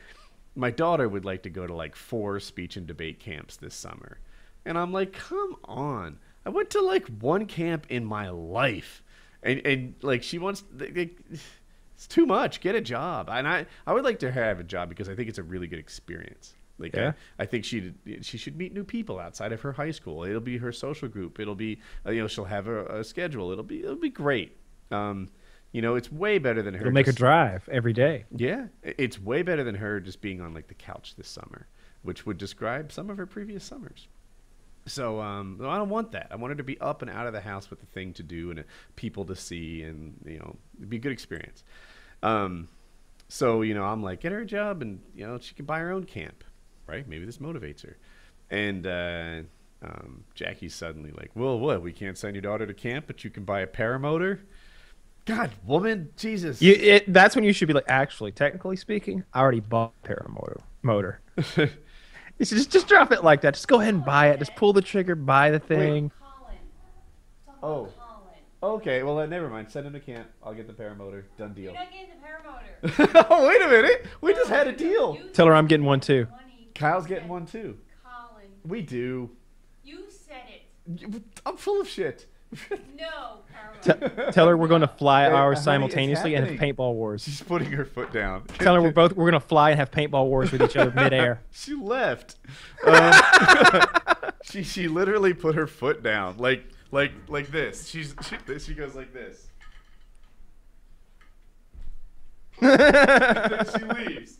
My 0.55 0.71
daughter 0.71 1.07
would 1.07 1.23
like 1.23 1.43
to 1.43 1.51
go 1.51 1.67
to 1.67 1.73
like 1.75 1.95
four 1.95 2.39
speech 2.39 2.77
and 2.77 2.87
debate 2.87 3.19
camps 3.19 3.57
this 3.57 3.75
summer 3.75 4.17
and 4.67 4.77
i'm 4.77 4.91
like 4.93 5.13
come 5.13 5.55
on 5.65 6.17
i 6.45 6.49
went 6.49 6.69
to 6.69 6.81
like 6.81 7.07
one 7.19 7.45
camp 7.45 7.85
in 7.89 8.05
my 8.05 8.29
life 8.29 9.03
and 9.43 9.61
and 9.65 9.95
like 10.01 10.21
she 10.23 10.37
wants 10.37 10.63
it's 10.79 12.07
too 12.07 12.25
much 12.25 12.61
get 12.61 12.75
a 12.75 12.81
job 12.81 13.29
and 13.31 13.47
i 13.47 13.65
i 13.85 13.93
would 13.93 14.03
like 14.03 14.19
to 14.19 14.31
have 14.31 14.59
a 14.59 14.63
job 14.63 14.89
because 14.89 15.09
i 15.09 15.15
think 15.15 15.27
it's 15.29 15.39
a 15.39 15.43
really 15.43 15.67
good 15.67 15.79
experience 15.79 16.53
like 16.79 16.95
Yeah. 16.95 17.13
I, 17.39 17.43
I 17.43 17.45
think 17.47 17.65
she 17.65 17.91
she 18.21 18.37
should 18.37 18.55
meet 18.55 18.71
new 18.71 18.83
people 18.83 19.19
outside 19.19 19.51
of 19.51 19.61
her 19.61 19.71
high 19.71 19.89
school. 19.89 20.23
It'll 20.25 20.39
be 20.39 20.59
her 20.59 20.71
social 20.71 21.07
group. 21.07 21.39
It'll 21.39 21.55
be 21.55 21.79
uh, 22.05 22.11
you 22.11 22.21
know 22.21 22.27
she'll 22.27 22.45
have 22.45 22.67
a, 22.67 22.99
a 22.99 23.03
schedule. 23.03 23.51
It'll 23.51 23.63
be 23.63 23.79
it'll 23.81 23.95
be 23.95 24.11
great. 24.11 24.55
Um, 24.91 25.27
you 25.71 25.81
know 25.81 25.95
it's 25.95 26.11
way 26.11 26.37
better 26.37 26.61
than 26.61 26.75
her. 26.75 26.81
It'll 26.81 26.93
make 26.93 27.07
her 27.07 27.11
just- 27.11 27.17
drive 27.17 27.67
every 27.71 27.93
day. 27.93 28.25
yeah, 28.35 28.67
it's 28.83 29.19
way 29.19 29.41
better 29.41 29.63
than 29.63 29.73
her 29.73 29.99
just 29.99 30.21
being 30.21 30.39
on 30.39 30.53
like 30.53 30.67
the 30.67 30.75
couch 30.75 31.15
this 31.17 31.27
summer, 31.27 31.65
which 32.03 32.27
would 32.27 32.37
describe 32.37 32.91
some 32.91 33.09
of 33.09 33.17
her 33.17 33.25
previous 33.25 33.63
summers. 33.63 34.07
So 34.87 35.21
um, 35.21 35.57
no, 35.59 35.69
I 35.69 35.77
don't 35.77 35.89
want 35.89 36.11
that. 36.13 36.27
I 36.31 36.35
wanted 36.35 36.57
to 36.57 36.63
be 36.63 36.79
up 36.79 37.01
and 37.01 37.11
out 37.11 37.27
of 37.27 37.33
the 37.33 37.41
house 37.41 37.69
with 37.69 37.81
a 37.83 37.85
thing 37.87 38.13
to 38.13 38.23
do 38.23 38.51
and 38.51 38.59
uh, 38.61 38.63
people 38.95 39.25
to 39.25 39.35
see, 39.35 39.83
and 39.83 40.15
you 40.25 40.39
know, 40.39 40.55
it'd 40.77 40.89
be 40.89 40.97
a 40.97 40.99
good 40.99 41.11
experience. 41.11 41.63
Um, 42.23 42.67
so 43.29 43.61
you 43.61 43.73
know, 43.73 43.83
I'm 43.83 44.01
like, 44.01 44.21
get 44.21 44.31
her 44.31 44.39
a 44.41 44.45
job, 44.45 44.81
and 44.81 45.01
you 45.15 45.27
know, 45.27 45.37
she 45.39 45.53
can 45.53 45.65
buy 45.65 45.79
her 45.79 45.91
own 45.91 46.05
camp, 46.05 46.43
right? 46.87 47.07
Maybe 47.07 47.25
this 47.25 47.37
motivates 47.37 47.83
her. 47.83 47.97
And 48.49 48.87
uh, 48.87 49.41
um, 49.83 50.23
Jackie's 50.33 50.73
suddenly 50.73 51.11
like, 51.11 51.31
well, 51.35 51.59
what? 51.59 51.81
We 51.81 51.91
can't 51.91 52.17
send 52.17 52.35
your 52.35 52.41
daughter 52.41 52.65
to 52.65 52.73
camp, 52.73 53.05
but 53.07 53.23
you 53.23 53.29
can 53.29 53.43
buy 53.43 53.61
a 53.61 53.67
paramotor. 53.67 54.39
God, 55.25 55.51
woman, 55.65 56.09
Jesus. 56.15 56.61
You, 56.61 56.73
it, 56.73 57.11
that's 57.11 57.35
when 57.35 57.43
you 57.43 57.51
should 57.51 57.67
be 57.67 57.73
like, 57.73 57.85
actually, 57.89 58.31
technically 58.31 58.77
speaking, 58.77 59.25
I 59.33 59.41
already 59.41 59.59
bought 59.59 59.91
paramotor 60.03 60.61
motor. 60.81 61.19
You 62.39 62.45
should 62.45 62.57
just 62.57 62.71
just 62.71 62.87
drop 62.87 63.11
it 63.11 63.23
like 63.23 63.41
that. 63.41 63.55
Just 63.55 63.67
go 63.67 63.79
ahead 63.81 63.93
and 63.93 64.05
buy 64.05 64.29
it. 64.29 64.39
Just 64.39 64.55
pull 64.55 64.73
the 64.73 64.81
trigger, 64.81 65.15
buy 65.15 65.49
the 65.51 65.59
thing. 65.59 66.11
Colin. 66.19 66.57
Oh. 67.63 67.89
Okay, 68.61 69.03
well, 69.03 69.15
then 69.17 69.29
never 69.29 69.49
mind. 69.49 69.69
Send 69.69 69.85
him 69.85 69.93
to 69.93 69.99
camp. 69.99 70.27
I'll 70.43 70.53
get 70.53 70.65
the 70.67 70.73
paramotor. 70.73 71.23
Done 71.37 71.53
deal. 71.53 71.65
You're 71.71 71.73
not 71.73 71.91
getting 71.91 72.09
the 72.09 72.97
paramotor. 73.05 73.25
oh, 73.29 73.47
wait 73.47 73.61
a 73.61 73.67
minute. 73.67 74.07
We 74.21 74.33
just 74.33 74.49
had 74.49 74.67
a 74.67 74.71
deal. 74.71 75.17
Tell 75.33 75.45
her 75.45 75.53
I'm 75.53 75.67
getting 75.67 75.85
one 75.85 75.99
too. 75.99 76.27
money. 76.31 76.69
Kyle's 76.73 77.05
getting 77.05 77.27
one 77.27 77.45
too. 77.45 77.77
Colin, 78.03 78.45
We 78.65 78.81
do. 78.81 79.29
you 79.83 80.05
said 80.09 80.41
it. 80.49 81.21
I'm 81.45 81.55
full 81.57 81.79
of 81.79 81.87
shit. 81.87 82.25
No 82.97 83.39
T- 83.81 83.93
tell 84.31 84.47
her 84.47 84.57
we're 84.57 84.67
going 84.67 84.81
to 84.81 84.87
fly 84.87 85.23
Hey, 85.23 85.29
honey, 85.29 85.37
ours 85.37 85.57
it's 85.59 85.65
simultaneously 85.65 86.35
and 86.35 86.47
have 86.47 86.59
paintball 86.59 86.93
wars. 86.93 87.23
She's 87.23 87.41
putting 87.41 87.71
her 87.71 87.85
foot 87.85 88.11
down. 88.11 88.43
Tell 88.59 88.75
her 88.75 88.81
we're 88.81 88.91
both 88.91 89.13
we're 89.13 89.29
going 89.29 89.39
to 89.41 89.47
fly 89.47 89.71
and 89.71 89.79
have 89.79 89.91
paintball 89.91 90.25
wars 90.27 90.51
with 90.51 90.61
each 90.61 90.75
other 90.75 90.91
midair. 90.95 91.41
She 91.51 91.75
left. 91.75 92.37
Um, 92.85 93.13
she 94.43 94.63
she 94.63 94.87
literally 94.87 95.33
put 95.33 95.55
her 95.55 95.67
foot 95.67 96.01
down, 96.03 96.37
like 96.37 96.65
like 96.91 97.11
like 97.27 97.47
this. 97.49 97.87
She's 97.87 98.15
she, 98.27 98.59
she 98.59 98.73
goes 98.73 98.95
like 98.95 99.13
this. 99.13 99.47
then 102.59 103.65
she 103.77 103.83
leaves. 103.85 104.39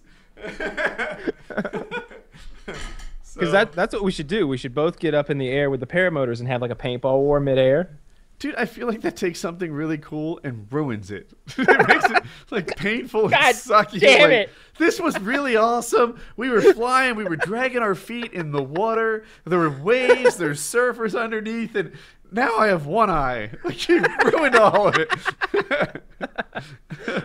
Because 3.37 3.51
that 3.51 3.73
that's 3.73 3.93
what 3.93 4.03
we 4.03 4.11
should 4.11 4.27
do. 4.27 4.47
We 4.47 4.57
should 4.57 4.73
both 4.73 4.99
get 4.99 5.13
up 5.13 5.29
in 5.29 5.37
the 5.37 5.49
air 5.49 5.69
with 5.69 5.79
the 5.79 5.87
paramotors 5.87 6.39
and 6.39 6.47
have 6.47 6.61
like 6.61 6.71
a 6.71 6.75
paintball 6.75 7.19
war 7.19 7.39
midair. 7.39 7.99
Dude, 8.39 8.53
I 8.53 8.65
feel 8.65 8.85
like 8.85 9.01
that 9.01 9.15
takes 9.15 9.39
something 9.39 9.71
really 9.71 9.97
cool 9.97 10.39
and 10.43 10.67
ruins 10.71 11.09
it. 11.09 11.31
it 11.57 11.87
makes 11.87 12.05
it 12.05 12.23
like 12.51 12.77
painful 12.77 13.25
and 13.25 13.33
sucky. 13.33 13.99
damn 13.99 14.29
like, 14.29 14.31
it. 14.31 14.49
This 14.77 14.99
was 14.99 15.19
really 15.19 15.55
awesome. 15.55 16.19
We 16.35 16.49
were 16.49 16.61
flying, 16.73 17.15
we 17.15 17.23
were 17.23 17.35
dragging 17.35 17.81
our 17.81 17.95
feet 17.95 18.33
in 18.33 18.51
the 18.51 18.61
water. 18.61 19.25
There 19.45 19.57
were 19.57 19.71
waves, 19.71 20.37
there's 20.37 20.61
surfers 20.61 21.19
underneath, 21.19 21.75
and 21.75 21.93
now 22.31 22.57
I 22.57 22.67
have 22.67 22.85
one 22.85 23.09
eye. 23.09 23.51
Like 23.63 23.89
you 23.89 24.03
ruined 24.23 24.55
all 24.55 24.87
of 24.87 24.95
it. 24.97 25.09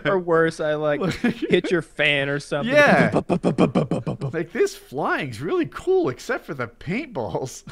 Or 0.05 0.19
worse, 0.19 0.59
I 0.59 0.75
like 0.75 1.01
hit 1.21 1.71
your 1.71 1.81
fan 1.81 2.29
or 2.29 2.39
something. 2.39 2.73
Yeah. 2.73 3.11
like 4.31 4.51
this 4.51 4.75
flying's 4.75 5.41
really 5.41 5.65
cool, 5.65 6.09
except 6.09 6.45
for 6.45 6.53
the 6.53 6.67
paintballs. 6.67 7.63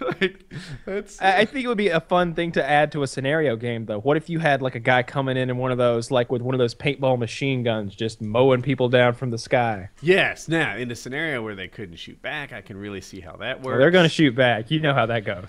like 0.00 0.52
that's 0.84 1.20
I 1.20 1.38
I 1.40 1.44
think 1.46 1.64
it 1.64 1.68
would 1.68 1.78
be 1.78 1.88
a 1.88 2.00
fun 2.00 2.34
thing 2.34 2.52
to 2.52 2.64
add 2.64 2.92
to 2.92 3.02
a 3.02 3.06
scenario 3.06 3.56
game, 3.56 3.86
though. 3.86 4.00
What 4.00 4.16
if 4.16 4.28
you 4.28 4.38
had 4.38 4.62
like 4.62 4.74
a 4.74 4.80
guy 4.80 5.02
coming 5.02 5.36
in 5.36 5.50
in 5.50 5.56
one 5.56 5.72
of 5.72 5.78
those, 5.78 6.10
like 6.10 6.30
with 6.30 6.42
one 6.42 6.54
of 6.54 6.58
those 6.58 6.74
paintball 6.74 7.18
machine 7.18 7.62
guns, 7.62 7.94
just 7.94 8.20
mowing 8.20 8.62
people 8.62 8.88
down 8.88 9.14
from 9.14 9.30
the 9.30 9.38
sky? 9.38 9.88
yes. 10.02 10.48
Now 10.48 10.76
in 10.76 10.90
a 10.90 10.96
scenario 10.96 11.42
where 11.42 11.54
they 11.54 11.68
couldn't 11.68 11.96
shoot 11.96 12.20
back, 12.22 12.52
I 12.52 12.60
can 12.60 12.76
really 12.76 13.00
see 13.00 13.20
how 13.20 13.36
that 13.36 13.58
works. 13.58 13.66
Well, 13.66 13.78
they're 13.78 13.90
going 13.90 14.04
to 14.04 14.08
shoot 14.14 14.34
back. 14.34 14.70
You 14.70 14.80
know 14.80 14.94
how 14.94 15.06
that 15.06 15.24
goes. 15.24 15.39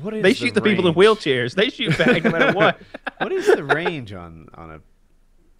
What 0.00 0.14
is 0.14 0.22
They 0.22 0.34
shoot 0.34 0.54
the, 0.54 0.60
people 0.60 0.86
in 0.86 0.94
wheelchairs. 0.94 1.54
They 1.54 1.70
shoot 1.70 1.96
back 1.96 2.22
no 2.24 2.30
matter 2.30 2.52
what. 2.52 2.80
what 3.18 3.32
is 3.32 3.46
the 3.46 3.64
range 3.64 4.12
on 4.12 4.48
on 4.54 4.70
a? 4.72 4.80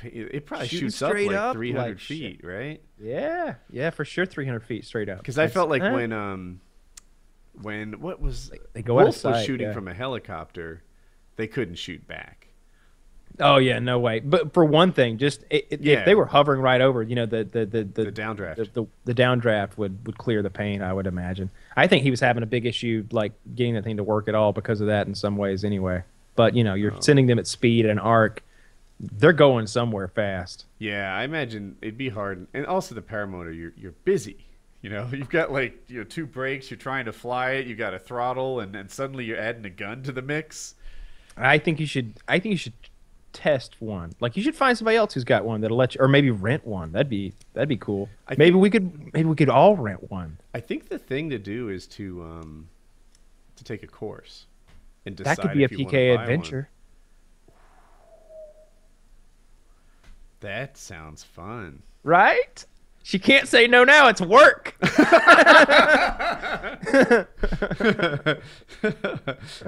It 0.02 0.44
probably 0.44 0.68
Shooting 0.68 0.88
shoots 0.88 1.02
up 1.02 1.10
straight 1.10 1.28
like 1.28 1.36
up 1.36 1.54
300 1.54 1.88
like 1.88 1.98
shit. 1.98 2.18
feet, 2.18 2.40
right? 2.44 2.82
Yeah, 3.00 3.54
yeah, 3.70 3.90
for 3.90 4.04
sure, 4.04 4.26
300 4.26 4.62
feet 4.62 4.84
straight 4.84 5.08
up. 5.08 5.18
Because 5.18 5.38
I 5.38 5.48
felt 5.48 5.70
like 5.70 5.82
eh. 5.82 5.90
when 5.90 6.12
um 6.12 6.60
when 7.62 8.00
what 8.00 8.20
was 8.20 8.50
they 8.74 8.82
go 8.82 8.98
out 8.98 9.04
Wolf 9.04 9.24
of 9.24 9.32
was 9.32 9.44
shooting 9.44 9.68
yeah. 9.68 9.72
from 9.72 9.88
a 9.88 9.94
helicopter, 9.94 10.82
they 11.36 11.46
couldn't 11.46 11.76
shoot 11.76 12.06
back. 12.06 12.45
Oh 13.40 13.57
yeah, 13.59 13.79
no 13.79 13.99
way. 13.99 14.20
But 14.20 14.55
for 14.55 14.64
one 14.64 14.92
thing, 14.92 15.18
just 15.18 15.44
i 15.53 15.57
i 15.70 15.77
Yeah. 15.81 15.99
if 16.01 16.05
they 16.07 16.14
were 16.14 16.27
hovering 16.27 16.61
right 16.61 16.81
over, 16.81 17.03
you 17.03 17.14
know, 17.14 17.27
the 17.27 17.44
the 17.44 17.66
the 17.66 17.85
the, 17.85 18.05
The 18.05 18.12
downdraft. 18.12 18.57
the, 18.57 18.64
the, 18.72 18.87
the 19.05 19.14
downdraft 19.14 19.77
would 19.77 20.07
would 20.07 20.18
clear 20.18 20.42
the 20.42 20.51
paint. 20.51 20.83
I 20.83 20.92
would 20.92 21.07
imagine. 21.07 21.51
I 21.77 21.87
think 21.87 22.03
he 22.03 22.11
was 22.11 22.20
having 22.20 22.42
a 22.42 22.46
big 22.46 22.64
issue 22.66 23.05
like 23.11 23.33
getting 23.55 23.75
the 23.75 23.83
thing 23.83 23.96
to 23.99 24.05
work 24.05 24.29
at 24.29 24.35
all 24.35 24.53
because 24.53 24.81
of 24.81 24.87
that 24.87 25.07
in 25.07 25.14
some 25.14 25.37
ways 25.37 25.64
anyway. 25.64 26.03
But 26.35 26.55
you 26.55 26.64
know, 26.64 26.75
you're 26.75 26.94
Oh. 26.94 27.01
sending 27.01 27.27
them 27.27 27.38
at 27.38 27.46
speed 27.46 27.85
at 27.85 27.90
an 27.90 27.99
arc. 27.99 28.42
They're 28.99 29.35
going 29.35 29.66
somewhere 29.66 30.09
fast. 30.09 30.64
Yeah, 30.79 31.14
I 31.14 31.25
imagine 31.25 31.77
it'd 31.83 31.99
be 31.99 32.09
hard, 32.09 32.46
and 32.55 32.64
also 32.66 32.94
the 32.94 33.03
paramotor. 33.03 33.55
You're 33.55 33.72
you're 33.77 33.92
busy. 34.05 34.38
You 34.81 34.88
know, 34.90 35.09
you've 35.12 35.29
got 35.29 35.53
like 35.53 35.79
you 35.88 35.99
know 35.99 36.05
two 36.05 36.25
brakes. 36.27 36.70
You're 36.70 36.79
trying 36.79 37.05
to 37.05 37.12
fly 37.12 37.51
it. 37.53 37.66
You've 37.66 37.77
got 37.79 37.92
a 37.92 37.99
throttle, 37.99 38.61
and 38.61 38.72
then 38.75 38.88
suddenly 38.88 39.25
you're 39.27 39.38
adding 39.38 39.66
a 39.66 39.70
gun 39.70 40.03
to 40.05 40.12
the 40.12 40.22
mix. 40.22 40.75
I 41.37 41.59
think 41.59 41.79
you 41.81 41.87
should. 41.87 42.14
I 42.27 42.38
think 42.38 42.53
you 42.53 42.57
should 42.57 42.72
test 43.37 43.77
one. 43.81 44.12
Like 44.20 44.35
you 44.37 44.42
should 44.42 44.57
find 44.57 44.77
somebody 44.77 44.96
else 44.96 45.12
who's 45.12 45.25
got 45.25 45.44
one 45.44 45.61
that'll 45.61 45.77
let 45.77 45.94
you, 45.94 46.01
or 46.01 46.09
maybe 46.09 46.31
rent 46.31 46.66
one. 46.66 46.92
That'd 46.92 47.11
be 47.11 47.35
that'd 47.53 47.68
be 47.68 47.77
cool. 47.77 48.09
I 48.27 48.35
maybe 48.38 48.53
think- 48.53 48.62
we 48.62 48.70
could 48.70 49.12
maybe 49.12 49.29
we 49.29 49.37
could 49.37 49.51
all 49.51 49.77
rent 49.77 50.11
one. 50.11 50.38
I 50.55 50.61
think 50.61 50.88
the 50.88 50.99
thing 50.99 51.29
to 51.31 51.38
do 51.38 51.68
is 51.68 51.87
to 51.88 52.22
um 52.22 52.68
to 53.57 53.64
take 53.64 53.83
a 53.83 53.87
course 53.87 54.46
and 55.05 55.14
decide. 55.14 55.37
That 55.37 55.42
could 55.42 55.53
be 55.53 55.64
a 55.64 55.68
PK 55.68 56.09
buy 56.09 56.14
one. 56.14 56.22
adventure. 56.22 56.68
That 60.40 60.77
sounds 60.77 61.22
fun. 61.22 61.83
Right? 62.03 62.64
She 63.07 63.21
can't 63.21 63.47
say 63.47 63.69
no 63.69 63.85
now. 63.85 64.09
It's 64.09 64.21
work. 64.21 64.75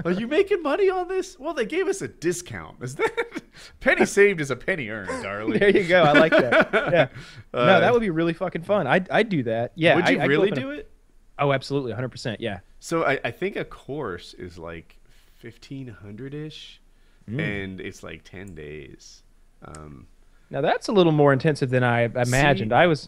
Are 0.03 0.11
you 0.11 0.27
making 0.27 0.61
money 0.61 0.89
on 0.89 1.07
this? 1.07 1.39
Well, 1.39 1.53
they 1.53 1.65
gave 1.65 1.87
us 1.87 2.01
a 2.01 2.09
discount. 2.09 2.83
Is 2.83 2.95
that 2.95 3.41
penny 3.79 4.05
saved 4.05 4.41
is 4.41 4.51
a 4.51 4.57
penny 4.57 4.89
earned, 4.89 5.23
darling? 5.23 5.57
there 5.57 5.69
you 5.69 5.85
go. 5.85 6.03
I 6.03 6.11
like 6.11 6.33
that. 6.33 6.69
Yeah. 6.73 7.07
Uh, 7.53 7.65
no, 7.65 7.79
that 7.79 7.91
would 7.93 8.01
be 8.01 8.09
really 8.11 8.33
fucking 8.33 8.61
fun. 8.61 8.85
I'd, 8.87 9.09
I'd 9.09 9.29
do 9.29 9.41
that. 9.43 9.71
Yeah. 9.75 9.95
Would 9.95 10.09
you 10.09 10.19
I, 10.19 10.25
really 10.25 10.51
up 10.51 10.57
in 10.57 10.63
a- 10.63 10.67
do 10.67 10.71
it? 10.71 10.91
Oh, 11.39 11.51
absolutely. 11.53 11.93
100%. 11.93 12.35
Yeah. 12.39 12.59
So 12.79 13.05
I, 13.05 13.19
I 13.23 13.31
think 13.31 13.55
a 13.55 13.63
course 13.65 14.33
is 14.35 14.57
like 14.59 14.97
fifteen 15.33 15.87
hundred 15.87 16.33
ish, 16.33 16.81
Mm. 17.29 17.39
and 17.63 17.81
it's 17.81 18.03
like 18.03 18.23
ten 18.25 18.53
days. 18.53 19.23
Um, 19.63 20.07
Now 20.51 20.59
that's 20.61 20.89
a 20.89 20.91
little 20.91 21.11
more 21.13 21.31
intensive 21.33 21.69
than 21.69 21.83
I 21.85 22.01
imagined. 22.01 22.71
See- 22.71 22.75
I 22.75 22.85
was. 22.85 23.07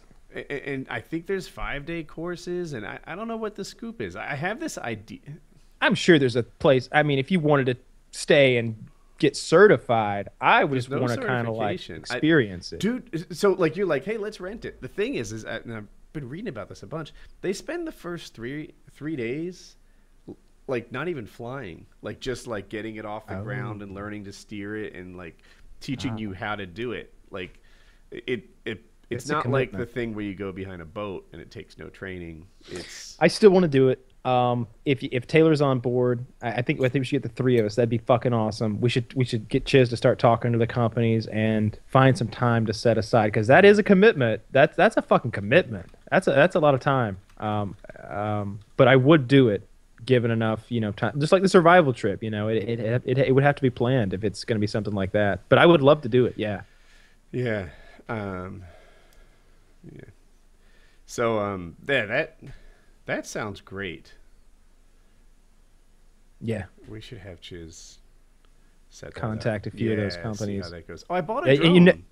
And 0.50 0.88
I 0.90 1.02
think 1.02 1.26
there's 1.28 1.48
five 1.48 1.86
day 1.86 2.04
courses, 2.04 2.74
and 2.74 2.86
I, 2.86 3.00
I 3.06 3.16
don't 3.16 3.28
know 3.28 3.38
what 3.38 3.56
the 3.56 3.66
scoop 3.66 4.02
is. 4.02 4.16
I 4.16 4.36
have 4.36 4.60
this 4.60 4.78
idea. 4.78 5.20
I'm 5.82 5.96
sure 5.96 6.20
there's 6.20 6.36
a 6.36 6.44
place. 6.44 6.88
I 6.92 7.04
mean, 7.04 7.20
if 7.20 7.32
you 7.32 7.40
wanted 7.40 7.66
to 7.68 7.78
stay 8.12 8.58
and 8.58 8.88
get 9.18 9.36
certified, 9.36 10.30
I 10.40 10.64
would 10.64 10.76
just 10.76 10.90
no 10.90 11.00
want 11.00 11.14
to 11.14 11.26
kind 11.26 11.48
of 11.48 11.56
like 11.56 11.80
certification. 11.80 11.96
I- 12.10 12.16
experience 12.16 12.74
it. 12.74 12.80
dude 12.80 13.36
so 13.38 13.52
like 13.52 13.76
you're 13.78 13.86
like 13.86 14.04
hey 14.04 14.18
let's 14.18 14.40
rent 14.40 14.66
it 14.66 14.82
the 14.82 14.88
thing 14.88 15.14
is 15.14 15.32
is 15.32 15.46
uh, 15.46 15.60
and 15.64 15.74
i've 15.76 15.88
been 16.12 16.28
reading 16.28 16.48
about 16.48 16.70
this 16.70 16.82
a 16.82 16.88
bunch 16.88 17.14
they 17.42 17.54
spend 17.54 17.86
the 17.86 17.92
first 17.92 18.34
three 18.34 18.74
three 18.90 19.16
days 19.16 19.76
like 20.68 20.92
not 20.92 21.08
even 21.08 21.28
flying 21.28 21.86
like 22.02 22.20
just 22.20 22.48
like 22.48 22.68
getting 22.68 22.96
it 22.96 23.06
off 23.06 23.28
the 23.28 23.38
Oh. 23.38 23.44
ground 23.44 23.84
and 23.84 23.94
learning 23.94 24.24
to 24.26 24.34
steer 24.34 24.76
it 24.76 24.96
and 24.96 25.16
like 25.16 25.38
teaching 25.82 26.18
you 26.18 26.34
how 26.34 26.56
to 26.56 26.66
do 26.66 26.92
it 26.94 27.14
like 27.30 27.60
it 28.12 28.46
it 28.66 28.84
it's, 29.12 29.26
It's 29.26 29.32
not 29.32 29.50
like 29.50 29.72
the 29.72 29.86
thing 29.86 30.16
where 30.16 30.26
you 30.26 30.36
go 30.36 30.52
behind 30.52 30.82
a 30.82 30.86
boat 30.86 31.28
and 31.32 31.42
it 31.42 31.52
takes 31.52 31.78
no 31.78 31.90
training 31.90 32.48
it's 32.70 33.18
I 33.20 33.28
still 33.28 33.52
want 33.52 33.64
to 33.64 33.70
do 33.70 33.90
it. 33.90 34.06
Um, 34.24 34.68
if 34.86 35.04
if 35.04 35.26
Taylor's 35.26 35.62
on 35.62 35.80
board, 35.80 36.26
I, 36.42 36.52
I 36.54 36.62
think 36.62 36.80
I 36.80 36.90
think 36.90 37.02
we 37.02 37.06
should 37.06 37.24
get 37.24 37.24
the 37.24 37.36
three 37.36 37.58
of 37.58 37.66
us. 37.66 37.76
That'd 37.76 37.90
be 37.90 37.98
fucking 37.98 38.34
awesome. 38.34 38.80
We 38.80 38.90
should 38.90 39.12
we 39.16 39.26
should 39.26 39.50
get 39.50 39.66
Chiz 39.66 39.90
to 39.90 39.98
start 39.98 40.20
talking 40.20 40.52
to 40.52 40.58
the 40.58 40.68
companies 40.68 41.26
and 41.28 41.78
find 41.88 42.18
some 42.18 42.28
time 42.28 42.66
to 42.68 42.74
set 42.74 42.98
aside 42.98 43.28
because 43.28 43.48
that 43.48 43.66
is 43.66 43.80
a 43.80 43.84
commitment. 43.84 44.42
That's 44.52 44.76
that's 44.78 44.96
a 44.98 45.02
fucking 45.02 45.32
commitment. 45.32 45.88
That's 46.12 46.28
a 46.28 46.32
that's 46.32 46.56
a 46.56 46.60
lot 46.60 46.76
of 46.76 46.82
time. 46.82 47.18
Um, 47.40 47.76
um, 48.08 48.60
but 48.78 48.88
I 48.88 48.96
would 48.96 49.28
do 49.28 49.50
it 49.50 49.68
given 50.06 50.30
enough 50.30 50.72
you 50.72 50.82
know 50.82 50.92
time. 50.92 51.20
Just 51.20 51.32
like 51.32 51.42
the 51.42 51.50
survival 51.50 51.92
trip, 51.92 52.22
you 52.22 52.30
know, 52.30 52.48
it 52.48 52.58
it 52.58 53.02
it, 53.06 53.18
it 53.18 53.32
would 53.34 53.44
have 53.44 53.56
to 53.56 53.62
be 53.64 53.72
planned 53.72 54.14
if 54.14 54.24
it's 54.24 54.44
going 54.44 54.58
to 54.58 54.62
be 54.62 54.68
something 54.68 54.94
like 54.94 55.14
that. 55.14 55.40
But 55.50 55.58
I 55.58 55.66
would 55.66 55.82
love 55.82 56.02
to 56.02 56.10
do 56.10 56.28
it. 56.28 56.36
Yeah. 56.38 56.62
yeah 57.32 57.70
um 58.08 58.64
yeah 59.84 60.02
so 61.06 61.40
um 61.40 61.76
yeah 61.88 62.06
that 62.06 62.40
that 63.06 63.26
sounds 63.26 63.62
great 63.62 64.14
Yeah. 66.44 66.66
We 66.88 67.02
should 67.02 67.20
have 67.20 67.40
Chiz 67.40 68.00
set 68.90 69.14
Contact 69.14 69.68
a 69.68 69.72
few 69.72 69.92
of 69.92 69.98
those 69.98 70.16
Yeah, 70.16 70.18
see 70.18 70.24
companies. 70.24 70.64
how 70.64 70.70
that 70.72 70.88
goes. 70.88 71.06
Oh, 71.10 71.16
I 71.16 71.22
bought 71.22 71.48
a 71.48 71.54
Yeah, 71.54 71.62
drone. 71.62 71.86
you 71.86 72.04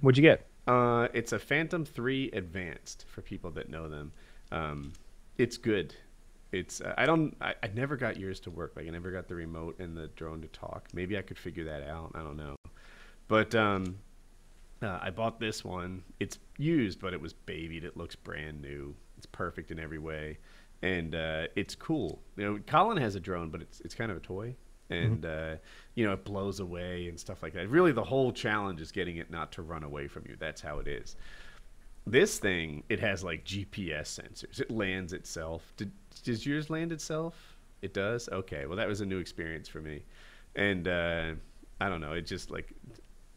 What'd 0.00 0.16
you 0.16 0.22
get? 0.22 0.46
uh, 0.68 1.08
it's 1.12 1.32
a 1.32 1.38
Phantom 1.38 1.84
Three 1.84 2.30
Advanced 2.32 3.04
for 3.08 3.20
people 3.20 3.50
that 3.52 3.68
know 3.68 3.88
them. 3.88 4.12
Um, 4.52 4.92
it's 5.38 5.56
good. 5.56 5.94
It's 6.52 6.80
uh, 6.80 6.94
I 6.96 7.04
don't 7.06 7.36
I, 7.40 7.54
I 7.62 7.68
never 7.74 7.96
got 7.96 8.16
yours 8.16 8.38
to 8.40 8.50
work. 8.50 8.74
Like 8.76 8.86
I 8.86 8.90
never 8.90 9.10
got 9.10 9.26
the 9.26 9.34
remote 9.34 9.78
and 9.80 9.96
the 9.96 10.06
drone 10.08 10.40
to 10.42 10.48
talk. 10.48 10.88
Maybe 10.94 11.18
I 11.18 11.22
could 11.22 11.38
figure 11.38 11.64
that 11.64 11.82
out. 11.88 12.12
I 12.14 12.20
don't 12.20 12.36
know. 12.36 12.54
But 13.26 13.54
um, 13.54 13.98
uh, 14.84 14.98
I 15.00 15.10
bought 15.10 15.40
this 15.40 15.64
one. 15.64 16.02
It's 16.20 16.38
used, 16.58 17.00
but 17.00 17.12
it 17.12 17.20
was 17.20 17.32
babied. 17.32 17.84
It 17.84 17.96
looks 17.96 18.14
brand 18.14 18.60
new. 18.60 18.94
It's 19.16 19.26
perfect 19.26 19.70
in 19.70 19.78
every 19.78 19.98
way, 19.98 20.38
and 20.82 21.14
uh, 21.14 21.46
it's 21.56 21.74
cool. 21.74 22.20
You 22.36 22.44
know, 22.44 22.58
Colin 22.66 22.96
has 22.98 23.14
a 23.14 23.20
drone, 23.20 23.50
but 23.50 23.62
it's 23.62 23.80
it's 23.80 23.94
kind 23.94 24.10
of 24.10 24.16
a 24.16 24.20
toy, 24.20 24.54
and 24.90 25.24
uh, 25.24 25.56
you 25.94 26.04
know 26.04 26.12
it 26.12 26.24
blows 26.24 26.60
away 26.60 27.08
and 27.08 27.18
stuff 27.18 27.42
like 27.42 27.52
that. 27.54 27.68
Really, 27.68 27.92
the 27.92 28.04
whole 28.04 28.32
challenge 28.32 28.80
is 28.80 28.90
getting 28.92 29.16
it 29.16 29.30
not 29.30 29.52
to 29.52 29.62
run 29.62 29.84
away 29.84 30.08
from 30.08 30.24
you. 30.28 30.36
That's 30.38 30.60
how 30.60 30.78
it 30.78 30.88
is. 30.88 31.16
This 32.04 32.38
thing, 32.38 32.82
it 32.88 32.98
has 32.98 33.22
like 33.22 33.44
GPS 33.44 34.20
sensors. 34.20 34.60
It 34.60 34.70
lands 34.70 35.12
itself. 35.12 35.72
Did 35.76 35.92
does 36.24 36.44
yours 36.44 36.68
land 36.68 36.92
itself? 36.92 37.56
It 37.80 37.94
does. 37.94 38.28
Okay. 38.30 38.66
Well, 38.66 38.76
that 38.76 38.88
was 38.88 39.00
a 39.00 39.06
new 39.06 39.18
experience 39.18 39.68
for 39.68 39.80
me, 39.80 40.02
and 40.56 40.88
uh, 40.88 41.32
I 41.80 41.88
don't 41.88 42.00
know. 42.00 42.12
It 42.12 42.22
just 42.22 42.50
like 42.50 42.72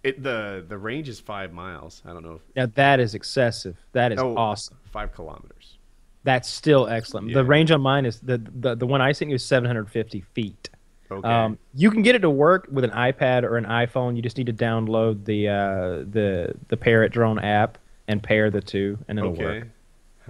it 0.06 0.22
the 0.22 0.64
the 0.68 0.78
range 0.78 1.10
is 1.10 1.20
five 1.20 1.52
miles. 1.52 2.02
I 2.06 2.14
don't 2.14 2.24
know 2.24 2.36
if 2.36 2.42
Now 2.56 2.68
that 2.76 3.00
is 3.00 3.16
excessive. 3.16 3.76
That 3.94 4.12
is 4.12 4.20
Oh. 4.20 4.38
awesome. 4.38 4.78
five 4.92 5.14
kilometers. 5.14 5.78
That's 6.24 6.48
still 6.48 6.88
excellent. 6.88 7.30
Yeah. 7.30 7.36
The 7.36 7.46
range 7.46 7.72
on 7.72 7.82
mine 7.82 8.06
is 8.06 8.20
the, 8.20 8.38
the 8.38 8.76
the 8.76 8.88
one 8.88 9.02
I 9.02 9.12
sent 9.12 9.30
you 9.30 9.36
is 9.36 9.44
750 9.44 10.22
feet. 10.22 10.70
Okay. 11.10 11.28
Um, 11.28 11.58
you 11.74 11.92
can 11.92 12.02
get 12.02 12.16
it 12.16 12.20
to 12.20 12.30
work 12.30 12.68
with 12.72 12.84
an 12.84 12.92
iPad 12.92 13.44
or 13.44 13.58
an 13.58 13.66
iPhone. 13.66 14.16
You 14.16 14.22
just 14.22 14.38
need 14.38 14.48
to 14.48 14.54
download 14.54 15.26
the 15.26 15.50
uh, 15.50 16.06
the 16.10 16.56
the 16.68 16.78
Parrot 16.78 17.12
Drone 17.12 17.40
app 17.40 17.78
and 18.08 18.22
pair 18.22 18.52
the 18.52 18.62
two, 18.62 18.98
and 19.08 19.18
it'll 19.18 19.32
okay. 19.32 19.44
work. 19.44 19.68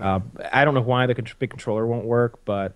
Uh, 0.01 0.19
I 0.51 0.65
don't 0.65 0.73
know 0.73 0.81
why 0.81 1.05
the 1.05 1.15
big 1.39 1.49
controller 1.49 1.85
won't 1.85 2.05
work, 2.05 2.43
but 2.45 2.73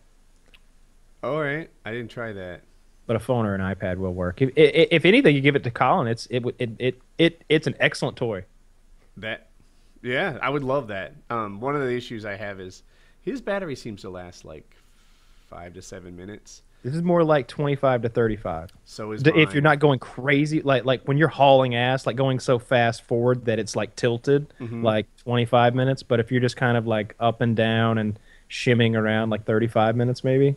All 1.24 1.42
right. 1.42 1.70
I 1.86 1.92
didn't 1.92 2.12
try 2.12 2.32
that. 2.34 2.62
But 3.10 3.16
a 3.16 3.20
phone 3.20 3.48
or 3.48 3.56
an 3.56 3.62
iPad 3.62 3.98
will 3.98 4.14
work. 4.14 4.40
If, 4.40 4.52
if, 4.56 5.04
anything, 5.04 5.34
you 5.34 5.42
give 5.42 5.56
it 5.56 5.64
to 5.64 5.72
Colin. 5.72 6.08
It's 6.08 6.28
it 6.30 6.46
it, 6.60 6.70
it 6.78 7.02
it 7.18 7.44
it's 7.50 7.66
an 7.66 7.74
excellent 7.80 8.18
toy. 8.18 8.46
That, 9.18 9.48
yeah, 10.04 10.38
I 10.44 10.50
would 10.52 10.64
love 10.64 10.90
that. 10.90 11.16
Um, 11.32 11.60
one 11.60 11.76
of 11.76 11.82
the 11.82 11.92
issues 11.92 12.24
I 12.24 12.36
have 12.36 12.60
is 12.60 12.84
his 13.22 13.42
battery 13.42 13.76
seems 13.76 14.02
to 14.02 14.12
last 14.12 14.46
like 14.46 14.76
five 15.50 15.74
to 15.74 15.82
seven 15.82 16.16
minutes. 16.16 16.62
This 16.84 16.94
is 16.94 17.02
more 17.02 17.24
like 17.24 17.48
25 17.48 18.04
to 18.04 18.10
35. 18.10 18.70
So 18.86 19.12
is 19.12 19.24
if 19.26 19.54
you're 19.54 19.64
not 19.64 19.80
going 19.80 19.98
crazy 19.98 20.62
like 20.62 20.86
like 20.86 21.02
when 21.08 21.18
you're 21.18 21.30
hauling 21.30 21.74
ass 21.74 22.06
like 22.06 22.16
going 22.16 22.40
so 22.40 22.60
fast 22.60 23.02
forward 23.02 23.46
that 23.46 23.58
it's 23.58 23.76
like 23.76 23.96
tilted 23.96 24.54
Mhm. 24.62 24.84
like 24.84 25.08
25 25.24 25.74
minutes 25.74 26.04
but 26.04 26.20
if 26.20 26.32
you're 26.32 26.40
just 26.40 26.56
kind 26.58 26.78
of 26.78 26.86
like 26.86 27.16
up 27.20 27.42
and 27.42 27.56
down 27.56 27.98
and 27.98 28.18
shimming 28.48 28.96
around 28.96 29.32
like 29.32 29.46
35 29.46 29.96
minutes 29.96 30.24
maybe 30.24 30.56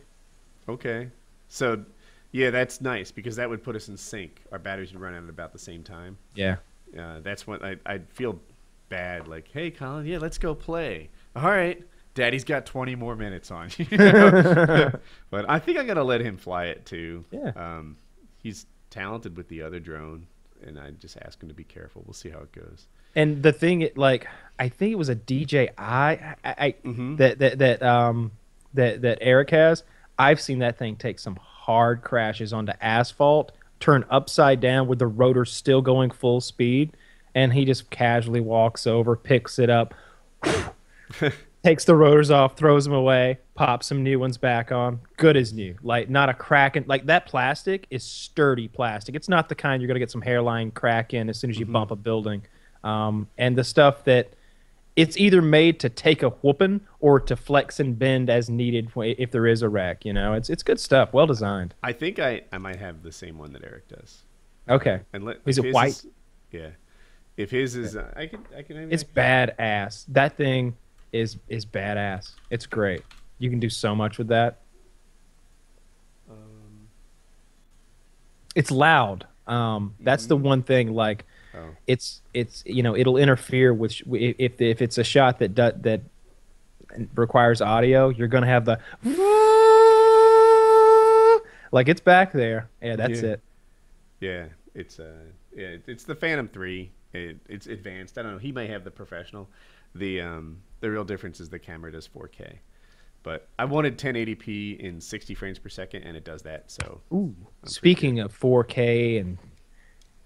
Okay. 0.69 1.09
So, 1.49 1.85
yeah, 2.33 2.51
that's 2.51 2.81
nice 2.81 3.11
because 3.13 3.37
that 3.37 3.49
would 3.49 3.63
put 3.63 3.77
us 3.77 3.89
in 3.89 3.97
sync. 3.97 4.43
Our 4.51 4.59
batteries 4.59 4.93
would 4.93 5.01
run 5.01 5.15
out 5.15 5.23
at 5.25 5.31
about 5.31 5.53
the 5.53 5.59
same 5.59 5.83
time. 5.83 6.17
yeah 6.35 6.57
Uh, 6.99 7.21
that's 7.21 7.47
when 7.47 7.63
I 7.63 7.77
I'd 7.87 8.09
feel 8.11 8.41
bad. 8.89 9.29
Like, 9.29 9.49
hey, 9.53 9.71
Colin, 9.71 10.05
yeah, 10.07 10.19
let's 10.19 10.39
go 10.39 10.55
play. 10.55 11.09
All 11.37 11.45
right, 11.45 11.83
Daddy's 12.15 12.45
got 12.45 12.67
20 12.67 12.95
more 12.97 13.17
minutes 13.17 13.51
on 13.51 13.71
you. 13.79 13.87
know? 13.97 14.93
but 15.31 15.49
I 15.49 15.59
think 15.59 15.79
I'm 15.79 15.87
going 15.87 15.97
to 15.97 16.05
let 16.05 16.21
him 16.21 16.37
fly 16.37 16.67
it 16.67 16.85
too. 16.85 17.25
Yeah. 17.31 17.53
Um, 17.57 17.97
he's 18.43 18.67
talented 18.91 19.37
with 19.37 19.49
the 19.49 19.63
other 19.63 19.81
drone, 19.81 20.27
and 20.67 20.79
I 20.79 20.91
just 20.91 21.17
ask 21.23 21.43
him 21.43 21.49
to 21.49 21.55
be 21.55 21.65
careful. 21.65 22.03
We'll 22.07 22.13
see 22.13 22.29
how 22.29 22.41
it 22.41 22.53
goes. 22.53 22.87
and 23.15 23.43
the 23.43 23.53
thing 23.53 23.81
it 23.83 23.97
like 23.99 24.27
I 24.59 24.69
think 24.69 24.93
it 24.93 24.99
was 24.99 25.09
a 25.11 25.15
DJI 25.15 25.69
I, 25.79 26.35
I 26.45 26.75
Mhm. 26.85 27.17
that 27.19 27.39
that 27.41 27.59
that 27.59 27.83
um 27.83 28.33
that 28.75 29.01
that 29.03 29.19
Eric 29.23 29.51
has 29.51 29.85
I've 30.19 30.41
seen 30.41 30.59
that 30.61 30.79
thing 30.79 30.97
take 30.97 31.19
some 31.19 31.39
hard 31.63 32.03
crashes 32.03 32.53
onto 32.53 32.73
asphalt 32.81 33.53
turn 33.81 34.05
upside 34.11 34.61
down 34.61 34.87
with 34.87 34.99
the 34.99 35.07
rotor 35.07 35.45
still 35.45 35.83
going 35.83 36.11
full 36.11 36.41
speed 36.41 36.93
and 37.35 37.53
he 37.53 37.65
just 37.65 37.91
casually 37.91 38.41
walks 38.41 38.87
over 38.87 39.17
picks 39.17 39.59
it 39.59 39.71
up 39.71 39.95
takes 41.65 41.85
the 41.85 41.95
rotors 41.95 42.31
off 42.31 42.57
throws 42.57 42.85
them 42.85 42.95
away 42.95 43.39
pops 43.55 43.87
some 43.87 44.03
new 44.03 44.19
ones 44.19 44.39
back 44.39 44.73
on. 44.73 45.01
Good 45.17 45.37
as 45.37 45.53
new. 45.53 45.77
Like 45.83 46.09
not 46.09 46.29
a 46.29 46.35
crack 46.35 46.77
in 46.77 46.85
like 46.87 47.07
that 47.07 47.27
plastic 47.27 47.87
is 47.91 48.03
sturdy 48.03 48.69
plastic. 48.69 49.15
It's 49.15 49.29
not 49.29 49.49
the 49.49 49.55
kind 49.55 49.81
you're 49.81 49.87
going 49.89 49.97
to 49.97 50.01
get 50.01 50.11
some 50.11 50.23
hairline 50.23 50.71
crack 50.71 51.15
in 51.15 51.29
as 51.29 51.39
soon 51.39 51.51
as 51.51 51.59
you 51.59 51.67
bump 51.67 51.91
a 51.91 51.97
building. 51.97 52.43
Um, 52.83 53.29
and 53.39 53.57
the 53.57 53.65
stuff 53.65 54.05
that 54.05 54.33
it's 54.95 55.17
either 55.17 55.41
made 55.41 55.81
to 55.81 55.89
take 55.89 56.23
a 56.23 56.29
whooping 56.31 56.81
or 57.01 57.19
to 57.21 57.35
flex 57.37 57.81
and 57.81 57.99
bend 57.99 58.29
as 58.29 58.51
needed 58.51 58.91
if 58.97 59.31
there 59.31 59.47
is 59.47 59.63
a 59.63 59.69
wreck. 59.69 60.05
You 60.05 60.13
know, 60.13 60.35
it's 60.35 60.51
it's 60.51 60.63
good 60.63 60.79
stuff, 60.81 61.13
well 61.13 61.27
designed. 61.27 61.75
I 61.83 61.93
think 61.93 62.19
I 62.19 62.43
I 62.53 62.59
might 62.59 62.77
have 62.77 63.03
the 63.03 63.13
same 63.13 63.39
one 63.39 63.53
that 63.55 63.65
Eric 63.65 63.89
does. 63.89 64.23
Okay, 64.69 65.01
And 65.13 65.25
let 65.25 65.39
Is 65.47 65.59
it 65.59 65.73
white? 65.75 65.91
is- 65.91 66.07
yeah. 66.51 66.69
If 67.37 67.51
his 67.51 67.75
is, 67.77 67.97
I 67.97 68.27
can 68.27 68.45
I 68.57 68.63
can. 68.63 68.93
it's 68.93 69.03
badass. 69.05 70.05
That 70.09 70.37
thing, 70.37 70.77
is 71.13 71.39
is 71.49 71.65
badass. 71.65 72.33
It's 72.51 72.67
great. 72.67 73.03
You 73.39 73.49
can 73.49 73.59
do 73.59 73.71
so 73.71 73.95
much 73.95 74.19
with 74.19 74.29
that. 74.29 74.59
Um, 76.31 76.89
It's 78.55 78.71
loud. 78.71 79.27
Um, 79.47 79.95
that's 80.01 80.27
the 80.27 80.37
one 80.37 80.63
thing. 80.63 80.93
Like, 80.93 81.25
oh, 81.55 81.71
it's 81.87 82.23
it's 82.35 82.63
you 82.67 82.83
know 82.83 82.97
it'll 82.97 83.17
interfere 83.17 83.73
with 83.75 83.93
sh- 83.93 84.03
if 84.13 84.61
if 84.61 84.83
it's 84.83 84.99
a 84.99 85.05
shot 85.05 85.39
that 85.41 85.55
do, 85.55 85.73
that 85.81 86.03
requires 87.15 87.61
audio. 87.61 88.09
You're 88.11 88.29
gonna 88.29 88.47
have 88.47 88.65
the 88.65 88.79
like 91.73 91.89
it's 91.89 92.01
back 92.01 92.33
there. 92.33 92.69
Yeah, 92.83 92.97
that's 92.97 93.23
Yeah. 93.23 93.29
it. 93.31 93.41
yeah, 94.21 94.47
it's 94.75 95.01
uh, 95.01 95.13
yeah, 95.55 95.77
it's 95.87 96.05
the 96.05 96.15
Phantom 96.15 96.49
Three. 96.49 96.93
It, 97.13 97.39
it's 97.49 97.67
advanced. 97.67 98.17
I 98.19 98.23
don't 98.23 98.33
know. 98.33 98.39
He 98.39 98.53
may 98.53 98.67
have 98.69 98.85
the 98.85 98.91
professional. 98.91 99.49
The 99.95 100.21
um, 100.23 100.59
the 100.81 100.91
real 100.91 101.05
difference 101.05 101.41
is 101.41 101.49
the 101.51 101.59
camera 101.59 101.93
does 101.93 102.09
4K. 102.09 102.57
But 103.23 103.47
I 103.59 103.67
wanted 103.67 103.99
1080p 103.99 104.81
in 104.81 105.01
60 105.01 105.35
frames 105.37 105.57
per 105.59 105.69
second, 105.69 106.03
and 106.03 106.17
it 106.17 106.25
does 106.25 106.43
that. 106.43 106.71
So 106.73 107.01
Ooh. 107.13 107.35
Speaking 107.67 108.19
of 108.19 108.37
4K 108.37 109.21
and 109.21 109.39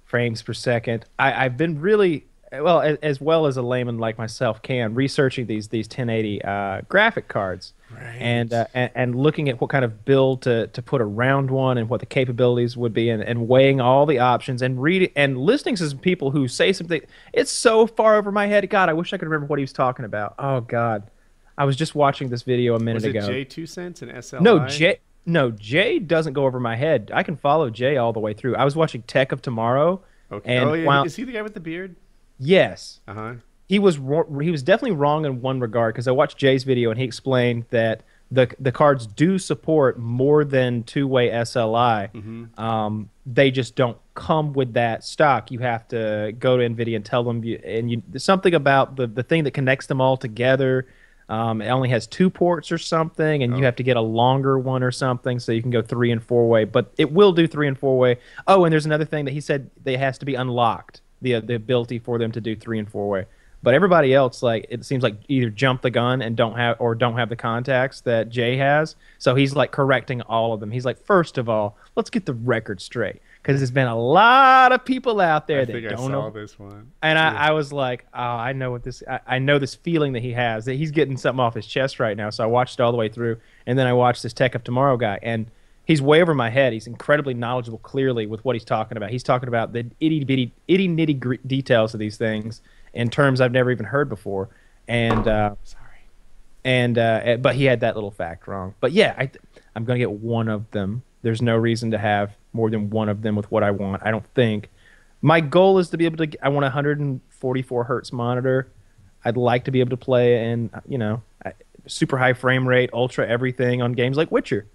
frames 0.06 0.40
per 0.42 0.54
second, 0.54 1.04
I, 1.18 1.44
I've 1.44 1.56
been 1.56 1.80
really 1.80 2.24
well 2.52 2.80
as, 2.80 2.96
as 3.02 3.20
well 3.20 3.46
as 3.46 3.56
a 3.56 3.62
layman 3.62 3.98
like 3.98 4.16
myself 4.16 4.62
can 4.62 4.94
researching 4.94 5.46
these 5.46 5.68
these 5.68 5.86
1080 5.86 6.42
uh, 6.42 6.80
graphic 6.88 7.28
cards 7.28 7.72
Right. 7.92 8.16
and, 8.20 8.52
uh, 8.52 8.66
and 8.74 8.90
and 8.94 9.14
looking 9.14 9.48
at 9.48 9.60
what 9.60 9.70
kind 9.70 9.84
of 9.84 10.04
build 10.04 10.42
to, 10.42 10.66
to 10.68 10.82
put 10.82 11.00
around 11.00 11.50
one 11.50 11.76
and 11.78 11.88
what 11.88 12.00
the 12.00 12.06
capabilities 12.06 12.76
would 12.76 12.92
be 12.92 13.10
and, 13.10 13.22
and 13.22 13.46
weighing 13.48 13.80
all 13.80 14.06
the 14.06 14.18
options 14.20 14.60
and 14.62 14.80
reading 14.82 15.10
and 15.16 15.38
listening 15.38 15.76
to 15.76 15.88
some 15.88 15.98
people 15.98 16.30
who 16.32 16.48
say 16.48 16.72
something 16.72 17.00
it's 17.32 17.50
so 17.50 17.86
far 17.86 18.16
over 18.16 18.32
my 18.32 18.46
head 18.46 18.68
god 18.70 18.88
i 18.88 18.92
wish 18.92 19.12
i 19.12 19.16
could 19.18 19.28
remember 19.28 19.46
what 19.46 19.58
he 19.58 19.62
was 19.62 19.72
talking 19.72 20.04
about 20.04 20.34
oh 20.38 20.60
god 20.62 21.08
i 21.58 21.64
was 21.64 21.76
just 21.76 21.94
watching 21.94 22.28
this 22.28 22.42
video 22.42 22.74
a 22.74 22.78
minute 22.80 22.94
was 22.96 23.04
it 23.04 23.10
ago 23.10 23.26
J 23.26 23.44
two 23.44 23.66
cents 23.66 24.02
and 24.02 24.10
SLI? 24.10 24.40
no, 24.40 24.66
Jay. 24.66 24.98
No, 25.26 25.50
Jay 25.50 25.98
doesn't 25.98 26.32
go 26.34 26.46
over 26.46 26.60
my 26.60 26.76
head. 26.76 27.10
I 27.12 27.22
can 27.24 27.36
follow 27.36 27.68
Jay 27.68 27.96
all 27.96 28.12
the 28.12 28.20
way 28.20 28.32
through. 28.32 28.54
I 28.56 28.64
was 28.64 28.76
watching 28.76 29.02
Tech 29.02 29.32
of 29.32 29.42
Tomorrow. 29.42 30.00
Okay. 30.30 30.56
And 30.56 30.68
oh 30.70 30.72
yeah, 30.74 30.86
while- 30.86 31.04
is 31.04 31.16
he 31.16 31.24
the 31.24 31.32
guy 31.32 31.42
with 31.42 31.54
the 31.54 31.60
beard? 31.60 31.96
Yes, 32.38 33.00
Uh 33.08 33.14
huh. 33.14 33.34
he 33.66 33.78
was. 33.78 33.96
He 33.96 34.50
was 34.50 34.62
definitely 34.62 34.96
wrong 34.96 35.24
in 35.24 35.40
one 35.40 35.58
regard 35.60 35.94
because 35.94 36.06
I 36.06 36.12
watched 36.12 36.36
Jay's 36.38 36.64
video 36.64 36.90
and 36.90 36.98
he 36.98 37.04
explained 37.04 37.64
that 37.70 38.02
the 38.30 38.48
the 38.60 38.72
cards 38.72 39.06
do 39.06 39.38
support 39.38 39.98
more 39.98 40.44
than 40.44 40.82
two 40.82 41.06
way 41.06 41.30
SLI. 41.30 42.12
Mm-hmm. 42.12 42.60
Um, 42.60 43.08
they 43.24 43.50
just 43.50 43.74
don't 43.76 43.96
come 44.14 44.52
with 44.52 44.74
that 44.74 45.02
stock. 45.04 45.50
You 45.50 45.60
have 45.60 45.86
to 45.88 46.34
go 46.38 46.56
to 46.56 46.68
Nvidia 46.68 46.96
and 46.96 47.04
tell 47.04 47.22
them, 47.24 47.42
you, 47.44 47.60
and 47.64 47.90
you 47.90 48.02
something 48.16 48.52
about 48.54 48.96
the 48.96 49.06
the 49.06 49.22
thing 49.22 49.44
that 49.44 49.52
connects 49.52 49.86
them 49.86 50.00
all 50.00 50.16
together. 50.16 50.86
Um, 51.28 51.60
it 51.60 51.68
only 51.68 51.88
has 51.88 52.06
two 52.06 52.30
ports 52.30 52.70
or 52.70 52.78
something, 52.78 53.42
and 53.42 53.54
Oh. 53.54 53.56
you 53.56 53.64
have 53.64 53.76
to 53.76 53.82
get 53.82 53.96
a 53.96 54.00
longer 54.00 54.58
one 54.58 54.82
or 54.82 54.92
something 54.92 55.38
so 55.40 55.50
you 55.52 55.60
can 55.62 55.72
go 55.72 55.82
three 55.82 56.12
and 56.12 56.22
four 56.22 56.48
way. 56.48 56.64
But 56.64 56.92
it 56.98 57.10
will 57.12 57.32
do 57.32 57.46
three 57.48 57.66
and 57.66 57.76
four 57.76 57.98
way. 57.98 58.18
Oh, 58.46 58.64
and 58.64 58.72
there's 58.72 58.86
another 58.86 59.04
thing 59.04 59.24
that 59.24 59.32
he 59.32 59.40
said 59.40 59.70
that 59.84 59.98
has 59.98 60.18
to 60.18 60.26
be 60.26 60.34
unlocked 60.36 61.00
the 61.22 61.40
the 61.40 61.54
ability 61.54 61.98
for 61.98 62.18
them 62.18 62.30
to 62.32 62.40
do 62.40 62.54
three 62.54 62.78
and 62.78 62.88
four 62.88 63.08
way. 63.08 63.24
But 63.66 63.74
everybody 63.74 64.14
else, 64.14 64.44
like 64.44 64.66
it 64.68 64.84
seems 64.84 65.02
like 65.02 65.16
either 65.26 65.50
jump 65.50 65.82
the 65.82 65.90
gun 65.90 66.22
and 66.22 66.36
don't 66.36 66.54
have 66.56 66.76
or 66.78 66.94
don't 66.94 67.16
have 67.16 67.28
the 67.28 67.34
contacts 67.34 68.00
that 68.02 68.28
Jay 68.28 68.56
has. 68.58 68.94
So 69.18 69.34
he's 69.34 69.56
like 69.56 69.72
correcting 69.72 70.22
all 70.22 70.52
of 70.52 70.60
them. 70.60 70.70
He's 70.70 70.84
like, 70.84 71.04
first 71.04 71.36
of 71.36 71.48
all, 71.48 71.76
let's 71.96 72.08
get 72.08 72.26
the 72.26 72.34
record 72.34 72.80
straight 72.80 73.20
because 73.42 73.58
there's 73.58 73.72
been 73.72 73.88
a 73.88 73.98
lot 73.98 74.70
of 74.70 74.84
people 74.84 75.20
out 75.20 75.48
there 75.48 75.62
I 75.62 75.64
that 75.64 75.72
think 75.72 75.88
don't 75.88 75.98
saw 75.98 76.08
know. 76.08 76.30
this 76.30 76.56
one. 76.60 76.92
And 77.02 77.16
Yeah. 77.16 77.32
I, 77.32 77.48
I 77.48 77.50
was 77.50 77.72
like, 77.72 78.06
oh, 78.14 78.20
I 78.20 78.52
know 78.52 78.70
what 78.70 78.84
this. 78.84 79.02
I, 79.10 79.18
I 79.26 79.38
know 79.40 79.58
this 79.58 79.74
feeling 79.74 80.12
that 80.12 80.22
he 80.22 80.30
has 80.34 80.66
that 80.66 80.74
he's 80.74 80.92
getting 80.92 81.16
something 81.16 81.40
off 81.40 81.54
his 81.54 81.66
chest 81.66 81.98
right 81.98 82.16
now. 82.16 82.30
So 82.30 82.44
I 82.44 82.46
watched 82.46 82.78
it 82.78 82.84
all 82.84 82.92
the 82.92 82.98
way 82.98 83.08
through, 83.08 83.38
and 83.66 83.76
then 83.76 83.88
I 83.88 83.94
watched 83.94 84.22
this 84.22 84.32
Tech 84.32 84.54
of 84.54 84.62
Tomorrow 84.62 84.96
guy, 84.96 85.18
and 85.24 85.50
he's 85.86 86.00
way 86.00 86.22
over 86.22 86.34
my 86.34 86.50
head. 86.50 86.72
He's 86.72 86.86
incredibly 86.86 87.34
knowledgeable, 87.34 87.78
clearly 87.78 88.28
with 88.28 88.44
what 88.44 88.54
he's 88.54 88.64
talking 88.64 88.96
about. 88.96 89.10
He's 89.10 89.24
talking 89.24 89.48
about 89.48 89.72
the 89.72 89.90
itty 89.98 90.22
bitty, 90.22 90.52
itty 90.68 90.88
nitty 90.88 91.40
details 91.48 91.94
of 91.94 91.98
these 91.98 92.16
things 92.16 92.62
in 92.96 93.10
terms 93.10 93.40
I've 93.40 93.52
never 93.52 93.70
even 93.70 93.86
heard 93.86 94.08
before, 94.08 94.48
and 94.88 95.28
uh, 95.28 95.54
Sorry. 95.64 95.82
and 96.64 96.98
uh, 96.98 97.36
but 97.40 97.54
he 97.54 97.64
had 97.64 97.80
that 97.80 97.94
little 97.94 98.10
fact 98.10 98.48
wrong. 98.48 98.74
But 98.80 98.92
yeah, 98.92 99.14
I, 99.16 99.30
I'm 99.74 99.84
gonna 99.84 99.98
get 99.98 100.10
one 100.10 100.48
of 100.48 100.70
them. 100.72 101.02
There's 101.22 101.42
no 101.42 101.56
reason 101.56 101.90
to 101.92 101.98
have 101.98 102.36
more 102.52 102.70
than 102.70 102.90
one 102.90 103.08
of 103.08 103.22
them 103.22 103.36
with 103.36 103.50
what 103.50 103.62
I 103.62 103.70
want. 103.70 104.02
I 104.04 104.10
don't 104.10 104.26
think. 104.34 104.70
My 105.22 105.40
goal 105.40 105.78
is 105.78 105.90
to 105.90 105.96
be 105.96 106.04
able 106.04 106.26
to. 106.26 106.44
I 106.44 106.48
want 106.48 106.64
a 106.64 106.68
144 106.68 107.84
hertz 107.84 108.12
monitor. 108.12 108.68
I'd 109.24 109.36
like 109.36 109.64
to 109.64 109.70
be 109.70 109.80
able 109.80 109.90
to 109.90 109.96
play 109.96 110.50
in 110.50 110.70
you 110.88 110.98
know 110.98 111.22
super 111.86 112.18
high 112.18 112.32
frame 112.32 112.66
rate, 112.66 112.90
ultra 112.92 113.26
everything 113.26 113.82
on 113.82 113.92
games 113.92 114.16
like 114.16 114.30
Witcher. 114.30 114.66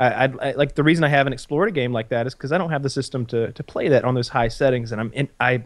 I, 0.00 0.24
I'd, 0.24 0.40
I 0.40 0.52
like 0.52 0.74
the 0.74 0.82
reason 0.82 1.04
I 1.04 1.08
haven't 1.08 1.32
explored 1.32 1.68
a 1.68 1.72
game 1.72 1.92
like 1.92 2.08
that 2.10 2.26
is 2.26 2.34
because 2.34 2.52
I 2.52 2.58
don't 2.58 2.70
have 2.70 2.82
the 2.82 2.90
system 2.90 3.26
to, 3.26 3.52
to 3.52 3.62
play 3.62 3.88
that 3.88 4.04
on 4.04 4.14
those 4.14 4.28
high 4.28 4.48
settings, 4.48 4.92
and 4.92 5.00
I'm 5.00 5.12
in, 5.12 5.28
I 5.40 5.64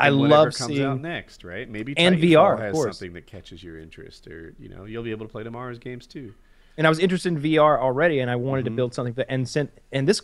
I 0.00 0.08
love 0.10 0.54
comes 0.54 0.72
seeing 0.74 0.84
out 0.86 1.00
next, 1.00 1.44
right? 1.44 1.68
Maybe 1.68 1.94
And 1.96 2.16
Titanfall 2.16 2.22
VR, 2.56 2.58
has 2.60 2.72
course. 2.72 2.98
something 2.98 3.12
that 3.14 3.26
catches 3.26 3.62
your 3.62 3.78
interest, 3.78 4.26
or 4.26 4.54
you 4.58 4.68
know, 4.68 4.84
you'll 4.84 5.02
be 5.02 5.10
able 5.10 5.26
to 5.26 5.32
play 5.32 5.42
tomorrow's 5.44 5.78
games 5.78 6.06
too. 6.06 6.34
and 6.78 6.86
I 6.86 6.90
was 6.90 6.98
interested 6.98 7.32
in 7.32 7.40
VR 7.40 7.78
already, 7.78 8.20
and 8.20 8.30
I 8.30 8.36
wanted 8.36 8.64
Mm-hmm. 8.64 8.72
to 8.74 8.76
build 8.76 8.94
something 8.94 9.14
that 9.14 9.26
and 9.30 9.48
sent 9.48 9.70
and 9.92 10.08
this. 10.08 10.20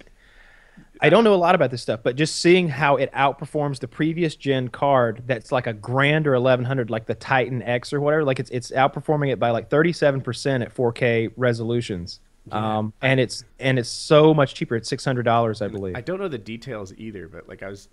I 1.00 1.08
don't 1.10 1.24
know 1.24 1.32
a 1.34 1.36
lot 1.36 1.54
about 1.54 1.70
this 1.70 1.80
stuff, 1.80 2.00
but 2.02 2.16
just 2.16 2.36
seeing 2.40 2.68
how 2.68 2.96
it 2.96 3.10
outperforms 3.12 3.80
the 3.80 3.88
previous 3.88 4.34
gen 4.36 4.68
card, 4.68 5.22
that's 5.26 5.50
like 5.52 5.66
a 5.66 5.72
grand 5.72 6.26
or 6.26 6.34
eleven 6.34 6.64
hundred, 6.66 6.90
like 6.90 7.06
the 7.06 7.14
Titan 7.14 7.62
X 7.62 7.92
or 7.92 8.00
whatever. 8.00 8.24
Like 8.24 8.40
it's 8.40 8.50
it's 8.50 8.70
outperforming 8.70 9.30
it 9.32 9.38
by 9.38 9.50
like 9.50 9.70
thirty 9.70 9.92
seven 9.92 10.20
percent 10.20 10.62
at 10.62 10.72
four 10.72 10.92
K 10.92 11.28
resolutions, 11.36 12.20
um, 12.52 12.92
and 13.02 13.20
it's 13.20 13.44
and 13.58 13.78
it's 13.78 13.88
so 13.88 14.34
much 14.34 14.54
cheaper. 14.54 14.76
It's 14.76 14.88
six 14.88 15.02
hundred 15.04 15.22
dollars, 15.24 15.62
I 15.62 15.68
believe. 15.68 15.96
I 15.96 16.00
don't 16.02 16.18
know 16.20 16.28
the 16.28 16.36
details 16.38 16.92
either, 16.96 17.26
but 17.28 17.48
like 17.48 17.62
I 17.62 17.68
was, 17.68 17.88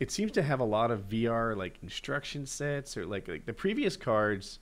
it 0.00 0.10
seems 0.10 0.32
to 0.32 0.42
have 0.42 0.60
a 0.60 0.64
lot 0.64 0.90
of 0.90 1.08
VR 1.08 1.56
like 1.56 1.78
instruction 1.82 2.46
sets 2.46 2.96
or 2.96 3.04
like 3.06 3.28
like 3.28 3.46
the 3.46 3.52
previous 3.52 3.96
cards. 3.96 4.58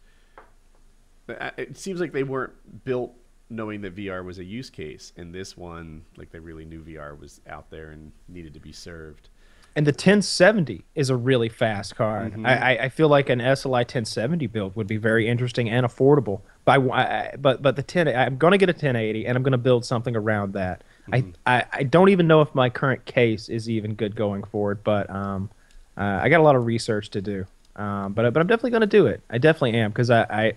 uh, 1.28 1.50
It 1.56 1.76
seems 1.76 2.00
like 2.00 2.12
they 2.12 2.22
weren't 2.22 2.52
built 2.84 3.12
knowing 3.48 3.80
that 3.82 3.94
VR 3.94 4.24
was 4.24 4.38
a 4.38 4.44
use 4.44 4.70
case, 4.70 5.12
and 5.16 5.32
this 5.34 5.56
one, 5.56 6.04
like 6.16 6.30
they 6.30 6.40
really 6.40 6.64
knew 6.64 6.80
VR 6.82 7.18
was 7.18 7.40
out 7.48 7.70
there 7.70 7.90
and 7.90 8.10
needed 8.28 8.54
to 8.54 8.60
be 8.60 8.72
served. 8.72 9.28
And 9.76 9.86
the 9.86 9.90
1070 9.92 10.86
is 10.94 11.10
a 11.10 11.16
really 11.16 11.50
fast 11.50 11.96
card. 11.96 12.32
Mm-hmm. 12.32 12.46
I, 12.46 12.78
I- 12.78 12.88
feel 12.88 13.08
like 13.08 13.28
an 13.28 13.40
SLI 13.40 13.80
1070 13.80 14.46
build 14.46 14.74
would 14.74 14.86
be 14.86 14.96
very 14.96 15.28
interesting 15.28 15.68
and 15.68 15.84
affordable. 15.86 16.40
I- 16.66 17.34
but 17.38 17.60
but 17.62 17.76
the 17.76 17.82
10 17.82 18.08
I'm 18.08 18.38
going 18.38 18.52
to 18.52 18.58
get 18.58 18.70
a 18.70 18.72
1080 18.72 19.26
and 19.26 19.36
I'm 19.36 19.42
going 19.42 19.52
to 19.52 19.58
build 19.58 19.84
something 19.84 20.16
around 20.16 20.54
that. 20.54 20.82
Mm-hmm. 21.08 21.30
I, 21.46 21.58
I 21.58 21.64
I 21.72 21.82
don't 21.82 22.08
even 22.08 22.26
know 22.26 22.40
if 22.40 22.54
my 22.54 22.70
current 22.70 23.04
case 23.04 23.48
is 23.48 23.68
even 23.68 23.94
good 23.94 24.16
going 24.16 24.42
forward, 24.44 24.82
but 24.84 25.08
um, 25.10 25.50
uh, 25.96 26.20
I 26.22 26.28
got 26.28 26.40
a 26.40 26.42
lot 26.42 26.56
of 26.56 26.66
research 26.66 27.10
to 27.10 27.20
do. 27.20 27.46
Um, 27.76 28.12
but 28.12 28.32
but 28.32 28.40
I'm 28.40 28.46
definitely 28.46 28.70
going 28.70 28.80
to 28.82 28.86
do 28.86 29.06
it. 29.06 29.20
I 29.30 29.38
definitely 29.38 29.78
am 29.78 29.90
because 29.90 30.10
I. 30.10 30.22
I 30.22 30.52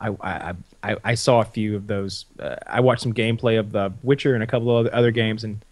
I, 0.00 0.10
I, 0.20 0.54
I, 0.82 0.96
I 1.04 1.14
saw 1.14 1.40
a 1.40 1.44
few 1.44 1.76
of 1.76 1.86
those. 1.86 2.26
Uh, 2.38 2.56
I 2.66 2.80
watched 2.80 3.02
some 3.02 3.14
gameplay 3.14 3.58
of 3.58 3.70
The 3.72 3.92
Witcher 4.02 4.34
and 4.34 4.42
a 4.42 4.46
couple 4.46 4.76
of 4.76 4.88
other, 4.88 5.12
games, 5.12 5.44
and 5.44 5.64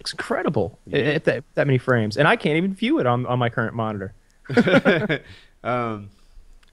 it's 0.00 0.12
incredible 0.12 0.78
at- 0.92 1.00
at 1.00 1.24
that, 1.24 1.44
that 1.54 1.66
many 1.66 1.78
frames, 1.78 2.16
and 2.16 2.26
I 2.28 2.36
can't 2.36 2.56
even 2.56 2.74
view 2.74 2.98
it 2.98 3.06
on, 3.06 3.24
on 3.24 3.38
my 3.38 3.48
current 3.48 3.74
monitor. 3.74 4.12
um, 5.64 6.10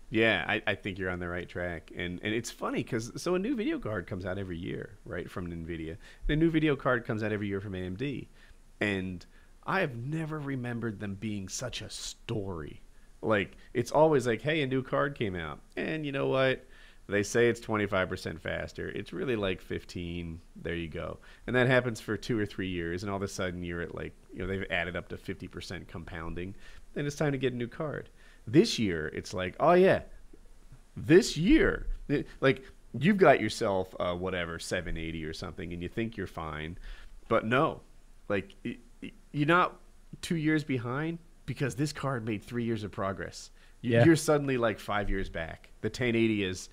yeah, 0.09 0.45
I, 0.47 0.61
I 0.67 0.75
think 0.75 0.99
you're 0.99 1.09
on 1.09 1.19
the 1.19 1.27
right 1.27 1.47
track, 1.47 1.91
and 1.95 2.19
and 2.23 2.33
it's 2.33 2.51
funny 2.51 2.83
because 2.83 3.11
so 3.21 3.35
a 3.35 3.39
new 3.39 3.55
video 3.55 3.79
card 3.79 4.07
comes 4.07 4.25
out 4.25 4.37
every 4.37 4.57
year, 4.57 4.97
right, 5.05 5.29
from 5.29 5.47
Nvidia, 5.47 5.97
a 6.29 6.35
new 6.35 6.49
video 6.51 6.75
card 6.75 7.05
comes 7.05 7.23
out 7.23 7.31
every 7.31 7.47
year 7.47 7.59
from 7.61 7.73
AMD, 7.73 8.27
and 8.79 9.25
I 9.65 9.79
have 9.81 9.95
never 9.95 10.39
remembered 10.39 10.99
them 10.99 11.15
being 11.15 11.49
such 11.49 11.81
a 11.81 11.89
story. 11.89 12.81
Like 13.21 13.57
it's 13.73 13.91
always 13.91 14.27
like, 14.27 14.41
hey, 14.41 14.61
a 14.61 14.67
new 14.67 14.83
card 14.83 15.15
came 15.15 15.35
out, 15.35 15.59
and 15.75 16.05
you 16.05 16.11
know 16.11 16.27
what? 16.27 16.65
They 17.07 17.21
say 17.23 17.49
it's 17.49 17.59
25% 17.59 18.39
faster. 18.39 18.89
It's 18.89 19.13
really 19.13 19.35
like 19.35 19.61
15. 19.61 20.41
There 20.55 20.73
you 20.73 20.87
go. 20.87 21.19
And 21.45 21.55
that 21.55 21.67
happens 21.67 22.01
for 22.01 22.17
two 22.17 22.39
or 22.39 22.47
three 22.47 22.69
years, 22.69 23.03
and 23.03 23.11
all 23.11 23.17
of 23.17 23.21
a 23.21 23.27
sudden 23.27 23.63
you're 23.63 23.81
at 23.81 23.93
like, 23.93 24.13
you 24.33 24.39
know, 24.39 24.47
they've 24.47 24.65
added 24.71 24.95
up 24.95 25.09
to 25.09 25.17
50% 25.17 25.87
compounding. 25.87 26.55
and 26.95 27.05
it's 27.05 27.15
time 27.15 27.33
to 27.33 27.37
get 27.37 27.53
a 27.53 27.57
new 27.57 27.67
card. 27.67 28.09
This 28.47 28.77
year, 28.79 29.07
it's 29.13 29.33
like, 29.33 29.55
oh 29.59 29.73
yeah, 29.73 30.01
this 30.95 31.37
year, 31.37 31.87
it- 32.07 32.27
like 32.41 32.63
you've 32.97 33.17
got 33.17 33.41
yourself 33.41 33.93
uh, 33.99 34.13
whatever 34.15 34.59
780 34.59 35.25
or 35.25 35.33
something, 35.33 35.73
and 35.73 35.81
you 35.81 35.89
think 35.89 36.15
you're 36.17 36.27
fine, 36.27 36.77
but 37.27 37.45
no, 37.45 37.81
like 38.29 38.55
y- 38.63 38.77
you're 39.31 39.47
not 39.47 39.79
two 40.21 40.35
years 40.37 40.63
behind 40.63 41.17
because 41.45 41.75
this 41.75 41.91
card 41.91 42.25
made 42.25 42.43
three 42.43 42.63
years 42.63 42.83
of 42.83 42.91
progress. 42.91 43.51
Yeah. 43.81 44.03
You're 44.05 44.15
suddenly 44.15 44.57
like 44.57 44.79
five 44.79 45.09
years 45.09 45.29
back. 45.29 45.69
The 45.81 45.87
1080 45.89 46.47
has 46.47 46.69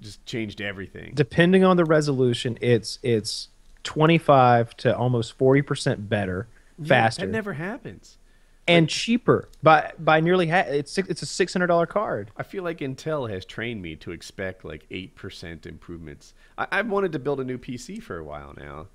just 0.00 0.24
changed 0.26 0.60
everything. 0.60 1.12
Depending 1.14 1.64
on 1.64 1.76
the 1.76 1.84
resolution, 1.84 2.58
it's 2.60 2.98
it's 3.02 3.48
25 3.84 4.76
to 4.78 4.96
almost 4.96 5.32
40 5.38 5.62
percent 5.62 6.08
better, 6.08 6.48
Yeah, 6.78 6.86
faster. 6.88 7.26
That 7.26 7.32
never 7.32 7.52
happens. 7.52 8.17
And 8.68 8.88
cheaper 8.88 9.48
by 9.62 9.92
by 9.98 10.20
nearly 10.20 10.46
half. 10.46 10.66
It's 10.68 10.92
six, 10.92 11.08
it's 11.08 11.22
a 11.22 11.26
six 11.26 11.52
hundred 11.52 11.68
dollar 11.68 11.86
card. 11.86 12.30
I 12.36 12.42
feel 12.42 12.62
like 12.62 12.78
Intel 12.78 13.28
has 13.30 13.44
trained 13.44 13.82
me 13.82 13.96
to 13.96 14.12
expect 14.12 14.64
like 14.64 14.86
eight 14.90 15.16
percent 15.16 15.66
improvements. 15.66 16.34
I, 16.56 16.66
I've 16.70 16.88
wanted 16.88 17.12
to 17.12 17.18
build 17.18 17.40
a 17.40 17.44
new 17.44 17.58
PC 17.58 18.02
for 18.02 18.18
a 18.18 18.24
while 18.24 18.54
now, 18.56 18.88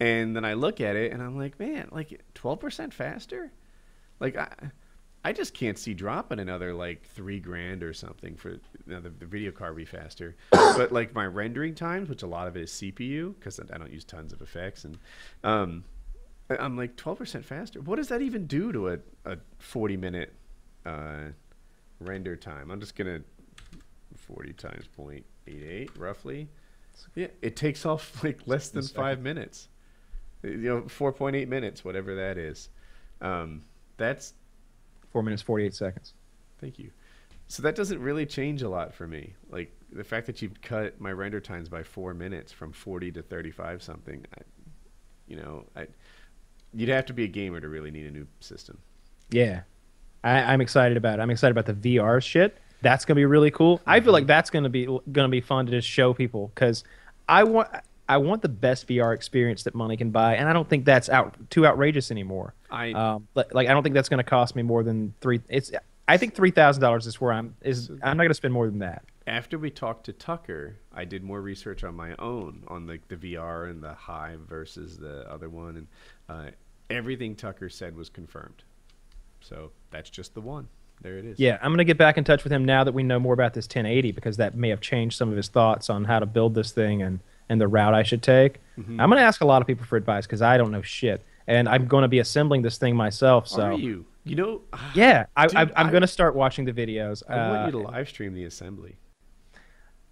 and 0.00 0.34
then 0.34 0.44
I 0.44 0.54
look 0.54 0.80
at 0.80 0.96
it 0.96 1.12
and 1.12 1.22
I'm 1.22 1.38
like, 1.38 1.58
man, 1.58 1.88
like 1.92 2.20
twelve 2.34 2.60
percent 2.60 2.92
faster. 2.92 3.52
Like 4.18 4.36
I, 4.36 4.48
I 5.24 5.32
just 5.32 5.54
can't 5.54 5.78
see 5.78 5.92
dropping 5.94 6.40
another 6.40 6.72
like 6.72 7.04
three 7.04 7.40
grand 7.40 7.82
or 7.82 7.92
something 7.92 8.36
for 8.36 8.50
you 8.50 8.60
know, 8.86 9.00
the, 9.00 9.10
the 9.10 9.26
video 9.26 9.52
card 9.52 9.76
be 9.76 9.84
faster. 9.84 10.36
but 10.50 10.92
like 10.92 11.14
my 11.14 11.26
rendering 11.26 11.74
times, 11.74 12.08
which 12.08 12.22
a 12.22 12.26
lot 12.26 12.48
of 12.48 12.56
it 12.56 12.62
is 12.62 12.70
CPU 12.70 13.34
because 13.38 13.60
I 13.60 13.78
don't 13.78 13.92
use 13.92 14.04
tons 14.04 14.32
of 14.32 14.40
effects, 14.40 14.84
and 14.84 14.98
um, 15.44 15.84
I'm 16.58 16.76
like 16.76 16.96
twelve 16.96 17.18
percent 17.18 17.44
faster. 17.44 17.80
What 17.80 17.96
does 17.96 18.08
that 18.08 18.22
even 18.22 18.46
do 18.46 18.72
to 18.72 18.88
a, 18.90 18.98
a 19.24 19.38
forty 19.58 19.96
minute 19.96 20.34
uh, 20.84 21.28
render 22.00 22.36
time? 22.36 22.70
I'm 22.70 22.80
just 22.80 22.96
gonna 22.96 23.20
forty 24.16 24.52
times 24.52 24.84
0.88 24.98 25.90
roughly. 25.98 26.48
Yeah, 27.14 27.28
it 27.40 27.56
takes 27.56 27.86
off 27.86 28.22
like 28.24 28.40
less 28.46 28.68
than 28.68 28.82
five 28.82 29.20
minutes. 29.20 29.68
You 30.42 30.56
know, 30.56 30.88
four 30.88 31.12
point 31.12 31.36
eight 31.36 31.48
minutes, 31.48 31.84
whatever 31.84 32.14
that 32.16 32.38
is. 32.38 32.68
Um, 33.20 33.62
that's 33.96 34.34
Four 35.10 35.22
minutes 35.22 35.42
forty 35.42 35.64
eight 35.64 35.74
seconds. 35.74 36.14
Thank 36.60 36.78
you. 36.78 36.90
So 37.48 37.62
that 37.64 37.74
doesn't 37.74 38.00
really 38.00 38.26
change 38.26 38.62
a 38.62 38.68
lot 38.68 38.94
for 38.94 39.08
me. 39.08 39.34
Like 39.50 39.74
the 39.90 40.04
fact 40.04 40.26
that 40.26 40.40
you've 40.40 40.60
cut 40.62 41.00
my 41.00 41.10
render 41.10 41.40
times 41.40 41.68
by 41.68 41.82
four 41.82 42.14
minutes 42.14 42.52
from 42.52 42.72
40 42.72 43.10
to 43.12 43.22
35 43.22 43.82
something, 43.82 44.24
I, 44.38 44.42
you 45.26 45.34
know, 45.34 45.64
I, 45.74 45.88
you'd 46.74 46.88
have 46.88 47.06
to 47.06 47.12
be 47.12 47.24
a 47.24 47.28
gamer 47.28 47.60
to 47.60 47.68
really 47.68 47.90
need 47.90 48.06
a 48.06 48.10
new 48.10 48.26
system. 48.40 48.78
Yeah, 49.30 49.62
I, 50.24 50.52
I'm 50.52 50.60
excited 50.60 50.96
about 50.96 51.18
it. 51.18 51.22
I'm 51.22 51.30
excited 51.30 51.56
about 51.56 51.66
the 51.66 51.98
VR 51.98 52.22
shit. 52.22 52.58
That's 52.82 53.04
gonna 53.04 53.16
be 53.16 53.26
really 53.26 53.50
cool. 53.50 53.80
I 53.86 54.00
feel 54.00 54.12
like 54.12 54.26
that's 54.26 54.50
gonna 54.50 54.68
be 54.70 54.86
gonna 55.12 55.28
be 55.28 55.40
fun 55.40 55.66
to 55.66 55.72
just 55.72 55.88
show 55.88 56.14
people 56.14 56.50
because 56.54 56.84
I 57.28 57.44
want 57.44 57.68
I 58.08 58.16
want 58.16 58.42
the 58.42 58.48
best 58.48 58.88
VR 58.88 59.14
experience 59.14 59.62
that 59.64 59.74
money 59.74 59.96
can 59.96 60.10
buy, 60.10 60.34
and 60.36 60.48
I 60.48 60.52
don't 60.52 60.68
think 60.68 60.84
that's 60.84 61.08
out 61.08 61.36
too 61.50 61.66
outrageous 61.66 62.10
anymore. 62.10 62.54
I 62.70 62.92
Um, 62.92 63.28
like, 63.34 63.54
like 63.54 63.68
I 63.68 63.72
don't 63.72 63.82
think 63.82 63.94
that's 63.94 64.08
gonna 64.08 64.24
cost 64.24 64.56
me 64.56 64.62
more 64.62 64.82
than 64.82 65.14
three. 65.20 65.40
It's 65.48 65.70
I 66.08 66.16
think 66.16 66.34
three 66.34 66.50
thousand 66.50 66.80
dollars 66.80 67.06
is 67.06 67.20
where 67.20 67.32
I'm 67.32 67.54
is. 67.62 67.90
I'm 68.02 68.16
not 68.16 68.24
gonna 68.24 68.34
spend 68.34 68.54
more 68.54 68.66
than 68.66 68.80
that. 68.80 69.04
After 69.26 69.58
we 69.58 69.70
talked 69.70 70.04
to 70.06 70.12
Tucker, 70.12 70.76
I 70.92 71.04
did 71.04 71.22
more 71.22 71.40
research 71.40 71.84
on 71.84 71.94
my 71.94 72.14
own 72.18 72.64
on 72.68 72.86
like 72.86 73.06
the, 73.08 73.16
VR 73.16 73.70
and 73.70 73.82
the 73.82 73.94
Vive 74.06 74.40
versus 74.48 74.96
the 74.98 75.30
other 75.30 75.48
one, 75.48 75.76
and 75.76 75.86
uh, 76.28 76.50
everything 76.88 77.36
Tucker 77.36 77.68
said 77.68 77.96
was 77.96 78.08
confirmed. 78.08 78.64
So 79.40 79.70
that's 79.90 80.10
just 80.10 80.34
the 80.34 80.40
one. 80.40 80.68
There 81.02 81.16
it 81.16 81.24
is. 81.24 81.38
Yeah, 81.38 81.58
I'm 81.62 81.72
gonna 81.72 81.84
get 81.84 81.96
back 81.98 82.18
in 82.18 82.24
touch 82.24 82.44
with 82.44 82.52
him 82.52 82.64
now 82.64 82.84
that 82.84 82.92
we 82.92 83.02
know 83.02 83.18
more 83.18 83.32
about 83.34 83.54
this 83.54 83.64
1080 83.66 84.12
because 84.12 84.36
that 84.38 84.54
may 84.54 84.68
have 84.68 84.80
changed 84.80 85.16
some 85.16 85.30
of 85.30 85.36
his 85.36 85.48
thoughts 85.48 85.88
on 85.88 86.04
how 86.04 86.18
to 86.18 86.26
build 86.26 86.54
this 86.54 86.72
thing 86.72 87.02
and 87.02 87.20
and 87.48 87.60
the 87.60 87.66
route 87.68 87.94
I 87.94 88.02
should 88.02 88.22
take. 88.22 88.58
Mm-hmm. 88.78 89.00
I'm 89.00 89.08
gonna 89.08 89.22
ask 89.22 89.40
a 89.40 89.46
lot 89.46 89.60
of 89.62 89.66
people 89.66 89.84
for 89.86 89.96
advice 89.96 90.26
because 90.26 90.42
I 90.42 90.56
don't 90.56 90.70
know 90.70 90.82
shit, 90.82 91.22
and 91.46 91.68
I'm 91.68 91.86
gonna 91.86 92.08
be 92.08 92.18
assembling 92.18 92.62
this 92.62 92.78
thing 92.78 92.96
myself. 92.96 93.48
So 93.48 93.62
Are 93.62 93.72
you? 93.74 94.06
You 94.24 94.36
know, 94.36 94.60
yeah, 94.94 95.24
I, 95.36 95.46
Dude, 95.48 95.56
I, 95.56 95.60
I'm 95.76 95.86
I- 95.86 95.90
gonna 95.90 96.06
start 96.06 96.34
watching 96.34 96.64
the 96.66 96.72
videos. 96.72 97.22
I 97.28 97.48
want 97.50 97.66
you 97.74 97.80
to 97.80 97.86
Uh, 97.88 97.90
live 97.92 98.08
stream 98.08 98.34
the 98.34 98.44
assembly. 98.44 98.96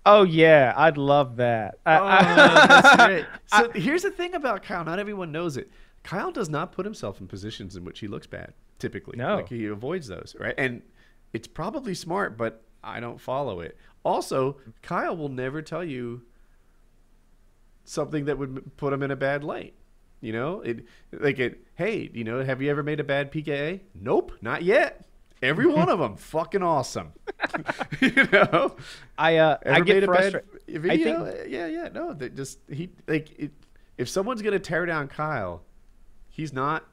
Oh 0.09 0.23
yeah, 0.25 0.73
I'd 0.77 0.97
love 0.99 1.37
that. 1.37 1.79
I- 1.87 1.99
Oh, 1.99 2.05
I- 2.05 2.67
that's 2.67 2.99
right. 2.99 3.27
So 3.47 3.71
here's 3.79 4.03
the 4.03 4.11
thing 4.11 4.35
about 4.35 4.63
Kyle. 4.63 4.85
Not 4.85 4.99
everyone 4.99 5.31
knows 5.33 5.57
it. 5.57 5.71
Kyle 6.03 6.31
does 6.33 6.49
not 6.49 6.73
put 6.73 6.85
himself 6.87 7.21
in 7.21 7.27
positions 7.27 7.77
in 7.77 7.85
which 7.85 8.01
he 8.01 8.09
looks 8.09 8.27
bad. 8.27 8.55
Typically, 8.79 9.17
No. 9.19 9.37
like 9.37 9.49
he 9.49 9.67
avoids 9.67 10.07
those, 10.07 10.35
right? 10.39 10.55
And 10.57 10.83
it's 11.33 11.49
probably 11.49 11.95
smart, 11.95 12.37
but 12.39 12.63
I 12.83 13.01
don't 13.01 13.21
follow 13.21 13.61
it. 13.61 13.77
Also, 14.05 14.59
Kyle 14.83 15.17
will 15.17 15.29
never 15.29 15.61
tell 15.63 15.83
you 15.85 16.23
something 17.85 18.27
that 18.27 18.39
would 18.39 18.77
put 18.77 18.93
him 18.93 19.03
in 19.03 19.11
a 19.11 19.17
bad 19.17 19.45
light. 19.45 19.75
You 20.21 20.33
know, 20.33 20.61
it 20.63 20.85
like 21.13 21.39
it. 21.39 21.65
Hey, 21.75 22.11
you 22.13 22.25
know, 22.25 22.43
have 22.45 22.61
you 22.61 22.71
ever 22.71 22.83
made 22.83 22.99
a 23.01 23.05
bad 23.05 23.31
PKA? 23.33 23.81
Nope, 23.95 24.33
not 24.41 24.63
yet. 24.63 25.05
Every 25.43 25.67
one 25.73 25.89
of 25.89 25.99
them, 25.99 26.17
fucking 26.17 26.63
awesome. 26.63 27.13
you 28.01 28.13
know, 28.33 28.77
I 29.17 29.37
uh, 29.37 29.59
I 29.65 29.81
get 29.81 30.05
frustrated. 30.05 30.45
video? 30.67 31.25
I 31.27 31.31
think- 31.33 31.51
yeah, 31.51 31.67
yeah. 31.67 31.89
No, 31.93 32.13
that 32.15 32.35
just 32.37 32.59
he 32.71 32.91
like 33.07 33.39
it, 33.39 33.53
if 33.97 34.09
someone's 34.09 34.43
gonna 34.43 34.59
tear 34.59 34.87
down 34.87 35.09
Kyle, 35.09 35.63
he's 36.29 36.53
not 36.53 36.85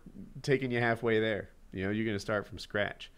taking 0.41 0.71
you 0.71 0.79
halfway 0.79 1.19
there. 1.19 1.49
You 1.71 1.85
know, 1.85 1.89
you're 1.91 2.05
gonna 2.05 2.19
start 2.19 2.47
from 2.47 2.59
scratch, 2.59 3.11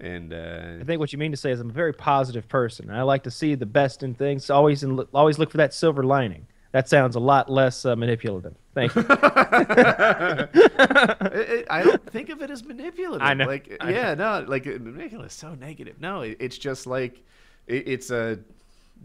and 0.00 0.32
uh, 0.32 0.78
I 0.80 0.84
think 0.84 1.00
what 1.00 1.12
you 1.12 1.18
mean 1.18 1.30
to 1.30 1.36
say 1.36 1.50
is 1.50 1.60
I'm 1.60 1.70
a 1.70 1.72
very 1.72 1.92
positive 1.92 2.48
person. 2.48 2.90
I 2.90 3.02
like 3.02 3.24
to 3.24 3.30
see 3.30 3.54
the 3.54 3.66
best 3.66 4.02
in 4.02 4.14
things. 4.14 4.50
Always 4.50 4.82
and 4.82 5.00
always 5.14 5.38
look 5.38 5.50
for 5.50 5.56
that 5.58 5.74
silver 5.74 6.02
lining. 6.02 6.46
That 6.74 6.88
sounds 6.88 7.14
a 7.14 7.20
lot 7.20 7.48
less 7.48 7.84
uh, 7.84 7.94
manipulative. 7.94 8.52
Thank 8.74 8.96
you. 8.96 9.02
it- 9.08 10.50
it- 10.54 11.66
I 11.70 11.82
don't 11.84 12.04
think 12.10 12.30
of 12.30 12.42
it 12.42 12.50
as 12.50 12.64
manipulative. 12.64 13.22
I 13.22 13.32
know, 13.34 13.46
Like, 13.46 13.76
I 13.80 13.90
know. 13.92 13.96
yeah, 13.96 14.14
no, 14.14 14.44
like 14.48 14.66
manipulative 14.66 15.26
is 15.26 15.32
so 15.32 15.54
negative. 15.54 16.00
No, 16.00 16.22
it, 16.22 16.36
it's 16.40 16.58
just 16.58 16.88
like 16.88 17.22
it, 17.68 17.86
it's 17.88 18.10
a 18.10 18.38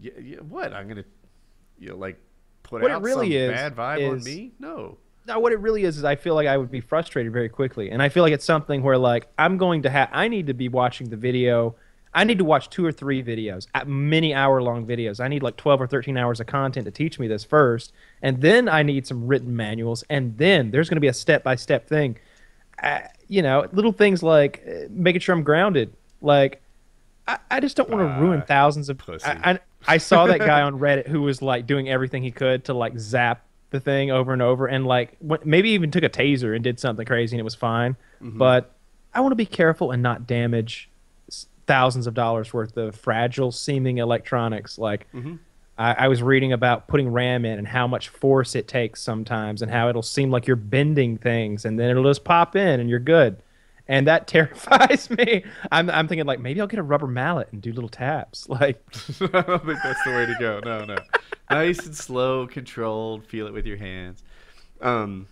y 0.02 0.10
y 0.18 0.36
what 0.48 0.72
I'm 0.72 0.88
gonna 0.88 1.04
you 1.78 1.90
know, 1.90 1.96
like 1.96 2.18
put 2.64 2.82
What 2.82 2.90
it 2.90 2.94
out 2.94 3.02
really 3.02 3.30
some 3.30 3.40
is- 3.40 3.50
bad 3.52 3.76
vibe 3.76 4.10
on 4.10 4.24
me. 4.24 4.50
No, 4.58 4.98
Now, 5.26 5.38
what 5.38 5.52
it 5.52 5.60
really 5.60 5.84
is 5.84 5.96
is 5.96 6.02
I 6.04 6.16
feel 6.16 6.34
like 6.34 6.48
I 6.48 6.56
would 6.56 6.70
be 6.72 6.80
frustrated 6.80 7.32
very 7.32 7.48
quickly, 7.48 7.90
and 7.92 8.02
I 8.02 8.08
feel 8.08 8.24
like 8.24 8.32
it's 8.32 8.44
something 8.44 8.82
where 8.82 8.98
like 8.98 9.28
I'm 9.38 9.58
going 9.58 9.82
to 9.82 9.90
have 9.90 10.08
I 10.12 10.26
need 10.26 10.48
to 10.48 10.54
be 10.54 10.68
watching 10.68 11.08
the 11.08 11.16
video. 11.16 11.76
I 12.12 12.24
need 12.24 12.38
to 12.38 12.44
watch 12.44 12.70
two 12.70 12.84
or 12.84 12.90
three 12.90 13.22
videos, 13.22 13.68
uh, 13.74 13.84
many 13.84 14.34
hour 14.34 14.60
long 14.60 14.84
videos. 14.84 15.20
I 15.20 15.28
need 15.28 15.42
like 15.42 15.56
12 15.56 15.82
or 15.82 15.86
13 15.86 16.16
hours 16.16 16.40
of 16.40 16.46
content 16.46 16.84
to 16.86 16.90
teach 16.90 17.18
me 17.20 17.28
this 17.28 17.44
first, 17.44 17.92
and 18.20 18.40
then 18.40 18.68
I 18.68 18.82
need 18.82 19.06
some 19.06 19.26
written 19.26 19.54
manuals, 19.54 20.02
and 20.10 20.36
then 20.36 20.72
there's 20.72 20.88
going 20.88 20.96
to 20.96 21.00
be 21.00 21.08
a 21.08 21.14
step 21.14 21.44
by 21.44 21.54
step 21.54 21.88
thing. 21.88 22.18
Uh, 22.82 23.00
you 23.28 23.42
know, 23.42 23.68
little 23.72 23.92
things 23.92 24.22
like 24.22 24.62
uh, 24.66 24.86
making 24.90 25.20
sure 25.20 25.34
I'm 25.34 25.44
grounded. 25.44 25.92
Like, 26.20 26.60
I, 27.28 27.38
I 27.50 27.60
just 27.60 27.76
don't 27.76 27.88
want 27.88 28.02
to 28.02 28.20
ruin 28.20 28.40
Ah, 28.42 28.46
thousands 28.46 28.88
of. 28.88 29.00
I, 29.24 29.52
I, 29.52 29.58
I 29.86 29.98
saw 29.98 30.26
that 30.26 30.40
guy 30.40 30.62
on 30.62 30.80
Reddit 30.80 31.06
who 31.06 31.22
was 31.22 31.40
like 31.40 31.66
doing 31.66 31.88
everything 31.88 32.24
he 32.24 32.32
could 32.32 32.64
to 32.64 32.74
like 32.74 32.98
zap 32.98 33.44
the 33.70 33.78
thing 33.78 34.10
over 34.10 34.32
and 34.32 34.42
over, 34.42 34.66
and 34.66 34.84
like 34.84 35.16
maybe 35.44 35.70
even 35.70 35.92
took 35.92 36.02
a 36.02 36.08
taser 36.08 36.56
and 36.56 36.64
did 36.64 36.80
something 36.80 37.06
crazy, 37.06 37.36
and 37.36 37.40
it 37.40 37.44
was 37.44 37.54
fine. 37.54 37.94
Mm-hmm. 38.20 38.36
But 38.36 38.74
I 39.14 39.20
want 39.20 39.30
to 39.30 39.36
be 39.36 39.46
careful 39.46 39.92
and 39.92 40.02
not 40.02 40.26
damage 40.26 40.89
thousands 41.70 42.08
of 42.08 42.14
dollars 42.14 42.52
worth 42.52 42.76
of 42.76 42.96
fragile 42.96 43.52
seeming 43.52 43.98
electronics. 43.98 44.76
Like 44.76 45.06
Mm-hmm. 45.14 45.36
I, 45.78 45.94
I 46.04 46.08
was 46.08 46.20
reading 46.22 46.52
about 46.52 46.88
putting 46.88 47.08
RAM 47.08 47.44
in 47.44 47.56
and 47.58 47.66
how 47.66 47.86
much 47.86 48.08
force 48.10 48.54
it 48.54 48.66
takes 48.68 49.00
sometimes, 49.00 49.62
and 49.62 49.70
how 49.70 49.88
it'll 49.88 50.02
seem 50.02 50.30
like 50.30 50.46
you're 50.46 50.56
bending 50.56 51.16
things, 51.16 51.64
and 51.64 51.78
then 51.78 51.88
it'll 51.88 52.04
just 52.04 52.24
pop 52.24 52.54
in 52.56 52.80
and 52.80 52.90
you're 52.90 52.98
good. 52.98 53.42
And 53.88 54.06
that 54.06 54.26
terrifies 54.34 55.08
me. 55.10 55.44
I'm, 55.72 55.88
I'm 55.88 56.06
thinking 56.08 56.26
like 56.26 56.40
maybe 56.40 56.60
I'll 56.60 56.66
get 56.66 56.80
a 56.80 56.82
rubber 56.82 57.06
mallet 57.06 57.48
and 57.52 57.62
do 57.62 57.72
little 57.72 57.88
taps. 57.88 58.48
Like 58.60 58.82
I 59.20 59.40
don't 59.42 59.64
think 59.64 59.78
that's 59.82 60.02
the 60.04 60.10
way 60.10 60.26
to 60.26 60.36
go. 60.38 60.60
No, 60.64 60.84
no. 60.84 60.96
nice 61.50 61.86
and 61.86 61.96
slow, 61.96 62.46
controlled. 62.48 63.24
Feel 63.26 63.46
it 63.46 63.52
with 63.54 63.64
your 63.64 63.78
hands. 63.78 64.22
Um, 64.82 65.28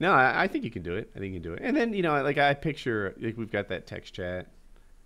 no, 0.00 0.12
I, 0.12 0.44
I 0.44 0.48
think 0.48 0.64
you 0.64 0.70
can 0.70 0.82
do 0.82 0.96
it. 0.96 1.10
I 1.14 1.18
think 1.20 1.34
you 1.34 1.40
can 1.40 1.50
do 1.50 1.54
it. 1.54 1.60
And 1.62 1.76
then 1.76 1.92
you 1.92 2.02
know, 2.02 2.20
like 2.22 2.38
I 2.38 2.54
picture, 2.54 3.14
like 3.20 3.36
we've 3.36 3.52
got 3.52 3.68
that 3.68 3.86
text 3.86 4.14
chat 4.14 4.48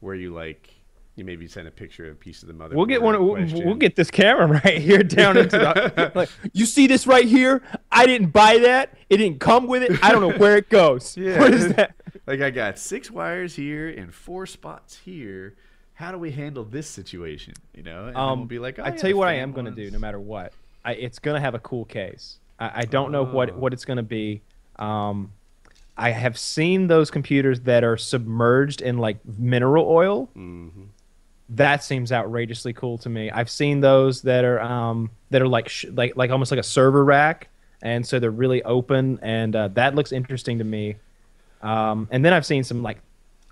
where 0.00 0.14
you 0.14 0.32
like 0.34 0.70
you 1.16 1.24
maybe 1.24 1.46
send 1.46 1.68
a 1.68 1.70
picture 1.70 2.06
of 2.06 2.12
a 2.12 2.14
piece 2.14 2.40
of 2.42 2.48
the 2.48 2.54
mother. 2.54 2.74
we'll 2.76 2.86
get 2.86 3.02
one. 3.02 3.14
We'll, 3.22 3.36
we'll 3.64 3.74
get 3.74 3.94
this 3.96 4.10
camera 4.10 4.46
right 4.64 4.78
here 4.78 5.02
down 5.02 5.36
into 5.36 5.58
the. 5.58 6.12
like 6.14 6.30
you 6.52 6.64
see 6.66 6.86
this 6.86 7.06
right 7.06 7.26
here? 7.26 7.62
I 7.92 8.06
didn't 8.06 8.28
buy 8.30 8.58
that. 8.58 8.94
It 9.10 9.18
didn't 9.18 9.40
come 9.40 9.66
with 9.66 9.82
it. 9.82 10.02
I 10.02 10.12
don't 10.12 10.20
know 10.22 10.38
where 10.38 10.56
it 10.56 10.68
goes. 10.70 11.16
Yeah. 11.20 11.38
What 11.38 11.52
is 11.52 11.74
that? 11.74 11.94
Like 12.26 12.40
I 12.40 12.50
got 12.50 12.78
six 12.78 13.10
wires 13.10 13.54
here 13.56 13.88
and 13.88 14.14
four 14.14 14.46
spots 14.46 14.96
here. 15.04 15.54
How 15.94 16.10
do 16.12 16.16
we 16.18 16.30
handle 16.30 16.64
this 16.64 16.86
situation? 16.88 17.52
You 17.74 17.82
know, 17.82 18.06
and 18.06 18.16
um, 18.16 18.38
we'll 18.38 18.48
be 18.48 18.58
like, 18.58 18.78
oh, 18.78 18.84
I 18.84 18.88
yeah, 18.88 18.96
tell 18.96 19.10
you 19.10 19.16
what 19.18 19.28
I 19.28 19.34
am 19.34 19.52
going 19.52 19.66
to 19.66 19.72
do, 19.72 19.90
no 19.90 19.98
matter 19.98 20.18
what. 20.18 20.54
I, 20.82 20.92
it's 20.94 21.18
going 21.18 21.34
to 21.34 21.40
have 21.42 21.54
a 21.54 21.58
cool 21.58 21.84
case. 21.84 22.38
I, 22.58 22.70
I 22.76 22.82
don't 22.84 23.12
know 23.12 23.24
what 23.24 23.50
Oh. 23.50 23.58
what 23.58 23.74
it's 23.74 23.84
going 23.84 23.98
to 23.98 24.02
be. 24.02 24.40
Um, 24.76 25.32
I 26.01 26.11
have 26.11 26.38
seen 26.38 26.86
those 26.86 27.11
computers 27.11 27.61
that 27.61 27.84
are 27.84 27.96
submerged 27.98 28.80
in 28.80 28.96
like 28.98 29.18
mineral 29.38 29.86
oil. 29.86 30.30
Mhm. 30.34 30.86
That 31.51 31.84
seems 31.84 32.11
outrageously 32.11 32.72
cool 32.72 32.96
to 32.98 33.09
me. 33.11 33.30
I've 33.30 33.51
seen 33.51 33.80
those 33.80 34.22
that 34.22 34.44
are 34.44 34.61
um, 34.61 35.11
that 35.30 35.42
are 35.42 35.48
like 35.48 35.68
sh- 35.68 35.86
like 35.92 36.16
like 36.16 36.30
almost 36.30 36.51
like 36.53 36.61
a 36.61 36.64
server 36.64 37.05
rack, 37.05 37.48
and 37.82 38.07
so 38.07 38.18
they're 38.18 38.30
really 38.30 38.62
open, 38.62 39.18
and 39.20 39.55
uh, 39.55 39.68
that 39.68 39.94
looks 39.94 40.11
interesting 40.12 40.59
to 40.59 40.64
me. 40.64 40.96
Um, 41.61 42.09
and 42.11 42.24
then 42.24 42.32
I've 42.32 42.46
seen 42.46 42.64
some 42.64 42.82
like 42.82 42.98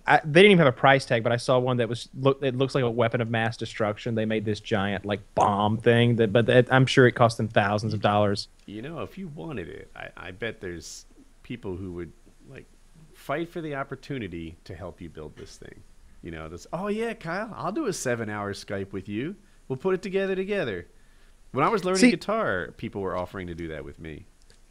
I, 0.06 0.20
they 0.24 0.40
didn't 0.40 0.52
even 0.52 0.58
have 0.64 0.74
a 0.74 0.76
price 0.78 1.04
tag, 1.04 1.22
but 1.22 1.32
I 1.32 1.36
saw 1.36 1.58
one 1.58 1.76
that 1.78 1.88
was 1.88 2.08
look. 2.18 2.42
It 2.42 2.56
looks 2.56 2.74
like 2.74 2.84
a 2.84 2.90
weapon 2.90 3.20
of 3.20 3.28
mass 3.28 3.56
destruction. 3.58 4.14
They 4.14 4.24
made 4.24 4.44
this 4.46 4.60
giant 4.60 5.04
like 5.04 5.20
bomb 5.34 5.76
thing 5.76 6.16
that, 6.16 6.32
but 6.32 6.46
that, 6.46 6.72
I'm 6.72 6.86
sure 6.86 7.06
it 7.06 7.12
cost 7.12 7.36
them 7.36 7.48
thousands 7.48 7.92
of 7.92 8.00
dollars. 8.00 8.48
You 8.64 8.80
know, 8.80 9.00
if 9.00 9.18
you 9.18 9.28
wanted 9.28 9.68
it, 9.68 9.90
I, 9.94 10.08
I 10.16 10.30
bet 10.30 10.60
there's 10.62 11.04
people 11.42 11.76
who 11.76 11.92
would 11.92 12.12
fight 13.28 13.50
for 13.50 13.60
the 13.60 13.74
opportunity 13.74 14.56
to 14.64 14.74
help 14.74 15.02
you 15.02 15.10
build 15.10 15.36
this 15.36 15.58
thing. 15.58 15.82
You 16.22 16.30
know, 16.30 16.48
this. 16.48 16.66
Oh 16.72 16.88
yeah, 16.88 17.12
Kyle, 17.12 17.52
I'll 17.54 17.70
do 17.70 17.84
a 17.84 17.92
seven-hour 17.92 18.54
Skype 18.54 18.90
with 18.90 19.06
you. 19.06 19.36
We'll 19.68 19.76
put 19.76 19.92
it 19.92 20.00
together 20.00 20.34
together. 20.34 20.86
When 21.52 21.62
I 21.62 21.68
was 21.68 21.84
learning 21.84 22.00
See- 22.00 22.10
guitar, 22.10 22.72
people 22.78 23.02
were 23.02 23.14
offering 23.14 23.46
to 23.48 23.54
do 23.54 23.68
that 23.68 23.84
with 23.84 23.98
me. 23.98 24.24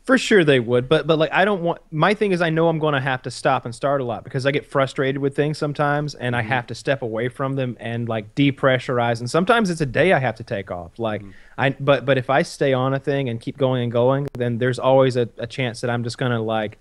For 0.06 0.18
sure 0.18 0.44
they 0.44 0.60
would, 0.60 0.90
but 0.90 1.06
but 1.06 1.20
like 1.20 1.32
I 1.34 1.46
don't 1.46 1.62
want 1.62 1.82
my 1.92 2.14
thing 2.16 2.32
is 2.32 2.42
I 2.42 2.50
know 2.50 2.68
I'm 2.68 2.80
going 2.80 2.94
to 2.94 3.02
have 3.02 3.22
to 3.24 3.32
stop 3.32 3.66
and 3.66 3.76
start 3.76 4.00
a 4.00 4.06
lot 4.06 4.24
because 4.24 4.46
I 4.46 4.52
get 4.52 4.66
frustrated 4.66 5.22
with 5.22 5.36
things 5.36 5.58
sometimes 5.58 6.16
and 6.16 6.34
I 6.34 6.40
mm-hmm. 6.40 6.50
have 6.50 6.68
to 6.68 6.76
step 6.76 7.02
away 7.02 7.28
from 7.28 7.56
them 7.56 7.76
and 7.80 8.08
like 8.08 8.34
depressurize 8.34 9.20
and 9.20 9.30
sometimes 9.30 9.70
it's 9.70 9.82
a 9.82 9.86
day 9.86 10.14
I 10.14 10.20
have 10.20 10.36
to 10.36 10.46
take 10.46 10.72
off. 10.72 10.98
Like 10.98 11.22
mm-hmm. 11.22 11.32
I 11.58 11.72
but 11.72 12.06
but 12.06 12.18
if 12.18 12.30
I 12.30 12.42
stay 12.44 12.72
on 12.72 12.94
a 12.94 13.00
thing 13.00 13.28
and 13.28 13.42
keep 13.42 13.58
going 13.58 13.84
and 13.84 13.92
going, 13.92 14.30
then 14.34 14.58
there's 14.60 14.80
always 14.80 15.18
a, 15.18 15.28
a 15.38 15.46
chance 15.46 15.82
that 15.82 15.90
I'm 15.90 16.06
just 16.06 16.18
going 16.18 16.32
to 16.32 16.40
like 16.40 16.80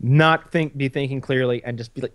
not 0.00 0.50
think 0.50 0.76
be 0.76 0.88
thinking 0.88 1.20
clearly 1.20 1.62
and 1.64 1.76
just 1.78 1.92
be 1.94 2.00
like 2.00 2.14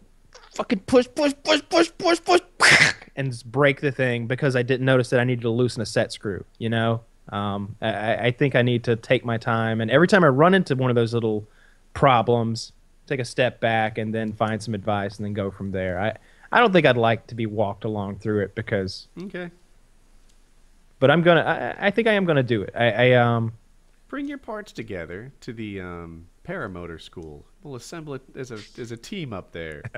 fucking 0.53 0.79
push 0.79 1.07
push 1.15 1.33
push 1.43 1.61
push 1.69 1.91
push 1.97 2.19
push 2.25 2.41
and 3.15 3.31
just 3.31 3.49
break 3.51 3.81
the 3.81 3.91
thing 3.91 4.25
because 4.27 4.55
I 4.55 4.63
didn't 4.63 4.85
notice 4.85 5.09
that 5.11 5.19
I 5.19 5.23
needed 5.23 5.41
to 5.43 5.49
loosen 5.49 5.81
a 5.81 5.85
set 5.85 6.11
screw, 6.11 6.43
you 6.57 6.69
know? 6.69 7.01
Um, 7.29 7.75
I, 7.81 8.15
I 8.27 8.31
think 8.31 8.55
I 8.55 8.61
need 8.61 8.83
to 8.85 8.95
take 8.95 9.25
my 9.25 9.37
time, 9.37 9.81
and 9.81 9.89
every 9.89 10.07
time 10.07 10.23
I 10.23 10.27
run 10.27 10.53
into 10.53 10.75
one 10.75 10.91
of 10.91 10.95
those 10.95 11.13
little 11.13 11.47
problems, 11.93 12.71
take 13.07 13.19
a 13.19 13.25
step 13.25 13.59
back 13.59 13.97
and 13.97 14.13
then 14.13 14.33
find 14.33 14.61
some 14.61 14.73
advice 14.75 15.17
and 15.17 15.25
then 15.25 15.33
go 15.33 15.49
from 15.49 15.71
there. 15.71 15.99
I, 15.99 16.15
I 16.51 16.59
don't 16.59 16.71
think 16.71 16.85
I'd 16.85 16.97
like 16.97 17.25
to 17.27 17.35
be 17.35 17.45
walked 17.47 17.83
along 17.83 18.19
through 18.19 18.41
it 18.43 18.53
because, 18.55 19.07
Okay. 19.23 19.49
but 20.99 21.09
I'm 21.09 21.21
gonna. 21.23 21.75
I, 21.79 21.87
I 21.87 21.91
think 21.91 22.07
I 22.07 22.13
am 22.13 22.25
gonna 22.25 22.43
do 22.43 22.61
it. 22.61 22.71
I, 22.75 22.91
I 22.91 23.11
um. 23.13 23.53
Bring 24.07 24.27
your 24.27 24.37
parts 24.37 24.71
together 24.71 25.31
to 25.41 25.51
the 25.51 25.81
um, 25.81 26.27
paramotor 26.45 27.01
school. 27.01 27.45
We'll 27.63 27.75
assemble 27.75 28.13
it 28.13 28.21
as 28.35 28.51
a 28.51 28.59
as 28.79 28.91
a 28.91 28.97
team 28.97 29.33
up 29.33 29.51
there. 29.51 29.83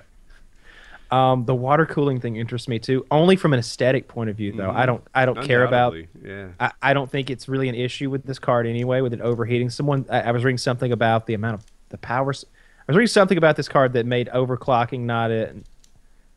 Um, 1.09 1.45
the 1.45 1.55
water 1.55 1.85
cooling 1.85 2.19
thing 2.19 2.35
interests 2.35 2.67
me 2.67 2.79
too, 2.79 3.05
only 3.11 3.37
from 3.37 3.53
an 3.53 3.59
aesthetic 3.59 4.07
point 4.07 4.29
of 4.29 4.35
view, 4.35 4.51
though. 4.51 4.71
I 4.71 4.85
don't, 4.85 5.01
I 5.15 5.25
don't 5.25 5.41
care 5.41 5.63
about. 5.63 5.95
Yeah. 6.21 6.49
I, 6.59 6.71
I 6.81 6.93
don't 6.93 7.09
think 7.09 7.29
it's 7.29 7.47
really 7.47 7.69
an 7.69 7.75
issue 7.75 8.09
with 8.09 8.25
this 8.25 8.39
card 8.39 8.67
anyway, 8.67 8.99
with 8.99 9.13
it 9.13 9.21
overheating. 9.21 9.69
Someone, 9.69 10.05
I, 10.09 10.21
I 10.21 10.31
was 10.31 10.43
reading 10.43 10.57
something 10.57 10.91
about 10.91 11.25
the 11.25 11.33
amount 11.33 11.55
of 11.55 11.65
the 11.89 11.97
power. 11.97 12.33
I 12.33 12.91
was 12.91 12.97
reading 12.97 13.07
something 13.07 13.37
about 13.37 13.55
this 13.55 13.69
card 13.69 13.93
that 13.93 14.05
made 14.05 14.27
overclocking 14.33 15.01
not 15.01 15.31
it. 15.31 15.55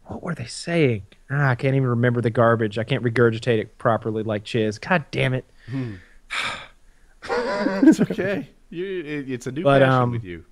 What 0.07 0.23
were 0.23 0.35
they 0.35 0.47
saying? 0.47 1.03
Ah, 1.31 1.51
I 1.51 1.55
can't 1.57 1.75
even 1.75 1.89
remember 1.89 2.21
the 2.21 2.31
garbage. 2.31 2.79
I 2.79 2.85
can't 2.85 3.03
regurgitate 3.03 3.59
it 3.59 3.79
properly 3.79 4.23
like 4.23 4.45
Chiz. 4.45 4.79
God 4.79 5.05
damn 5.11 5.35
it. 5.35 5.45
it's 7.29 8.01
okay. 8.01 8.49
You, 8.71 9.01
it, 9.01 9.31
it's 9.31 9.47
a 9.47 9.53
new 9.53 9.63
But, 9.63 9.81
passion 9.81 9.93
um, 9.93 10.11
with 10.13 10.25
you. 10.25 10.45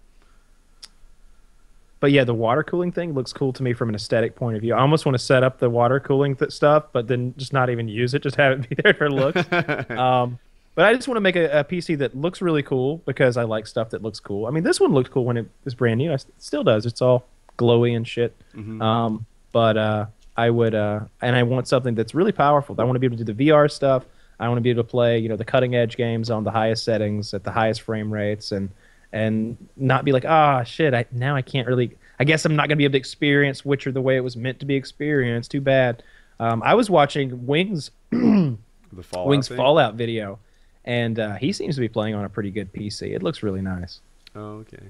But 2.01 2.12
yeah, 2.12 2.25
the 2.25 2.35
water 2.35 2.62
cooling 2.62 2.93
thing 2.93 3.12
looks 3.12 3.33
cool 3.33 3.53
to 3.53 3.62
me 3.62 3.73
from 3.73 3.89
an 3.89 3.95
aesthetic 3.95 4.37
point 4.37 4.55
of 4.55 4.62
view. 4.62 4.75
I 4.75 4.81
almost 4.81 5.05
want 5.05 5.14
to 5.14 5.19
set 5.19 5.43
up 5.43 5.59
the 5.59 5.69
water 5.69 5.99
cooling 5.99 6.37
th- 6.37 6.53
stuff, 6.53 6.85
but 6.93 7.09
then 7.09 7.35
just 7.37 7.53
not 7.53 7.71
even 7.71 7.89
use 7.89 8.14
it, 8.14 8.23
just 8.23 8.37
have 8.37 8.53
it 8.53 8.69
be 8.69 8.77
there 8.83 8.95
for 8.95 9.11
looks. 9.11 9.41
um, 9.91 10.39
but 10.77 10.85
I 10.85 10.95
just 10.95 11.09
want 11.09 11.16
to 11.16 11.21
make 11.21 11.35
a, 11.35 11.61
a 11.61 11.64
PC 11.64 11.99
that 11.99 12.16
looks 12.16 12.41
really 12.41 12.62
cool 12.62 12.99
because 13.05 13.37
I 13.37 13.43
like 13.43 13.66
stuff 13.66 13.91
that 13.91 14.03
looks 14.03 14.21
cool. 14.21 14.47
I 14.47 14.51
mean, 14.51 14.62
this 14.62 14.79
one 14.79 14.93
looked 14.93 15.11
cool 15.11 15.25
when 15.25 15.37
it 15.37 15.49
was 15.64 15.75
brand 15.75 15.99
new. 15.99 16.12
It 16.12 16.25
still 16.39 16.62
does. 16.62 16.87
It's 16.87 17.03
all 17.03 17.27
glowy 17.59 17.97
and 17.97 18.07
shit. 18.07 18.37
Um, 18.81 19.27
but 19.51 19.77
uh, 19.77 20.07
I 20.37 20.51
would, 20.51 20.77
uh, 20.77 21.01
and 21.21 21.35
I 21.35 21.43
want 21.43 21.66
something 21.66 21.97
that's 21.97 22.14
really 22.14 22.31
powerful. 22.31 22.77
I 22.79 22.85
want 22.85 22.95
to 22.95 23.01
be 23.01 23.07
able 23.07 23.16
to 23.16 23.25
do 23.25 23.33
the 23.33 23.49
VR 23.49 23.69
stuff. 23.69 24.05
I 24.41 24.49
want 24.49 24.59
to 24.59 24.62
be 24.62 24.70
able 24.70 24.82
to 24.84 24.89
play, 24.89 25.18
you 25.18 25.28
know, 25.28 25.36
the 25.36 25.45
cutting 25.45 25.74
edge 25.74 25.97
games 25.97 26.30
on 26.30 26.45
the 26.45 26.51
highest 26.51 26.84
settings 26.84 27.34
at 27.34 27.45
the 27.45 27.51
highest 27.51 27.82
frame 27.82 28.12
rates, 28.12 28.53
and 28.53 28.70
and 29.12 29.57
not 29.76 30.05
be 30.05 30.12
like, 30.12 30.24
ah, 30.26 30.62
shit. 30.64 30.95
I 30.95 31.07
now 31.12 31.34
I 31.36 31.43
can't 31.43 31.66
really. 31.66 31.97
I 32.20 32.24
guess 32.24 32.45
I'm 32.45 32.57
not 32.57 32.68
gonna 32.68 32.76
be 32.76 32.84
able 32.84 32.93
to 32.93 32.99
experience 32.99 33.64
Witcher 33.64 33.93
the 33.93 34.01
way 34.01 34.16
it 34.16 34.20
was 34.24 34.36
meant 34.36 34.61
to 34.61 34.66
be 34.66 34.74
experienced. 34.74 35.51
Too 35.51 35.61
bad. 35.61 36.03
Um, 36.41 36.62
I 36.62 36.74
was 36.74 36.89
watching 36.89 37.47
Wings 37.47 37.91
The 38.11 39.03
Fallout 39.03 39.26
Wings 39.28 39.49
thing? 39.49 39.57
Fallout 39.57 39.95
video, 39.95 40.39
and 40.84 41.18
uh, 41.18 41.34
he 41.34 41.53
seems 41.53 41.74
to 41.74 41.80
be 41.80 41.89
playing 41.89 42.14
on 42.14 42.24
a 42.24 42.28
pretty 42.28 42.51
good 42.51 42.72
PC. 42.72 43.14
It 43.14 43.22
looks 43.22 43.43
really 43.43 43.61
nice, 43.61 44.01
Oh, 44.36 44.64
okay. 44.64 44.82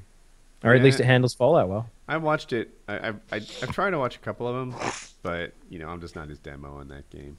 or 0.62 0.74
at 0.74 0.82
least 0.82 1.00
it 1.00 1.04
handles 1.06 1.34
Fallout 1.34 1.68
well. 1.68 1.88
I 2.06 2.16
watched 2.18 2.52
it. 2.52 2.70
I, 2.86 2.98
I, 2.98 3.08
I, 3.08 3.14
I've 3.32 3.72
tried 3.72 3.90
to 3.90 3.98
watch 3.98 4.16
a 4.16 4.20
couple 4.20 4.46
of 4.46 4.54
them, 4.54 4.74
but 5.22 5.52
you 5.70 5.78
know, 5.78 5.88
I'm 5.88 6.00
just 6.00 6.14
not 6.16 6.28
his 6.28 6.38
demo 6.38 6.80
in 6.80 6.88
that 6.88 7.08
game. 7.10 7.36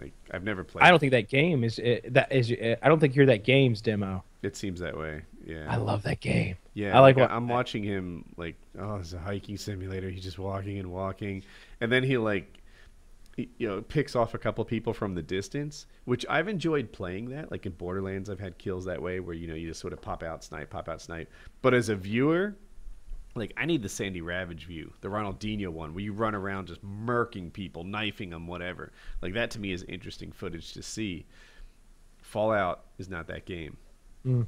Like, 0.00 0.12
I've 0.30 0.44
never 0.44 0.64
played. 0.64 0.84
I 0.84 0.90
don't 0.90 0.98
think 0.98 1.12
that 1.12 1.28
game 1.28 1.64
is 1.64 1.78
uh, 1.78 1.98
that 2.10 2.30
is. 2.32 2.52
I 2.52 2.88
don't 2.88 3.00
think 3.00 3.16
you're 3.16 3.26
that 3.26 3.44
game's 3.44 3.80
demo. 3.80 4.22
It 4.42 4.56
seems 4.56 4.80
that 4.80 4.96
way. 4.96 5.22
Yeah. 5.44 5.66
I 5.68 5.76
love 5.76 6.02
that 6.04 6.20
game. 6.20 6.56
Yeah, 6.74 6.96
I 6.96 7.00
like 7.00 7.16
like, 7.16 7.30
I'm 7.30 7.48
watching 7.48 7.82
him 7.82 8.24
like, 8.36 8.54
oh, 8.78 8.96
it's 8.96 9.12
a 9.12 9.18
hiking 9.18 9.56
simulator. 9.56 10.08
He's 10.10 10.22
just 10.22 10.38
walking 10.38 10.78
and 10.78 10.92
walking, 10.92 11.42
and 11.80 11.90
then 11.90 12.04
he 12.04 12.16
like, 12.18 12.58
he, 13.36 13.48
you 13.58 13.66
know, 13.66 13.80
picks 13.82 14.14
off 14.14 14.34
a 14.34 14.38
couple 14.38 14.64
people 14.64 14.92
from 14.92 15.14
the 15.14 15.22
distance, 15.22 15.86
which 16.04 16.24
I've 16.28 16.48
enjoyed 16.48 16.92
playing 16.92 17.30
that. 17.30 17.50
Like 17.50 17.66
in 17.66 17.72
Borderlands, 17.72 18.30
I've 18.30 18.38
had 18.38 18.58
kills 18.58 18.84
that 18.84 19.02
way 19.02 19.18
where 19.18 19.34
you 19.34 19.48
know 19.48 19.54
you 19.54 19.68
just 19.68 19.80
sort 19.80 19.92
of 19.92 20.00
pop 20.00 20.22
out, 20.22 20.44
snipe, 20.44 20.70
pop 20.70 20.88
out, 20.88 21.00
snipe. 21.00 21.30
But 21.62 21.74
as 21.74 21.88
a 21.88 21.96
viewer, 21.96 22.54
like 23.34 23.52
I 23.56 23.66
need 23.66 23.82
the 23.82 23.88
Sandy 23.88 24.20
Ravage 24.20 24.66
view, 24.66 24.92
the 25.00 25.08
Ronaldinho 25.08 25.68
one, 25.68 25.94
where 25.94 26.02
you 26.02 26.12
run 26.12 26.34
around 26.34 26.66
just 26.68 26.84
murking 26.84 27.52
people, 27.52 27.84
knifing 27.84 28.30
them, 28.30 28.46
whatever. 28.46 28.90
Like 29.22 29.34
that 29.34 29.50
to 29.52 29.60
me 29.60 29.72
is 29.72 29.82
interesting 29.84 30.32
footage 30.32 30.72
to 30.72 30.82
see. 30.82 31.26
Fallout 32.22 32.84
is 32.98 33.08
not 33.08 33.26
that 33.28 33.44
game 33.46 33.76
Mm. 34.26 34.46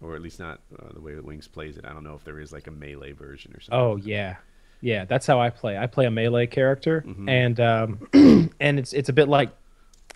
or 0.00 0.16
at 0.16 0.22
least 0.22 0.40
not 0.40 0.60
uh, 0.82 0.92
the 0.94 1.00
way 1.00 1.14
that 1.14 1.24
Wings 1.24 1.46
plays 1.46 1.76
it. 1.76 1.84
I 1.84 1.92
don't 1.92 2.02
know 2.02 2.14
if 2.14 2.24
there 2.24 2.40
is 2.40 2.52
like 2.52 2.66
a 2.66 2.70
melee 2.70 3.12
version 3.12 3.52
or 3.54 3.60
something. 3.60 3.78
Oh 3.78 3.96
yeah, 3.96 4.36
yeah. 4.80 5.04
That's 5.04 5.26
how 5.26 5.38
I 5.38 5.50
play. 5.50 5.76
I 5.76 5.86
play 5.86 6.06
a 6.06 6.10
melee 6.10 6.46
character, 6.46 7.04
Mhm. 7.06 7.28
and 7.28 7.60
um, 7.60 8.50
and 8.60 8.78
it's 8.78 8.92
it's 8.94 9.10
a 9.10 9.12
bit 9.12 9.28
like 9.28 9.50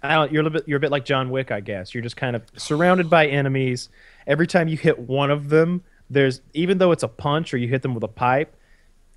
I 0.03 0.15
don't, 0.15 0.33
you're 0.33 0.47
a 0.47 0.51
bit 0.51 0.65
you're 0.67 0.79
a 0.79 0.81
bit 0.81 0.91
like 0.91 1.05
John 1.05 1.31
Wick, 1.31 1.51
I 1.53 1.61
guess. 1.61 1.95
You're 1.95 2.03
just 2.03 2.17
kind 2.17 2.35
of 2.35 2.43
surrounded 2.57 3.11
by 3.11 3.27
enemies. 3.27 3.91
Every 4.27 4.47
time 4.47 4.67
you 4.67 4.77
hit 4.79 4.99
one 4.99 5.31
of 5.31 5.51
them, 5.51 5.85
there's 6.11 6.41
even 6.55 6.79
though 6.79 6.93
it's 6.93 7.03
a 7.03 7.09
punch 7.09 7.53
or 7.55 7.57
you 7.59 7.69
hit 7.69 7.83
them 7.83 7.95
with 7.95 8.05
a 8.05 8.09
pipe, 8.09 8.55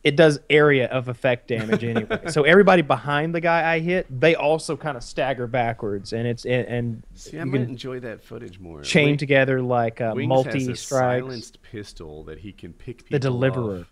it 0.03 0.15
does 0.15 0.39
area 0.49 0.87
of 0.87 1.07
effect 1.09 1.49
damage 1.49 1.83
anyway. 1.83 2.19
so 2.29 2.43
everybody 2.43 2.81
behind 2.81 3.35
the 3.35 3.41
guy 3.41 3.73
I 3.73 3.79
hit, 3.79 4.07
they 4.21 4.33
also 4.35 4.77
kind 4.77 4.95
of 4.97 5.03
stagger 5.03 5.45
backwards, 5.45 6.13
and 6.13 6.25
it's 6.27 6.45
and, 6.45 6.65
and 6.67 7.03
See, 7.15 7.37
I 7.37 7.41
you 7.43 7.45
might 7.47 7.57
can 7.59 7.69
enjoy 7.69 7.99
that 7.99 8.23
footage 8.23 8.59
more. 8.59 8.81
chain 8.81 9.07
Wing- 9.09 9.17
together 9.17 9.61
like 9.61 9.99
uh, 10.01 10.13
Wings 10.15 10.29
multi 10.29 10.51
has 10.51 10.67
a 10.69 10.75
strikes. 10.75 11.21
silenced 11.23 11.61
pistol 11.61 12.23
that 12.25 12.39
he 12.39 12.51
can 12.53 12.71
pick 12.73 12.99
people 12.99 13.15
The 13.15 13.19
deliverer. 13.19 13.79
off. 13.81 13.91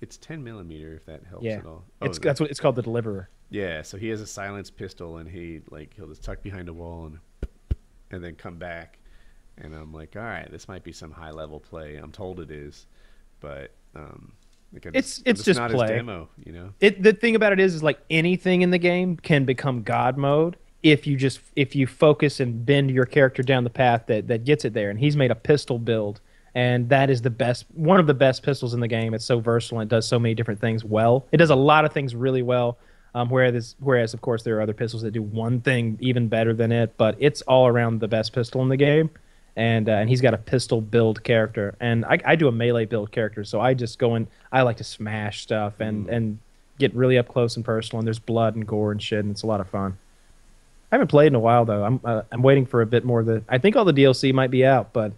It's 0.00 0.16
10 0.16 0.42
millimeter 0.42 0.94
if 0.94 1.04
that 1.06 1.20
helps 1.28 1.44
Yeah, 1.44 1.58
at 1.58 1.66
all. 1.66 1.84
Oh, 2.00 2.06
it's 2.06 2.18
that's 2.18 2.40
what 2.40 2.50
it's 2.50 2.58
called, 2.58 2.74
the 2.76 2.82
deliverer. 2.82 3.28
yeah. 3.50 3.82
So 3.82 3.98
he 3.98 4.08
has 4.08 4.20
a 4.22 4.26
silenced 4.26 4.74
pistol 4.76 5.18
and 5.18 5.28
he 5.28 5.60
like 5.70 5.92
he'll 5.94 6.06
just 6.08 6.22
tuck 6.24 6.42
behind 6.42 6.68
a 6.68 6.72
wall 6.72 7.06
and 7.06 7.18
and 8.10 8.24
then 8.24 8.34
come 8.34 8.56
back. 8.56 8.98
And 9.58 9.74
I'm 9.74 9.92
like, 9.92 10.16
all 10.16 10.22
right, 10.22 10.50
this 10.50 10.68
might 10.68 10.84
be 10.84 10.92
some 10.92 11.10
high 11.12 11.30
level 11.32 11.60
play. 11.60 11.96
I'm 11.96 12.12
told 12.12 12.40
it 12.40 12.50
is, 12.50 12.86
but 13.40 13.70
um, 13.94 14.32
like 14.72 14.86
I'm 14.86 14.90
It's- 14.94 15.22
it's 15.26 15.44
just 15.44 15.58
not 15.60 15.70
play. 15.70 15.88
demo, 15.88 16.28
you 16.44 16.52
know. 16.52 16.70
it 16.80 17.02
the 17.02 17.12
thing 17.12 17.34
about 17.36 17.52
it 17.52 17.60
is 17.60 17.74
is 17.74 17.82
like 17.82 17.98
anything 18.08 18.62
in 18.62 18.70
the 18.70 18.78
game 18.78 19.16
can 19.16 19.44
become 19.44 19.82
god 19.82 20.16
mode 20.16 20.56
if 20.82 21.06
you 21.06 21.16
just 21.16 21.40
if 21.56 21.74
you 21.76 21.86
focus 21.86 22.40
and 22.40 22.64
bend 22.64 22.90
your 22.90 23.04
character 23.04 23.42
down 23.42 23.64
the 23.64 23.70
path 23.70 24.04
that 24.06 24.28
that 24.28 24.44
gets 24.44 24.64
it 24.64 24.72
there 24.72 24.88
and 24.88 24.98
he's 24.98 25.16
made 25.16 25.30
a 25.30 25.34
pistol 25.34 25.78
build 25.78 26.20
and 26.54 26.88
that 26.88 27.10
is 27.10 27.20
the 27.22 27.28
best 27.30 27.66
one 27.74 28.00
of 28.00 28.06
the 28.06 28.14
best 28.14 28.42
pistols 28.42 28.72
in 28.72 28.80
the 28.80 28.88
game 28.88 29.12
it's 29.12 29.24
so 29.24 29.40
versatile 29.40 29.80
and 29.80 29.90
it 29.90 29.94
does 29.94 30.06
so 30.08 30.18
many 30.18 30.34
different 30.34 30.58
things 30.60 30.82
well 30.84 31.26
it 31.32 31.36
does 31.36 31.50
a 31.50 31.54
lot 31.56 31.84
of 31.84 31.92
things 31.92 32.14
really 32.14 32.42
well 32.42 32.78
um, 33.14 33.28
whereas 33.28 33.74
whereas 33.80 34.14
of 34.14 34.20
course 34.22 34.42
there 34.44 34.56
are 34.56 34.62
other 34.62 34.72
pistols 34.72 35.02
that 35.02 35.10
do 35.10 35.20
one 35.22 35.60
thing 35.60 35.98
even 36.00 36.28
better 36.28 36.54
than 36.54 36.70
it 36.72 36.94
but 36.96 37.14
it's 37.18 37.42
all 37.42 37.66
around 37.66 38.00
the 38.00 38.08
best 38.08 38.32
pistol 38.32 38.62
in 38.62 38.68
the 38.68 38.76
game 38.76 39.10
and 39.60 39.90
uh, 39.90 39.92
and 39.92 40.08
he's 40.08 40.22
got 40.22 40.32
a 40.32 40.38
pistol 40.38 40.80
build 40.80 41.22
character 41.22 41.74
and 41.80 42.06
I, 42.06 42.18
I 42.24 42.34
do 42.34 42.48
a 42.48 42.52
melee 42.52 42.86
build 42.86 43.12
character 43.12 43.44
so 43.44 43.60
i 43.60 43.74
just 43.74 43.98
go 43.98 44.14
in 44.14 44.26
i 44.50 44.62
like 44.62 44.78
to 44.78 44.84
smash 44.84 45.42
stuff 45.42 45.80
and 45.80 46.08
and 46.08 46.38
get 46.78 46.94
really 46.94 47.18
up 47.18 47.28
close 47.28 47.56
and 47.56 47.64
personal 47.64 47.98
and 47.98 48.06
there's 48.06 48.18
blood 48.18 48.56
and 48.56 48.66
gore 48.66 48.90
and 48.90 49.02
shit 49.02 49.18
and 49.18 49.30
it's 49.30 49.42
a 49.42 49.46
lot 49.46 49.60
of 49.60 49.68
fun. 49.68 49.98
I 50.90 50.96
haven't 50.96 51.08
played 51.08 51.26
in 51.26 51.34
a 51.34 51.40
while 51.40 51.66
though. 51.66 51.84
I'm 51.84 52.00
uh, 52.02 52.22
i'm 52.32 52.42
waiting 52.42 52.64
for 52.64 52.80
a 52.80 52.86
bit 52.86 53.04
more 53.04 53.20
of 53.20 53.26
the 53.26 53.42
i 53.50 53.58
think 53.58 53.76
all 53.76 53.84
the 53.84 53.92
dlc 53.92 54.32
might 54.32 54.50
be 54.50 54.64
out 54.64 54.94
but 54.94 55.12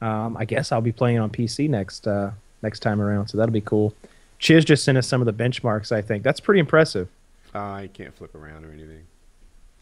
um, 0.00 0.36
i 0.36 0.44
guess 0.44 0.70
i'll 0.70 0.80
be 0.80 0.92
playing 0.92 1.18
on 1.18 1.28
pc 1.28 1.68
next 1.68 2.06
uh, 2.06 2.30
next 2.62 2.80
time 2.80 3.00
around 3.00 3.26
so 3.28 3.36
that'll 3.36 3.52
be 3.52 3.60
cool. 3.60 3.92
Chiz 4.38 4.64
just 4.64 4.84
sent 4.84 4.96
us 4.96 5.08
some 5.08 5.20
of 5.20 5.26
the 5.26 5.32
benchmarks 5.32 5.90
i 5.90 6.00
think. 6.00 6.22
That's 6.22 6.38
pretty 6.38 6.60
impressive. 6.60 7.08
Uh, 7.52 7.58
I 7.58 7.90
can't 7.92 8.14
flip 8.14 8.36
around 8.36 8.64
or 8.64 8.70
anything. 8.70 9.02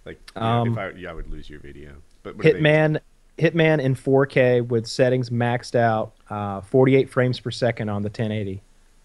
Like 0.06 0.18
Um, 0.36 0.72
if 0.72 0.78
I, 0.78 0.90
yeah, 0.98 1.10
I 1.10 1.12
would 1.12 1.30
lose 1.30 1.50
your 1.50 1.60
video. 1.60 1.90
But 2.22 2.36
what 2.36 2.46
are 2.46 2.54
Hitman 2.54 3.00
Hitman 3.38 3.80
in 3.80 3.94
4K 3.94 4.66
with 4.66 4.86
settings 4.86 5.30
maxed 5.30 5.74
out, 5.74 6.12
uh, 6.30 6.60
48 6.62 7.10
frames 7.10 7.38
per 7.38 7.50
second 7.50 7.88
on 7.88 8.02
the 8.02 8.08
1080, 8.08 8.62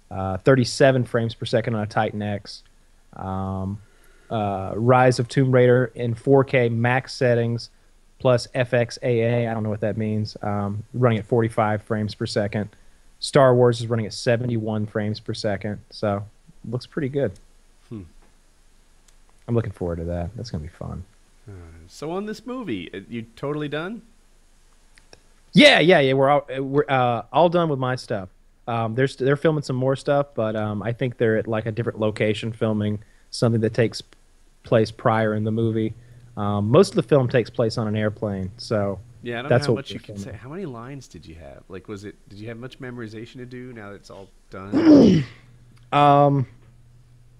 uh, 0.09 0.37
37 0.37 1.03
frames 1.03 1.35
per 1.35 1.45
second 1.45 1.75
on 1.75 1.83
a 1.83 1.87
Titan 1.87 2.21
X. 2.21 2.63
Um, 3.15 3.81
uh, 4.29 4.71
Rise 4.75 5.19
of 5.19 5.27
Tomb 5.27 5.51
Raider 5.51 5.91
in 5.95 6.15
4K 6.15 6.71
max 6.71 7.13
settings 7.13 7.69
plus 8.19 8.47
FXAA. 8.55 9.49
I 9.49 9.53
don't 9.53 9.63
know 9.63 9.69
what 9.69 9.81
that 9.81 9.97
means. 9.97 10.37
Um, 10.41 10.83
running 10.93 11.19
at 11.19 11.25
45 11.25 11.81
frames 11.81 12.15
per 12.15 12.25
second. 12.25 12.69
Star 13.19 13.53
Wars 13.53 13.81
is 13.81 13.87
running 13.87 14.05
at 14.05 14.13
71 14.13 14.85
frames 14.85 15.19
per 15.19 15.33
second, 15.33 15.79
so 15.89 16.23
looks 16.69 16.85
pretty 16.85 17.09
good. 17.09 17.33
Hmm. 17.89 18.03
I'm 19.47 19.55
looking 19.55 19.71
forward 19.71 19.97
to 19.97 20.05
that. 20.05 20.29
That's 20.35 20.49
gonna 20.49 20.63
be 20.63 20.69
fun. 20.69 21.03
So 21.87 22.11
on 22.11 22.25
this 22.25 22.45
movie, 22.45 22.89
uh, 22.93 23.01
you 23.09 23.23
totally 23.35 23.67
done? 23.67 24.01
Yeah, 25.53 25.79
yeah, 25.79 25.99
yeah. 25.99 26.13
We're 26.13 26.29
all 26.29 26.45
we're 26.59 26.85
uh, 26.87 27.23
all 27.31 27.49
done 27.49 27.69
with 27.69 27.79
my 27.79 27.95
stuff. 27.95 28.29
Um, 28.67 28.95
they're 28.95 29.07
they're 29.07 29.35
filming 29.37 29.63
some 29.63 29.75
more 29.75 29.95
stuff, 29.95 30.27
but 30.35 30.55
um, 30.55 30.81
I 30.81 30.93
think 30.93 31.17
they're 31.17 31.37
at 31.37 31.47
like 31.47 31.65
a 31.65 31.71
different 31.71 31.99
location 31.99 32.53
filming 32.53 32.99
something 33.31 33.61
that 33.61 33.73
takes 33.73 34.01
place 34.63 34.91
prior 34.91 35.33
in 35.33 35.43
the 35.43 35.51
movie. 35.51 35.93
Um, 36.37 36.69
most 36.69 36.89
of 36.89 36.95
the 36.95 37.03
film 37.03 37.27
takes 37.27 37.49
place 37.49 37.77
on 37.77 37.87
an 37.87 37.95
airplane, 37.97 38.51
so 38.57 38.99
Yeah, 39.23 39.39
I 39.39 39.41
don't 39.41 39.49
That's 39.49 39.63
know 39.67 39.71
how 39.71 39.75
what 39.75 39.79
much 39.85 39.91
you 39.91 39.99
can 39.99 40.15
filming. 40.15 40.33
say. 40.33 40.37
How 40.41 40.49
many 40.49 40.65
lines 40.65 41.07
did 41.09 41.25
you 41.25 41.35
have? 41.35 41.63
Like, 41.67 41.87
was 41.89 42.05
it? 42.05 42.15
Did 42.29 42.39
you 42.39 42.47
have 42.47 42.57
much 42.57 42.79
memorization 42.79 43.35
to 43.37 43.45
do 43.45 43.73
now 43.73 43.89
that 43.89 43.95
it's 43.95 44.09
all 44.09 44.29
done? 44.49 45.25
Um, 45.91 46.47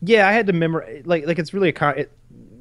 yeah, 0.02 0.28
I 0.28 0.34
had 0.34 0.48
to 0.48 0.54
memorize. 0.54 1.04
Like, 1.06 1.26
like 1.26 1.40
it's 1.40 1.54
really 1.54 1.70
a 1.70 1.74
con- 1.74 1.98
it, 2.00 2.12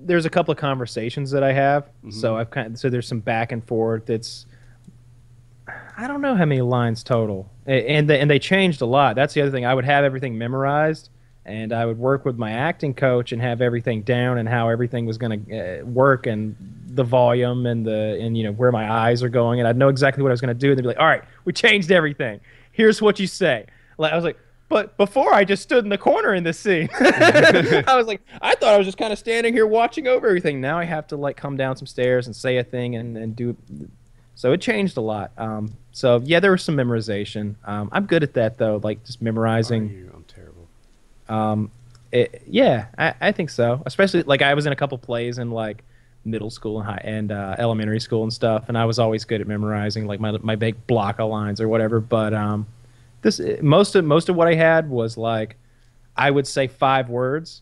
there's 0.05 0.25
a 0.25 0.31
couple 0.31 0.53
of 0.53 0.59
conversations 0.59 1.33
that 1.33 1.43
I 1.43 1.53
have, 1.53 1.89
so 2.11 2.37
I've 2.37 2.51
kind 2.51 2.69
of 2.75 2.79
so 2.79 2.89
there's 2.89 3.09
some 3.09 3.19
back 3.21 3.51
and 3.51 3.65
forth. 3.67 4.09
It's 4.09 4.47
I 6.01 6.07
don't 6.07 6.23
know 6.23 6.35
how 6.35 6.47
many 6.47 6.63
lines 6.63 7.05
total, 7.05 7.51
and 7.67 8.09
they, 8.09 8.21
and 8.21 8.31
they 8.31 8.39
changed 8.39 8.81
a 8.81 8.87
lot. 8.87 9.17
That's 9.17 9.35
the 9.35 9.43
other 9.43 9.51
thing. 9.51 9.67
I 9.67 9.75
would 9.75 9.85
have 9.85 10.03
everything 10.03 10.39
memorized, 10.39 11.11
and 11.45 11.75
I 11.75 11.85
would 11.85 11.99
work 11.99 12.25
with 12.25 12.39
my 12.39 12.53
acting 12.53 12.95
coach 12.95 13.33
and 13.33 13.43
have 13.43 13.61
everything 13.61 14.01
down 14.01 14.39
and 14.39 14.49
how 14.49 14.71
everything 14.71 15.05
was 15.05 15.19
going 15.19 15.45
to 15.45 15.81
uh, 15.81 15.85
work 15.85 16.27
and 16.27 16.57
the 16.87 17.05
volume 17.05 17.67
and 17.67 17.87
the 17.87 18.19
and 18.19 18.35
you 18.35 18.45
know 18.45 18.53
where 18.53 18.73
my 18.73 18.91
eyes 18.91 19.23
are 19.23 19.29
going, 19.29 19.59
and 19.59 19.69
I'd 19.69 19.77
know 19.77 19.89
exactly 19.89 20.23
what 20.23 20.31
I 20.31 20.33
was 20.33 20.41
going 20.41 20.55
to 20.57 20.59
do. 20.59 20.71
And 20.71 20.79
they'd 20.79 20.83
be 20.83 20.89
like, 20.89 20.99
"All 20.99 21.07
right, 21.07 21.23
we 21.45 21.53
changed 21.53 21.91
everything. 21.91 22.41
Here's 22.73 23.03
what 23.03 23.21
you 23.21 23.27
say." 23.27 23.67
Like 23.99 24.13
I 24.13 24.17
was 24.17 24.25
like. 24.25 24.39
But 24.71 24.97
before 24.97 25.35
I 25.35 25.43
just 25.43 25.65
stood 25.65 25.83
in 25.83 25.91
the 25.91 25.99
corner 25.99 26.33
in 26.33 26.45
this 26.45 26.57
scene. 26.57 26.89
I 27.01 27.97
was 27.97 28.07
like, 28.07 28.21
I 28.41 28.55
thought 28.55 28.73
I 28.73 28.79
was 28.79 28.87
just 28.87 28.99
kind 28.99 29.13
of 29.13 29.19
standing 29.19 29.53
here 29.53 29.67
watching 29.67 30.07
over 30.07 30.29
everything. 30.29 30.61
Now 30.61 30.79
I 30.79 30.85
have 30.85 31.09
to 31.09 31.17
like 31.17 31.37
come 31.37 31.57
down 31.57 31.75
some 31.77 31.89
stairs 31.89 32.29
and 32.29 32.37
say 32.37 32.57
a 32.59 32.63
thing 32.63 32.95
and, 32.95 33.17
and 33.17 33.35
do 33.35 33.57
so 34.41 34.55
it 34.55 34.63
changed 34.63 34.97
a 34.97 35.03
lot. 35.03 35.33
Um, 35.37 35.75
so 35.93 36.23
yeah, 36.25 36.41
there 36.41 36.51
was 36.51 36.63
some 36.63 36.75
memorization. 36.75 37.57
Um, 37.67 37.91
I'm 37.93 38.07
good 38.07 38.23
at 38.23 38.33
that 38.35 38.57
though, 38.57 38.81
like 38.83 39.05
just 39.05 39.21
Are 39.21 39.25
memorizing. 39.25 39.91
you? 39.91 40.11
I'm 40.15 40.25
terrible. 40.25 40.67
Um, 41.29 41.71
it, 42.11 42.43
yeah, 42.47 42.87
I, 42.97 43.13
I 43.21 43.33
think 43.33 43.51
so. 43.51 43.83
Especially 43.85 44.23
like 44.23 44.41
I 44.41 44.55
was 44.55 44.65
in 44.65 44.73
a 44.73 44.77
couple 44.77 44.97
plays 44.97 45.37
in 45.37 45.51
like 45.51 45.85
middle 46.25 46.49
school 46.49 46.81
and 46.81 46.89
high 46.89 47.03
and 47.05 47.31
uh, 47.31 47.57
elementary 47.59 48.01
school 48.01 48.23
and 48.23 48.33
stuff, 48.33 48.65
and 48.69 48.79
I 48.79 48.87
was 48.87 48.99
always 48.99 49.27
good 49.27 49.43
at 49.43 49.47
memorizing 49.47 50.07
like 50.07 50.21
my 50.21 50.31
my 50.39 50.57
big 50.57 50.87
block 50.87 51.21
of 51.21 51.29
lines 51.29 51.61
or 51.61 51.69
whatever. 51.69 52.01
But 52.01 52.33
um, 52.33 52.67
this 53.21 53.43
most 53.61 53.95
of 53.95 54.07
most 54.07 54.31
of 54.31 54.37
what 54.37 54.49
I 54.49 54.55
had 54.55 54.89
was 54.89 55.19
like 55.19 55.57
I 56.17 56.31
would 56.31 56.47
say 56.47 56.67
five 56.67 57.11
words, 57.11 57.61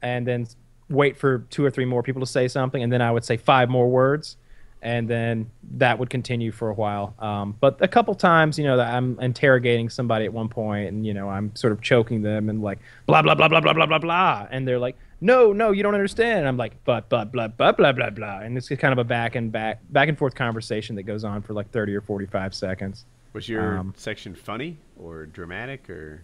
and 0.00 0.26
then 0.26 0.48
wait 0.88 1.18
for 1.18 1.40
two 1.50 1.66
or 1.66 1.70
three 1.70 1.84
more 1.84 2.02
people 2.02 2.20
to 2.20 2.26
say 2.26 2.48
something, 2.48 2.82
and 2.82 2.90
then 2.90 3.02
I 3.02 3.10
would 3.10 3.26
say 3.26 3.36
five 3.36 3.68
more 3.68 3.90
words, 3.90 4.38
and 4.82 5.08
then 5.08 5.50
that 5.78 5.98
would 5.98 6.08
continue 6.10 6.52
for 6.52 6.70
a 6.70 6.74
while. 6.74 7.14
Um, 7.18 7.56
but 7.60 7.76
a 7.80 7.88
couple 7.88 8.14
times, 8.14 8.58
you 8.58 8.64
know, 8.64 8.76
that 8.76 8.92
I'm 8.94 9.18
interrogating 9.20 9.88
somebody 9.88 10.24
at 10.24 10.32
one 10.32 10.48
point, 10.48 10.88
and 10.88 11.06
you 11.06 11.14
know, 11.14 11.28
I'm 11.28 11.54
sort 11.56 11.72
of 11.72 11.80
choking 11.80 12.22
them 12.22 12.48
and 12.48 12.62
like 12.62 12.78
blah 13.06 13.22
blah 13.22 13.34
blah 13.34 13.48
blah 13.48 13.60
blah 13.60 13.72
blah 13.72 13.86
blah 13.86 13.98
blah, 13.98 14.46
and 14.50 14.66
they're 14.66 14.78
like, 14.78 14.96
"No, 15.20 15.52
no, 15.52 15.72
you 15.72 15.82
don't 15.82 15.94
understand." 15.94 16.40
And 16.40 16.48
I'm 16.48 16.56
like, 16.56 16.72
"But 16.84 17.08
but 17.08 17.32
blah 17.32 17.48
blah 17.48 17.72
blah 17.72 17.92
blah 17.92 18.10
blah," 18.10 18.38
and 18.40 18.56
it's 18.56 18.68
kind 18.68 18.92
of 18.92 18.98
a 18.98 19.04
back 19.04 19.34
and 19.34 19.50
back 19.50 19.80
back 19.90 20.08
and 20.08 20.16
forth 20.16 20.34
conversation 20.34 20.94
that 20.96 21.02
goes 21.04 21.24
on 21.24 21.42
for 21.42 21.54
like 21.54 21.70
30 21.70 21.94
or 21.94 22.00
45 22.00 22.54
seconds. 22.54 23.04
Was 23.32 23.48
your 23.48 23.78
Um, 23.78 23.94
section 23.96 24.34
funny 24.34 24.76
or 24.98 25.26
dramatic 25.26 25.88
or? 25.90 26.22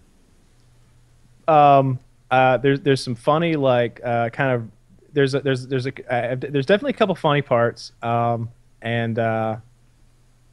um 1.47 1.99
uh 2.31 2.57
there's 2.57 2.81
there's 2.81 3.03
some 3.05 3.15
funny 3.15 3.55
like 3.55 4.01
uh 4.03 4.31
kind 4.31 4.53
of 4.53 4.69
there's 5.15 5.35
a 5.35 5.41
there's 5.41 5.67
there's 5.67 5.87
a 5.87 6.13
uh, 6.13 6.37
there's 6.39 6.67
definitely 6.67 6.91
a 6.91 6.97
couple 6.97 7.15
funny 7.15 7.43
parts 7.43 7.93
um 8.03 8.51
and 8.83 9.19
uh 9.19 9.57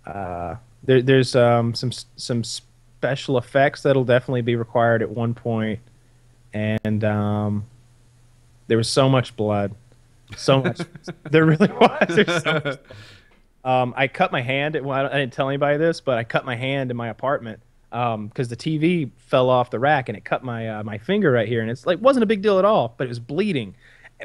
uh 0.06 0.56
there, 0.84 1.02
there's 1.02 1.36
um 1.36 1.74
some 1.74 1.92
some 2.16 2.44
special 2.44 3.38
effects 3.38 3.84
that'll 3.84 4.06
definitely 4.06 4.42
be 4.42 4.56
required 4.56 5.02
at 5.02 5.10
one 5.10 5.34
point 5.34 5.80
and 6.54 7.04
um 7.04 7.66
there 8.68 8.78
was 8.78 8.88
so 8.88 9.10
much 9.10 9.36
blood 9.36 9.76
so 10.38 10.62
much 10.62 10.80
there 11.30 11.46
really 11.46 11.68
was 11.68 12.44
so 12.44 12.54
much 12.64 12.80
um, 13.64 13.94
I 13.96 14.08
cut 14.08 14.32
my 14.32 14.42
hand. 14.42 14.80
Well, 14.82 15.06
I, 15.06 15.20
didn't 15.20 15.34
tell 15.34 15.50
anybody 15.50 15.78
this, 15.78 16.02
but 16.02 16.18
I 16.18 16.24
cut 16.24 16.46
my 16.46 16.56
hand 16.56 16.90
in 16.90 16.98
my 16.98 17.10
apartment 17.10 17.60
because 17.90 18.48
the 18.48 18.56
TV 18.56 19.12
fell 19.18 19.50
off 19.50 19.70
the 19.70 19.80
rack 19.80 20.08
and 20.10 20.18
it 20.18 20.24
cut 20.24 20.44
my 20.44 20.68
uh, 20.70 20.84
my 20.84 20.98
finger 20.98 21.32
right 21.32 21.48
here, 21.48 21.62
and 21.62 21.70
it's 21.70 21.86
like 21.86 22.02
wasn't 22.02 22.24
a 22.24 22.26
big 22.26 22.42
deal 22.42 22.58
at 22.58 22.66
all, 22.66 22.96
but 22.98 23.06
it 23.06 23.10
was 23.10 23.20
bleeding. 23.20 23.76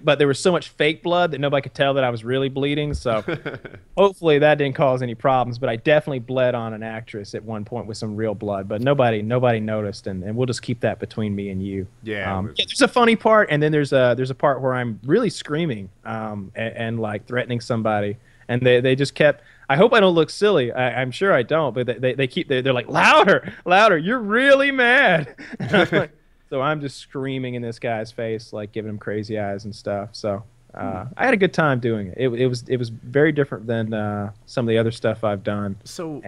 But 0.02 0.18
there 0.18 0.28
was 0.28 0.38
so 0.38 0.52
much 0.52 0.68
fake 0.70 1.02
blood 1.02 1.30
that 1.32 1.38
nobody 1.40 1.62
could 1.62 1.74
tell 1.74 1.94
that 1.94 2.04
I 2.04 2.10
was 2.10 2.24
really 2.24 2.48
bleeding. 2.48 2.94
So 2.94 3.22
hopefully 3.96 4.38
that 4.38 4.58
didn't 4.58 4.74
cause 4.76 5.02
any 5.02 5.14
problems. 5.14 5.58
But 5.58 5.68
I 5.68 5.76
definitely 5.76 6.18
bled 6.20 6.54
on 6.54 6.74
an 6.74 6.82
actress 6.82 7.34
at 7.34 7.42
one 7.44 7.64
point 7.64 7.86
with 7.86 7.96
some 7.96 8.16
real 8.16 8.34
blood, 8.34 8.68
but 8.68 8.80
nobody 8.82 9.22
nobody 9.22 9.60
noticed, 9.60 10.06
and, 10.06 10.22
and 10.24 10.36
we'll 10.36 10.46
just 10.46 10.62
keep 10.62 10.80
that 10.80 10.98
between 10.98 11.34
me 11.34 11.50
and 11.50 11.62
you. 11.62 11.86
Yeah, 12.02 12.36
Um, 12.36 12.46
was- 12.46 12.54
yeah, 12.58 12.64
there's 12.68 12.82
a 12.82 12.88
funny 12.88 13.16
part, 13.16 13.48
and 13.50 13.62
then 13.62 13.72
there's 13.72 13.92
a 13.92 14.14
there's 14.16 14.30
a 14.30 14.34
part 14.34 14.60
where 14.60 14.74
I'm 14.74 15.00
really 15.04 15.30
screaming 15.30 15.88
um, 16.04 16.52
and, 16.54 16.76
and 16.76 17.00
like 17.00 17.26
threatening 17.26 17.60
somebody, 17.60 18.16
and 18.48 18.60
they, 18.62 18.80
they 18.80 18.94
just 18.96 19.14
kept. 19.14 19.42
I 19.68 19.74
hope 19.76 19.92
I 19.92 19.98
don't 20.00 20.14
look 20.14 20.30
silly. 20.30 20.70
I, 20.70 21.00
I'm 21.02 21.10
sure 21.10 21.32
I 21.32 21.42
don't, 21.42 21.74
but 21.74 21.86
they, 21.86 21.94
they, 21.94 22.14
they 22.14 22.26
keep 22.28 22.46
they, 22.48 22.60
they're 22.60 22.72
like 22.72 22.88
louder, 22.88 23.52
louder. 23.64 23.98
You're 23.98 24.20
really 24.20 24.70
mad. 24.70 25.34
And 26.50 26.58
I'm 26.58 26.62
like- 26.62 26.62
so 26.62 26.62
I'm 26.62 26.80
just 26.80 26.98
screaming 26.98 27.54
in 27.54 27.62
this 27.62 27.78
guy's 27.78 28.12
face, 28.12 28.52
like 28.52 28.72
giving 28.72 28.88
him 28.90 28.98
crazy 28.98 29.38
eyes 29.38 29.64
and 29.64 29.74
stuff. 29.74 30.10
So 30.12 30.42
uh, 30.74 31.06
I 31.16 31.24
had 31.24 31.34
a 31.34 31.36
good 31.38 31.54
time 31.54 31.80
doing 31.80 32.08
it. 32.08 32.14
It, 32.18 32.28
it 32.34 32.46
was 32.46 32.62
it 32.68 32.76
was 32.76 32.90
very 32.90 33.32
different 33.32 33.66
than 33.66 33.92
uh, 33.94 34.30
some 34.46 34.64
of 34.66 34.68
the 34.68 34.78
other 34.78 34.90
stuff 34.92 35.24
I've 35.24 35.42
done. 35.42 35.76
So 35.84 36.22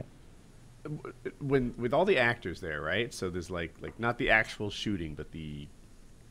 when 1.40 1.74
with 1.76 1.92
all 1.92 2.04
the 2.04 2.18
actors 2.18 2.60
there, 2.60 2.80
right? 2.80 3.12
So 3.12 3.30
there's 3.30 3.50
like 3.50 3.74
like 3.80 3.98
not 4.00 4.18
the 4.18 4.30
actual 4.30 4.70
shooting, 4.70 5.14
but 5.14 5.30
the 5.32 5.66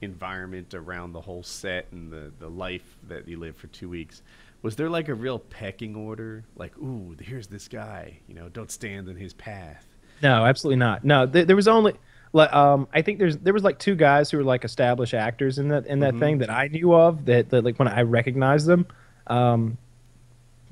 environment 0.01 0.73
around 0.73 1.13
the 1.13 1.21
whole 1.21 1.43
set 1.43 1.88
and 1.91 2.11
the 2.11 2.31
the 2.39 2.49
life 2.49 2.97
that 3.07 3.27
you 3.27 3.38
live 3.39 3.55
for 3.55 3.67
two 3.67 3.89
weeks. 3.89 4.21
Was 4.63 4.75
there 4.75 4.89
like 4.89 5.07
a 5.07 5.13
real 5.13 5.38
pecking 5.39 5.95
order? 5.95 6.43
Like, 6.55 6.75
ooh, 6.79 7.15
here's 7.21 7.47
this 7.47 7.67
guy. 7.67 8.17
You 8.27 8.33
know, 8.33 8.49
don't 8.49 8.71
stand 8.71 9.07
in 9.07 9.15
his 9.15 9.33
path. 9.33 9.85
No, 10.23 10.45
absolutely 10.45 10.77
not. 10.79 11.03
No, 11.05 11.27
th- 11.27 11.45
there 11.45 11.55
was 11.55 11.67
only 11.67 11.93
um 12.34 12.88
I 12.93 13.01
think 13.01 13.19
there's 13.19 13.38
there 13.38 13.53
was 13.53 13.63
like 13.63 13.80
two 13.80 13.95
guys 13.95 14.30
who 14.30 14.38
were 14.38 14.43
like 14.43 14.63
established 14.63 15.13
actors 15.13 15.57
in 15.57 15.69
that 15.69 15.88
in 15.88 15.99
that 15.99 16.17
thing 16.19 16.39
that 16.39 16.49
I 16.49 16.67
knew 16.67 16.93
of 16.93 17.25
that, 17.25 17.49
that 17.49 17.63
like 17.63 17.80
when 17.80 17.88
I 17.88 18.01
recognized 18.01 18.67
them. 18.67 18.86
Um 19.28 19.78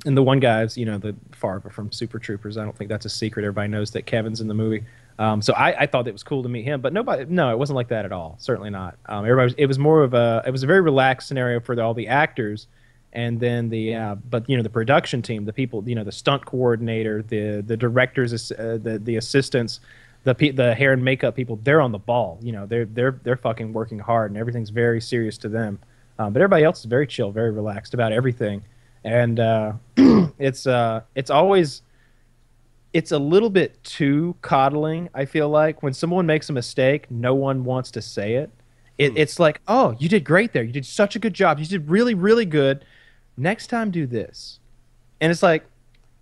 and 0.06 0.16
the 0.16 0.22
one 0.24 0.40
guy's, 0.40 0.78
you 0.78 0.86
know, 0.86 0.98
the 0.98 1.16
Farva 1.32 1.70
from 1.70 1.92
Super 1.92 2.20
Troopers. 2.20 2.58
I 2.58 2.64
don't 2.64 2.78
think 2.78 2.90
that's 2.90 3.06
a 3.06 3.10
secret. 3.10 3.44
Everybody 3.44 3.70
knows 3.70 3.92
that 3.92 4.06
Kevin's 4.06 4.40
in 4.40 4.48
the 4.48 4.54
movie. 4.54 4.84
Um, 5.18 5.42
so 5.42 5.54
I, 5.54 5.84
I 5.84 5.86
thought 5.88 6.08
it 6.08 6.12
was 6.12 6.24
cool 6.24 6.44
to 6.44 6.50
meet 6.50 6.64
him, 6.64 6.82
but 6.82 6.94
nobody, 6.94 7.26
no, 7.26 7.50
it 7.52 7.58
wasn't 7.58 7.76
like 7.76 7.88
that 7.88 8.06
at 8.06 8.12
all. 8.12 8.36
Certainly 8.40 8.70
not. 8.70 8.98
Um, 9.08 9.26
everybody, 9.26 9.46
was, 9.46 9.56
it 9.58 9.66
was 9.66 9.80
more 9.80 10.04
of 10.04 10.14
a, 10.14 10.44
it 10.46 10.52
was 10.52 10.62
a 10.62 10.68
very 10.68 10.82
relaxed 10.82 11.28
scenario 11.28 11.60
for 11.60 11.76
the, 11.76 11.82
all 11.82 11.94
the 11.94 12.08
actors, 12.10 12.68
and 13.14 13.40
then 13.40 13.70
the, 13.70 13.96
uh, 13.96 14.16
but 14.30 14.48
you 14.50 14.58
know, 14.58 14.64
the 14.64 14.70
production 14.70 15.22
team, 15.22 15.46
the 15.46 15.54
people, 15.54 15.88
you 15.88 15.96
know, 15.96 16.04
the 16.04 16.12
stunt 16.12 16.46
coordinator, 16.46 17.22
the 17.22 17.64
the 17.66 17.78
directors, 17.78 18.52
uh, 18.52 18.78
the 18.82 19.00
the 19.00 19.16
assistants, 19.16 19.80
the 20.26 20.36
pe- 20.36 20.52
the 20.52 20.74
hair 20.76 20.92
and 20.92 21.04
makeup 21.06 21.36
people, 21.36 21.60
they're 21.64 21.80
on 21.80 21.92
the 21.92 22.00
ball. 22.00 22.40
You 22.42 22.52
know, 22.52 22.66
they're 22.66 22.86
they're 22.86 23.20
they're 23.24 23.38
fucking 23.38 23.72
working 23.72 24.00
hard, 24.00 24.32
and 24.32 24.38
everything's 24.38 24.72
very 24.72 25.00
serious 25.00 25.38
to 25.40 25.50
them. 25.50 25.80
Um, 26.20 26.34
but 26.34 26.42
everybody 26.42 26.64
else 26.64 26.80
is 26.80 26.86
very 26.86 27.08
chill, 27.08 27.32
very 27.32 27.52
relaxed 27.52 27.94
about 27.94 28.12
everything, 28.12 28.64
and 29.04 29.40
uh, 29.40 29.74
it's 30.40 30.68
uh, 30.68 31.02
it's 31.14 31.30
always 31.30 31.84
it's 32.92 33.12
a 33.12 33.20
little 33.20 33.50
bit 33.50 33.82
too 33.84 34.36
coddling. 34.42 35.10
I 35.14 35.26
feel 35.26 35.50
like 35.50 35.84
when 35.84 35.94
someone 35.94 36.26
makes 36.26 36.50
a 36.50 36.54
mistake, 36.54 37.12
no 37.12 37.36
one 37.36 37.64
wants 37.64 37.92
to 37.92 38.02
say 38.02 38.36
it. 38.36 38.50
it 38.98 39.18
It's 39.18 39.38
like, 39.38 39.60
oh, 39.68 39.96
you 40.00 40.10
did 40.10 40.24
great 40.24 40.54
there. 40.54 40.64
You 40.64 40.72
did 40.72 40.86
such 40.86 41.16
a 41.16 41.20
good 41.20 41.34
job. 41.34 41.60
You 41.60 41.66
did 41.66 41.90
really, 41.90 42.14
really 42.14 42.46
good. 42.46 42.86
Next 43.36 43.68
time, 43.68 43.92
do 43.92 44.08
this. 44.08 44.60
And 45.20 45.30
it's 45.30 45.44
like, 45.44 45.66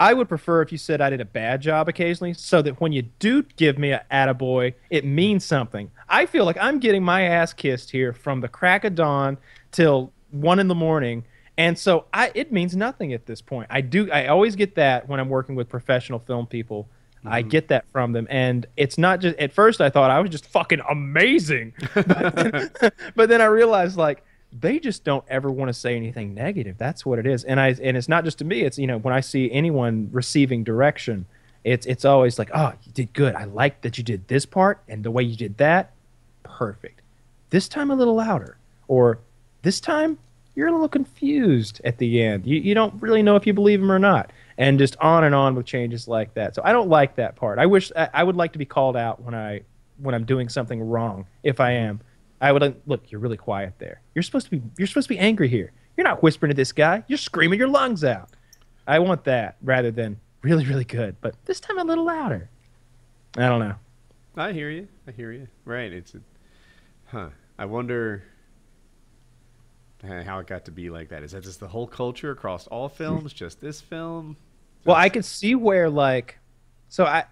I 0.04 0.14
would 0.14 0.28
prefer 0.28 0.62
if 0.62 0.70
you 0.70 0.78
said 0.78 0.99
I 0.99 1.10
did 1.10 1.22
a 1.22 1.26
bad 1.26 1.62
job 1.62 1.88
occasionally, 1.88 2.34
so 2.34 2.62
that 2.62 2.82
when 2.82 2.91
you 2.91 3.04
do 3.20 3.41
give 3.56 3.78
me 3.78 3.91
a 3.91 4.06
attaboy, 4.12 4.74
it 4.89 5.06
means 5.06 5.45
something. 5.45 5.91
I 6.10 6.26
feel 6.26 6.43
like 6.43 6.58
I'm 6.60 6.80
getting 6.80 7.01
my 7.01 7.22
ass 7.22 7.54
kissed 7.54 7.89
here 7.91 8.12
from 8.12 8.41
the 8.41 8.49
crack 8.49 8.84
of 8.84 8.95
dawn 8.95 9.38
till 9.72 10.12
one 10.30 10.60
in 10.60 10.68
the 10.68 10.76
morning, 10.76 11.24
and 11.58 11.80
so 11.80 12.04
I 12.14 12.34
it 12.36 12.51
means 12.51 12.76
nothing 12.76 13.14
at 13.14 13.28
this 13.28 13.39
point. 13.41 13.68
I 13.70 13.80
do 13.80 14.12
I 14.12 14.28
always 14.28 14.58
get 14.58 14.76
that 14.76 15.08
when 15.08 15.22
I'm 15.22 15.30
working 15.30 15.56
with 15.56 15.70
professional 15.70 16.20
film 16.20 16.47
people. 16.47 16.89
I 17.26 17.39
mm-hmm. 17.39 17.47
get 17.51 17.70
that 17.70 17.86
from 17.93 18.12
them, 18.12 18.28
and 18.30 18.66
it's 18.76 18.97
not 18.97 19.22
just. 19.22 19.38
At 19.38 19.54
first, 19.54 19.80
I 19.80 19.89
thought 19.89 20.12
I 20.12 20.20
was 20.20 20.30
just 20.30 20.45
fucking 20.47 20.82
amazing, 20.89 21.76
but 21.93 22.36
then, 22.36 22.72
but 23.16 23.30
then 23.30 23.39
I 23.39 23.45
realized 23.45 23.95
like 23.95 24.26
they 24.60 24.80
just 24.80 25.04
don't 25.04 25.24
ever 25.28 25.51
want 25.51 25.70
to 25.70 25.74
say 25.74 25.95
anything 25.95 26.34
negative. 26.34 26.78
That's 26.78 27.06
what 27.06 27.20
it 27.20 27.26
is, 27.26 27.43
and 27.43 27.60
I 27.60 27.70
and 27.82 27.97
it's 27.97 28.10
not 28.10 28.24
just 28.24 28.38
to 28.39 28.45
me. 28.45 28.62
It's 28.62 28.78
you 28.78 28.88
know 28.88 28.97
when 28.97 29.14
I 29.14 29.20
see 29.20 29.51
anyone 29.51 30.10
receiving 30.12 30.64
direction, 30.64 31.26
it's 31.64 31.86
it's 31.86 32.06
always 32.06 32.38
like, 32.38 32.49
oh, 32.54 32.74
you 32.84 32.91
did 32.91 33.14
good. 33.14 33.36
I 33.36 33.45
like 33.45 33.82
that 33.82 33.97
you 33.97 34.04
did 34.04 34.28
this 34.28 34.45
part 34.45 34.82
and 34.88 35.04
the 35.04 35.12
way 35.12 35.24
you 35.24 35.36
did 35.36 35.58
that, 35.58 35.91
perfect. 36.43 37.01
This 37.49 37.68
time 37.68 37.91
a 37.91 37.95
little 37.95 38.16
louder, 38.16 38.58
or 38.88 39.20
this 39.62 39.80
time 39.80 40.18
you're 40.56 40.68
a 40.68 40.72
little 40.72 40.89
confused 40.89 41.82
at 41.84 41.97
the 41.97 42.22
end. 42.22 42.45
You 42.45 42.60
you 42.60 42.76
don't 42.76 43.01
really 43.01 43.24
know 43.24 43.36
if 43.36 43.47
you 43.47 43.54
believe 43.54 43.82
him 43.82 43.91
or 43.91 43.99
not, 43.99 44.32
and 44.58 44.78
just 44.78 44.95
on 44.97 45.24
and 45.24 45.34
on 45.34 45.56
with 45.56 45.66
changes 45.66 46.08
like 46.08 46.34
that. 46.36 46.56
So 46.56 46.62
I 46.64 46.74
don't 46.74 46.89
like 46.89 47.16
that 47.16 47.36
part. 47.36 47.60
I 47.60 47.66
wish 47.66 47.91
I, 47.95 48.10
I 48.14 48.24
would 48.24 48.36
like 48.36 48.54
to 48.54 48.60
be 48.60 48.66
called 48.66 48.95
out 48.95 49.22
when 49.22 49.34
I 49.34 49.62
when 49.97 50.14
I'm 50.14 50.26
doing 50.26 50.49
something 50.49 50.82
wrong. 50.82 51.26
If 51.43 51.60
I 51.60 51.72
am, 51.72 52.01
I 52.44 52.52
would 52.52 52.62
like, 52.62 52.76
look. 52.86 53.10
You're 53.10 53.22
really 53.22 53.38
quiet 53.38 53.74
there. 53.80 54.02
You're 54.14 54.24
supposed 54.24 54.46
to 54.48 54.52
be 54.52 54.62
you're 54.78 54.88
supposed 54.88 55.08
to 55.08 55.14
be 55.14 55.20
angry 55.20 55.48
here. 55.48 55.72
You're 55.96 56.04
not 56.04 56.22
whispering 56.22 56.50
to 56.50 56.56
this 56.56 56.74
guy. 56.74 57.04
You're 57.08 57.18
screaming 57.18 57.58
your 57.58 57.70
lungs 57.70 58.04
out. 58.04 58.30
I 58.86 59.00
want 59.00 59.24
that 59.24 59.56
rather 59.62 59.91
than 59.91 60.20
really 60.41 60.66
really 60.66 60.84
good, 60.84 61.16
but 61.22 61.36
this 61.46 61.62
time 61.62 61.80
a 61.80 61.84
little 61.86 62.06
louder. 62.06 62.50
I 63.38 63.48
don't 63.48 63.60
know. 63.60 63.76
I 64.36 64.52
hear 64.52 64.70
you. 64.70 64.89
I 65.08 65.12
hear 65.12 65.32
you. 65.32 65.48
Right. 65.64 65.91
It's 65.91 66.16
a, 66.16 66.20
huh. 67.06 67.30
I 67.58 67.66
wonder 67.66 68.24
how 70.04 70.39
it 70.39 70.48
got 70.48 70.66
to 70.66 70.72
be 70.72 70.89
like 70.89 71.10
that. 71.10 71.24
Is 71.24 71.32
that 71.32 71.44
just 71.44 71.62
the 71.62 71.68
whole 71.68 71.88
culture 71.88 72.32
across 72.32 72.68
all 72.68 72.89
films? 72.89 73.32
Hmm. 73.32 73.38
Just 73.38 73.62
this 73.62 73.80
film? 73.80 74.36
Well, 74.86 74.98
I 74.98 75.08
could 75.08 75.24
see 75.24 75.56
where 75.56 75.89
like, 75.89 76.39
so 76.89 77.06
I, 77.06 77.24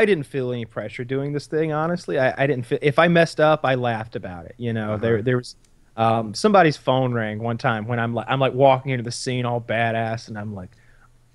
I, 0.00 0.04
didn't 0.04 0.24
feel 0.24 0.52
any 0.52 0.64
pressure 0.64 1.04
doing 1.04 1.32
this 1.32 1.46
thing. 1.46 1.72
Honestly, 1.72 2.18
I, 2.18 2.34
I 2.42 2.46
didn't 2.46 2.66
feel 2.66 2.78
if 2.82 2.98
I 2.98 3.08
messed 3.08 3.40
up, 3.40 3.60
I 3.64 3.74
laughed 3.74 4.16
about 4.16 4.46
it. 4.46 4.54
You 4.58 4.72
know, 4.72 4.92
Uh-huh. 4.94 4.96
there 5.02 5.22
there 5.22 5.36
was 5.38 5.56
um, 5.96 6.32
somebody's 6.34 6.76
phone 6.76 7.12
rang 7.12 7.38
one 7.42 7.58
time 7.58 7.86
when 7.86 7.98
I'm 8.00 8.14
like 8.14 8.26
I'm 8.28 8.40
like 8.40 8.54
walking 8.54 8.92
into 8.92 9.04
the 9.04 9.12
scene 9.12 9.44
all 9.44 9.60
badass, 9.60 10.28
and 10.28 10.38
I'm 10.38 10.54
like, 10.54 10.70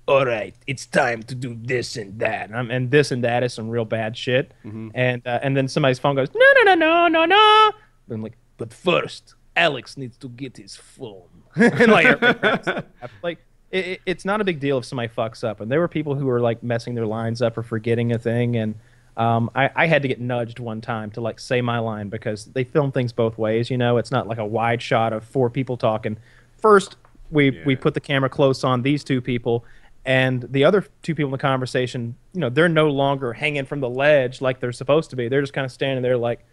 all 0.06 0.24
right, 0.26 0.54
it's 0.66 0.86
time 0.86 1.22
to 1.24 1.34
do 1.34 1.56
this 1.62 1.96
and 1.96 2.18
that, 2.20 2.48
and, 2.48 2.56
I'm, 2.56 2.70
and 2.70 2.90
this 2.90 3.10
and 3.12 3.22
that 3.24 3.42
is 3.44 3.52
some 3.54 3.68
real 3.68 3.84
bad 3.84 4.16
shit. 4.16 4.52
Mhm. 4.64 4.90
And 4.94 5.24
uh, 5.26 5.38
and 5.42 5.56
then 5.56 5.68
somebody's 5.68 5.98
phone 5.98 6.16
goes, 6.16 6.28
no 6.34 6.46
no 6.56 6.62
no 6.64 6.74
no 6.74 7.08
no 7.08 7.24
no. 7.26 7.70
And 8.06 8.14
I'm 8.14 8.22
like, 8.22 8.36
but 8.56 8.72
first, 8.72 9.34
Alex 9.54 9.96
needs 9.96 10.16
to 10.18 10.28
get 10.30 10.56
his 10.56 10.74
phone. 10.76 11.28
and 11.56 11.90
like, 11.92 12.20
like 13.22 13.38
it, 13.70 13.86
it- 13.86 14.00
it's 14.06 14.24
not 14.24 14.40
a 14.40 14.44
big 14.44 14.60
deal 14.60 14.78
if 14.78 14.84
somebody 14.84 15.08
fucks 15.08 15.42
up. 15.44 15.60
And 15.60 15.70
there 15.70 15.80
were 15.80 15.88
people 15.88 16.14
who 16.14 16.26
were 16.26 16.40
like 16.40 16.62
messing 16.62 16.94
their 16.94 17.06
lines 17.06 17.42
up 17.42 17.56
or 17.58 17.62
forgetting 17.62 18.12
a 18.12 18.18
thing. 18.18 18.56
And 18.56 18.74
um, 19.16 19.50
I, 19.54 19.70
I 19.74 19.86
had 19.86 20.02
to 20.02 20.08
get 20.08 20.20
nudged 20.20 20.58
one 20.60 20.80
time 20.80 21.10
to 21.12 21.20
like 21.20 21.40
say 21.40 21.60
my 21.60 21.78
line 21.78 22.08
because 22.08 22.46
they 22.46 22.64
film 22.64 22.92
things 22.92 23.12
both 23.12 23.36
ways. 23.36 23.68
You 23.70 23.76
know, 23.78 23.96
it's 23.98 24.10
not 24.10 24.26
like 24.28 24.38
a 24.38 24.46
wide 24.46 24.80
shot 24.80 25.12
of 25.12 25.24
four 25.24 25.50
people 25.50 25.76
talking. 25.76 26.16
First, 26.58 26.96
we 27.30 27.50
we 27.66 27.76
put 27.76 27.94
the 27.94 28.00
camera 28.00 28.30
close 28.30 28.64
on 28.64 28.82
these 28.82 29.04
two 29.04 29.20
people. 29.20 29.64
And 30.04 30.46
the 30.50 30.64
other 30.64 30.86
two 31.02 31.14
people 31.14 31.28
in 31.28 31.32
the 31.32 31.38
conversation, 31.38 32.14
you 32.32 32.40
know, 32.40 32.48
they're 32.48 32.68
no 32.68 32.88
longer 32.88 33.34
hanging 33.34 33.66
from 33.66 33.80
the 33.80 33.90
ledge 33.90 34.40
like 34.40 34.60
they're 34.60 34.72
supposed 34.72 35.10
to 35.10 35.16
be. 35.16 35.28
They're 35.28 35.42
just 35.42 35.52
kind 35.52 35.66
of 35.66 35.72
standing 35.72 36.02
there 36.02 36.16
like, 36.16 36.46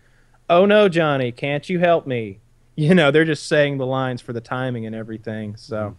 oh 0.49 0.65
no, 0.65 0.89
Johnny, 0.89 1.31
can't 1.31 1.69
you 1.69 1.79
help 1.79 2.05
me? 2.05 2.39
You 2.75 2.93
know, 2.93 3.11
they're 3.11 3.23
just 3.23 3.47
saying 3.47 3.77
the 3.77 3.85
lines 3.85 4.21
for 4.21 4.33
the 4.33 4.41
timing 4.41 4.85
and 4.85 4.93
everything. 4.93 5.55
So 5.55 5.95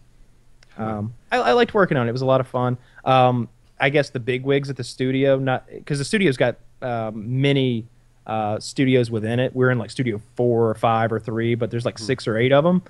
um, 0.78 1.14
I, 1.32 1.38
I 1.38 1.52
liked 1.52 1.74
working 1.74 1.96
on 1.96 2.06
it. 2.06 2.10
It 2.10 2.12
was 2.12 2.22
a 2.22 2.26
lot 2.26 2.40
of 2.40 2.46
fun. 2.46 2.76
Um, 3.04 3.48
I 3.80 3.90
guess 3.90 4.10
the 4.10 4.20
big 4.20 4.44
wigs 4.44 4.70
at 4.70 4.76
the 4.76 4.84
studio, 4.84 5.38
not 5.38 5.66
because 5.68 5.98
the 5.98 6.04
studio's 6.04 6.36
got 6.36 6.56
um, 6.82 7.40
many 7.40 7.86
uh, 8.26 8.58
studios 8.58 9.10
within 9.10 9.38
it. 9.38 9.54
We're 9.54 9.70
in 9.70 9.78
like 9.78 9.90
studio 9.90 10.20
four 10.34 10.70
or 10.70 10.74
five 10.74 11.12
or 11.12 11.20
three, 11.20 11.54
but 11.54 11.70
there's 11.70 11.84
like 11.84 11.98
six 11.98 12.26
or 12.26 12.36
eight 12.36 12.52
of 12.52 12.64
them. 12.64 12.82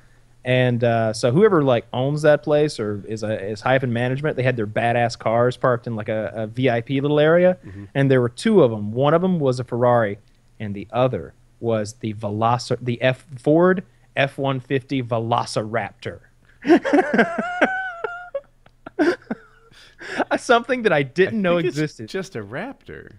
And 0.45 0.84
uh, 0.84 1.12
so 1.12 1.32
whoever 1.32 1.64
like 1.64 1.87
owns 1.93 2.22
that 2.22 2.45
place 2.45 2.78
or 2.78 3.03
is 3.09 3.24
a 3.24 3.51
is 3.51 3.61
hyphen 3.62 3.93
management, 3.93 4.37
they 4.37 4.45
had 4.45 4.57
their 4.57 4.66
badass 4.68 5.18
cars 5.18 5.57
parked 5.57 5.89
in 5.89 5.97
like 5.97 6.09
a, 6.09 6.30
a 6.37 6.47
VIP 6.47 6.91
little 6.91 7.18
area, 7.18 7.59
and 7.97 8.09
there 8.09 8.20
were 8.20 8.28
two 8.28 8.62
of 8.62 8.70
them. 8.70 8.93
One 8.93 9.12
of 9.12 9.22
them 9.22 9.41
was 9.41 9.59
a 9.59 9.64
Ferrari, 9.64 10.18
and 10.61 10.72
the 10.72 10.87
other 10.93 11.34
was 11.59 11.95
the 11.95 12.14
Veloci- 12.14 12.78
the 12.80 13.03
F 13.03 13.26
Ford 13.37 13.82
F 14.14 14.39
one 14.39 14.61
fifty 14.61 15.03
Velociraptor. 15.03 16.20
Something 20.39 20.83
that 20.83 20.93
I 20.93 20.99
I 20.99 21.03
didn't 21.03 21.43
know 21.43 21.57
think 21.57 21.69
it's 21.69 21.79
existed. 21.79 22.09
Just 22.09 22.37
a 22.37 22.43
raptor. 22.43 23.17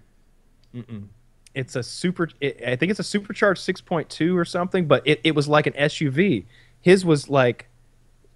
It's 1.54 1.76
a 1.76 1.84
super. 1.84 2.30
It, 2.40 2.62
I 2.66 2.76
think 2.76 2.92
it's 2.92 3.00
a 3.00 3.04
supercharged 3.04 3.62
6.2 3.62 4.36
or 4.36 4.46
something, 4.46 4.86
but 4.86 5.06
it, 5.06 5.20
it 5.24 5.36
was 5.36 5.48
like 5.48 5.68
an 5.68 5.74
SUV. 5.74 6.46
His 6.82 7.04
was 7.04 7.30
like, 7.30 7.68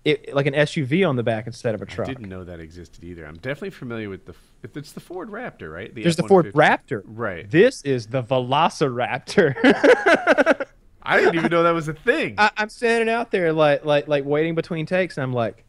it 0.04 0.34
like 0.34 0.48
an 0.48 0.56
SUV 0.56 1.08
on 1.08 1.16
the 1.16 1.24
back 1.24 1.46
instead 1.46 1.76
of 1.76 1.82
a 1.82 1.86
truck. 1.86 2.10
I 2.10 2.14
didn't 2.14 2.30
know 2.30 2.44
that 2.44 2.60
existed 2.60 3.04
either. 3.04 3.26
I'm 3.26 3.36
definitely 3.36 3.70
familiar 3.70 4.10
with 4.10 4.26
the. 4.26 4.34
it's 4.64 4.94
the 4.94 5.00
Ford 5.00 5.30
Raptor, 5.30 5.72
right? 5.72 5.94
There's 5.94 6.16
the 6.16 6.28
Ford 6.28 6.48
F-150. 6.48 6.54
Raptor. 6.54 7.04
Right. 7.06 7.50
This 7.50 7.84
is 7.84 8.08
the 8.08 8.24
Velociraptor. 8.24 10.58
I 11.04 11.18
didn't 11.18 11.36
even 11.36 11.52
know 11.52 11.64
that 11.64 11.72
was 11.72 11.88
a 11.88 11.94
thing. 11.94 12.36
I, 12.38 12.52
I'm 12.58 12.70
standing 12.70 13.10
out 13.10 13.32
there 13.32 13.54
like 13.54 13.86
like 13.86 14.08
like 14.08 14.26
waiting 14.26 14.56
between 14.56 14.86
takes, 14.86 15.18
and 15.18 15.24
I'm 15.24 15.34
like, 15.34 15.64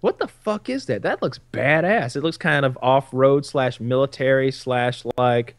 what 0.00 0.18
the 0.18 0.28
fuck 0.28 0.68
is 0.68 0.86
that? 0.86 1.02
That 1.02 1.22
looks 1.22 1.40
badass. 1.52 2.16
It 2.16 2.22
looks 2.22 2.36
kind 2.36 2.66
of 2.66 2.78
off 2.82 3.08
road 3.12 3.46
slash 3.46 3.80
military 3.80 4.50
slash 4.50 5.02
like, 5.16 5.54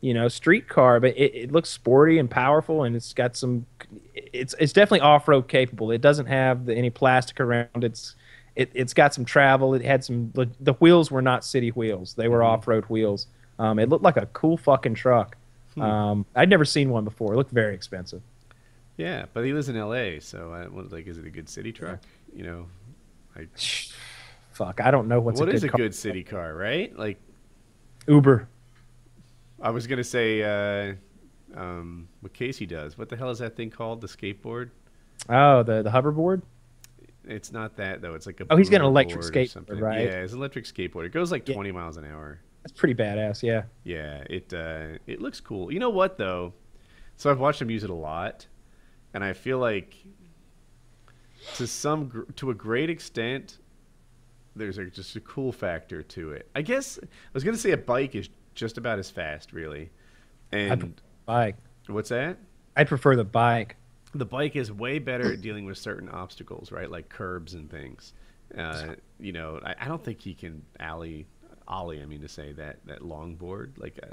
you 0.00 0.14
know, 0.14 0.28
street 0.28 0.68
car, 0.68 1.00
but 1.00 1.16
it, 1.16 1.34
it 1.34 1.52
looks 1.52 1.70
sporty 1.70 2.18
and 2.18 2.30
powerful, 2.30 2.84
and 2.84 2.94
it's 2.94 3.12
got 3.12 3.36
some. 3.36 3.66
It's 4.14 4.54
it's 4.58 4.72
definitely 4.72 5.00
off 5.00 5.26
road 5.26 5.48
capable. 5.48 5.90
It 5.90 6.00
doesn't 6.00 6.26
have 6.26 6.66
the, 6.66 6.74
any 6.74 6.90
plastic 6.90 7.40
around. 7.40 7.82
It's 7.82 8.14
it, 8.54 8.70
it's 8.74 8.94
got 8.94 9.14
some 9.14 9.24
travel. 9.24 9.74
It 9.74 9.82
had 9.82 10.04
some. 10.04 10.30
The, 10.34 10.48
the 10.60 10.74
wheels 10.74 11.10
were 11.10 11.22
not 11.22 11.44
city 11.44 11.70
wheels. 11.70 12.14
They 12.14 12.28
were 12.28 12.42
off 12.42 12.68
road 12.68 12.84
wheels. 12.84 13.26
Um, 13.58 13.78
it 13.78 13.88
looked 13.88 14.04
like 14.04 14.16
a 14.16 14.26
cool 14.26 14.56
fucking 14.56 14.94
truck. 14.94 15.36
Um, 15.78 16.24
I'd 16.34 16.48
never 16.48 16.64
seen 16.64 16.88
one 16.90 17.04
before. 17.04 17.34
It 17.34 17.36
looked 17.36 17.50
very 17.50 17.74
expensive. 17.74 18.22
Yeah, 18.96 19.26
but 19.32 19.44
he 19.44 19.52
lives 19.52 19.68
in 19.68 19.76
L.A., 19.76 20.20
so 20.20 20.52
I 20.52 20.66
was 20.68 20.92
like, 20.92 21.06
is 21.06 21.18
it 21.18 21.26
a 21.26 21.30
good 21.30 21.48
city 21.48 21.72
truck? 21.72 22.00
You 22.34 22.44
know, 22.44 22.66
like 23.36 23.48
Fuck, 24.52 24.80
I 24.80 24.90
don't 24.90 25.06
know 25.08 25.20
what's 25.20 25.38
what 25.38 25.48
a 25.50 25.52
is 25.52 25.64
a 25.64 25.68
car. 25.68 25.78
good 25.78 25.94
city 25.94 26.22
car, 26.24 26.54
right? 26.54 26.96
Like 26.98 27.18
Uber. 28.08 28.48
I 29.60 29.70
was 29.70 29.86
gonna 29.86 30.04
say, 30.04 30.42
uh, 30.42 30.94
um, 31.54 32.08
what 32.20 32.32
Casey 32.32 32.66
does. 32.66 32.96
What 32.98 33.08
the 33.08 33.16
hell 33.16 33.30
is 33.30 33.38
that 33.40 33.56
thing 33.56 33.70
called? 33.70 34.00
The 34.00 34.06
skateboard? 34.06 34.70
Oh, 35.28 35.62
the 35.62 35.82
the 35.82 35.90
hoverboard. 35.90 36.42
It's 37.24 37.52
not 37.52 37.76
that 37.76 38.00
though. 38.02 38.14
It's 38.14 38.26
like 38.26 38.40
a. 38.40 38.46
Oh, 38.50 38.56
he's 38.56 38.70
got 38.70 38.80
an 38.80 38.86
electric 38.86 39.22
skateboard, 39.22 39.80
right? 39.80 40.02
Yeah, 40.06 40.20
it's 40.20 40.32
an 40.32 40.38
electric 40.38 40.64
skateboard. 40.64 41.04
It 41.06 41.12
goes 41.12 41.30
like 41.32 41.48
Yeah. 41.48 41.54
20 41.54 41.72
miles 41.72 41.96
an 41.96 42.04
hour. 42.04 42.40
That's 42.62 42.78
pretty 42.78 42.94
badass. 42.94 43.42
Yeah. 43.42 43.62
Yeah, 43.84 44.24
it 44.30 44.52
uh, 44.54 44.98
it 45.06 45.20
looks 45.20 45.40
cool. 45.40 45.72
You 45.72 45.80
know 45.80 45.90
what 45.90 46.18
though? 46.18 46.52
So 47.16 47.30
I've 47.30 47.40
watched 47.40 47.60
him 47.62 47.70
use 47.70 47.82
it 47.84 47.90
a 47.90 47.94
lot, 47.94 48.46
and 49.16 49.24
I 49.24 49.32
feel 49.32 49.58
like 49.58 49.96
to 51.54 51.66
some 51.66 52.26
to 52.36 52.50
a 52.50 52.54
great 52.54 52.90
extent, 52.90 53.58
there's 54.54 54.76
a, 54.76 54.84
just 54.84 55.16
a 55.16 55.20
cool 55.20 55.52
factor 55.52 56.02
to 56.02 56.32
it. 56.32 56.50
I 56.54 56.60
guess 56.60 56.98
I 57.02 57.06
was 57.32 57.42
gonna 57.42 57.56
say 57.56 57.70
a 57.70 57.78
bike 57.78 58.14
is 58.14 58.28
just 58.54 58.76
about 58.76 58.98
as 58.98 59.10
fast, 59.10 59.54
really. 59.54 59.88
And 60.52 61.00
Bike. 61.24 61.56
what's 61.88 62.10
that? 62.10 62.36
I'd 62.76 62.88
prefer 62.88 63.16
the 63.16 63.24
bike. 63.24 63.76
the 64.14 64.26
bike 64.26 64.54
is 64.54 64.70
way 64.70 64.98
better 64.98 65.32
at 65.32 65.40
dealing 65.40 65.64
with 65.64 65.78
certain 65.78 66.10
obstacles, 66.10 66.70
right? 66.70 66.90
Like 66.90 67.08
curbs 67.08 67.54
and 67.54 67.70
things. 67.70 68.12
Uh, 68.56 68.96
you 69.18 69.32
know, 69.32 69.60
I, 69.64 69.74
I 69.80 69.88
don't 69.88 70.04
think 70.04 70.20
he 70.20 70.34
can 70.34 70.62
alley, 70.78 71.26
ollie. 71.66 72.02
I 72.02 72.04
mean 72.04 72.20
to 72.20 72.28
say 72.28 72.52
that 72.52 72.80
that 72.84 73.00
longboard, 73.00 73.78
like, 73.78 73.98
uh, 74.02 74.08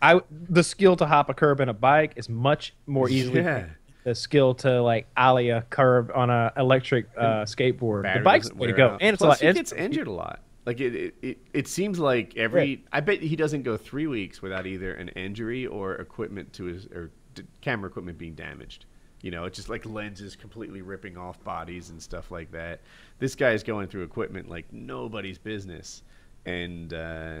I 0.00 0.20
the 0.30 0.62
skill 0.64 0.96
to 0.96 1.06
hop 1.06 1.28
a 1.28 1.34
curb 1.34 1.60
in 1.60 1.68
a 1.68 1.74
bike 1.74 2.14
is 2.16 2.30
much 2.30 2.74
more 2.86 3.10
easily 3.10 3.42
Yeah. 3.42 3.66
The 4.08 4.14
skill 4.14 4.54
to 4.54 4.80
like 4.82 5.06
alley 5.16 5.50
a 5.50 5.62
curb 5.62 6.10
on 6.14 6.30
a 6.30 6.52
electric 6.56 7.06
uh, 7.16 7.42
skateboard. 7.44 8.02
battery 8.04 8.20
the 8.20 8.24
bike's 8.24 8.48
the 8.48 8.54
way 8.54 8.66
to 8.68 8.72
go, 8.72 8.88
out. 8.88 9.02
and 9.02 9.14
it's 9.14 9.22
a 9.22 9.26
Plus, 9.26 9.38
lot. 9.38 9.40
he 9.40 9.46
it's- 9.48 9.70
gets 9.70 9.72
injured 9.72 10.06
a 10.06 10.12
lot. 10.12 10.40
Like 10.66 10.80
it, 10.80 10.94
it, 10.94 11.14
it, 11.22 11.38
it 11.54 11.68
seems 11.68 11.98
like 11.98 12.36
every. 12.36 12.84
I 12.92 13.00
bet 13.00 13.22
he 13.22 13.36
doesn't 13.36 13.62
go 13.62 13.78
three 13.78 14.06
weeks 14.06 14.42
without 14.42 14.66
either 14.66 14.92
an 14.94 15.08
injury 15.10 15.66
or 15.66 15.94
equipment 15.94 16.52
to 16.54 16.64
his 16.64 16.84
or 16.86 17.10
d- 17.34 17.44
camera 17.62 17.88
equipment 17.88 18.18
being 18.18 18.34
damaged. 18.34 18.84
You 19.22 19.30
know, 19.30 19.44
it's 19.44 19.56
just 19.56 19.70
like 19.70 19.86
lenses 19.86 20.36
completely 20.36 20.82
ripping 20.82 21.16
off 21.16 21.42
bodies 21.42 21.88
and 21.88 22.00
stuff 22.02 22.30
like 22.30 22.52
that. 22.52 22.80
This 23.18 23.34
guy 23.34 23.52
is 23.52 23.62
going 23.62 23.88
through 23.88 24.02
equipment 24.02 24.50
like 24.50 24.70
nobody's 24.70 25.38
business, 25.38 26.02
and 26.44 26.92
uh, 26.92 27.38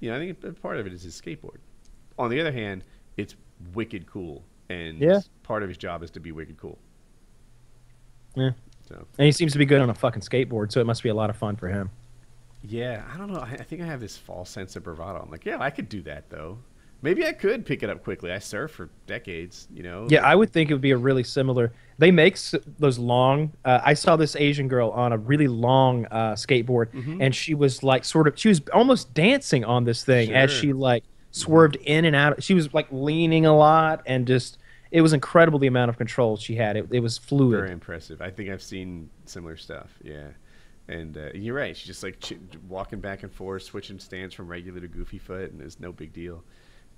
you 0.00 0.10
know, 0.10 0.16
I 0.16 0.18
think 0.32 0.60
part 0.60 0.76
of 0.76 0.86
it 0.86 0.92
is 0.92 1.02
his 1.02 1.18
skateboard. 1.18 1.56
On 2.18 2.28
the 2.28 2.38
other 2.40 2.52
hand, 2.52 2.84
it's 3.16 3.36
wicked 3.72 4.06
cool, 4.06 4.44
and 4.68 4.98
Yeah. 4.98 5.20
part 5.42 5.62
of 5.62 5.68
his 5.68 5.78
job 5.78 6.02
is 6.02 6.10
to 6.12 6.20
be 6.20 6.32
wicked 6.32 6.56
cool. 6.58 6.78
Yeah. 8.34 8.50
So 8.88 9.06
and 9.18 9.26
he 9.26 9.32
seems 9.32 9.52
to 9.52 9.58
be 9.58 9.64
good 9.66 9.80
on 9.80 9.90
a 9.90 9.94
fucking 9.94 10.22
skateboard, 10.22 10.70
so 10.72 10.80
it 10.80 10.86
must 10.86 11.02
be 11.02 11.08
a 11.08 11.14
lot 11.14 11.30
of 11.30 11.36
fun 11.36 11.56
for 11.56 11.68
him. 11.68 11.90
Yeah, 12.62 13.02
I 13.12 13.16
don't 13.18 13.32
know. 13.32 13.40
I, 13.40 13.50
I 13.52 13.62
think 13.62 13.82
I 13.82 13.86
have 13.86 14.00
this 14.00 14.16
false 14.16 14.50
sense 14.50 14.76
of 14.76 14.84
bravado. 14.84 15.20
I'm 15.22 15.30
like, 15.30 15.44
yeah, 15.44 15.58
I 15.60 15.70
could 15.70 15.88
do 15.88 16.02
that 16.02 16.30
though. 16.30 16.58
Maybe 17.02 17.26
I 17.26 17.32
could 17.32 17.66
pick 17.66 17.82
it 17.82 17.90
up 17.90 18.02
quickly. 18.02 18.32
I 18.32 18.36
surfed 18.36 18.70
for 18.70 18.88
decades, 19.06 19.68
you 19.72 19.82
know. 19.82 20.06
Yeah, 20.10 20.22
I 20.24 20.34
would 20.34 20.50
think 20.50 20.70
it 20.70 20.74
would 20.74 20.80
be 20.80 20.92
a 20.92 20.96
really 20.96 21.22
similar. 21.22 21.72
They 21.98 22.10
make 22.10 22.34
s- 22.34 22.54
those 22.78 22.98
long. 22.98 23.52
Uh, 23.64 23.80
I 23.84 23.92
saw 23.94 24.16
this 24.16 24.34
Asian 24.34 24.66
girl 24.66 24.90
on 24.90 25.12
a 25.12 25.18
really 25.18 25.46
long 25.46 26.06
uh, 26.06 26.32
skateboard, 26.32 26.90
Mm-hmm. 26.92 27.20
and 27.20 27.34
she 27.34 27.54
was 27.54 27.82
like 27.82 28.04
sort 28.04 28.26
of. 28.26 28.38
She 28.38 28.48
was 28.48 28.62
almost 28.72 29.12
dancing 29.14 29.64
on 29.64 29.84
this 29.84 30.04
thing 30.04 30.32
as 30.32 30.50
she 30.50 30.72
like 30.72 31.04
swerved 31.36 31.76
in 31.76 32.04
and 32.04 32.16
out. 32.16 32.42
She 32.42 32.54
was 32.54 32.72
like 32.72 32.88
leaning 32.90 33.46
a 33.46 33.54
lot, 33.54 34.02
and 34.06 34.26
just 34.26 34.58
it 34.90 35.02
was 35.02 35.12
incredible 35.12 35.58
the 35.58 35.66
amount 35.66 35.90
of 35.90 35.98
control 35.98 36.36
she 36.36 36.54
had. 36.56 36.76
It, 36.76 36.88
it 36.90 37.00
was 37.00 37.18
fluid. 37.18 37.60
Very 37.60 37.72
impressive. 37.72 38.22
I 38.22 38.30
think 38.30 38.50
I've 38.50 38.62
seen 38.62 39.10
similar 39.26 39.56
stuff. 39.56 39.90
Yeah, 40.02 40.28
and 40.88 41.16
uh, 41.16 41.30
you're 41.34 41.54
right. 41.54 41.76
She's 41.76 41.86
just 41.86 42.02
like 42.02 42.18
ch- 42.20 42.38
walking 42.68 43.00
back 43.00 43.22
and 43.22 43.32
forth, 43.32 43.62
switching 43.62 43.98
stands 43.98 44.34
from 44.34 44.48
regular 44.48 44.80
to 44.80 44.88
goofy 44.88 45.18
foot, 45.18 45.52
and 45.52 45.60
it's 45.60 45.78
no 45.78 45.92
big 45.92 46.12
deal. 46.12 46.42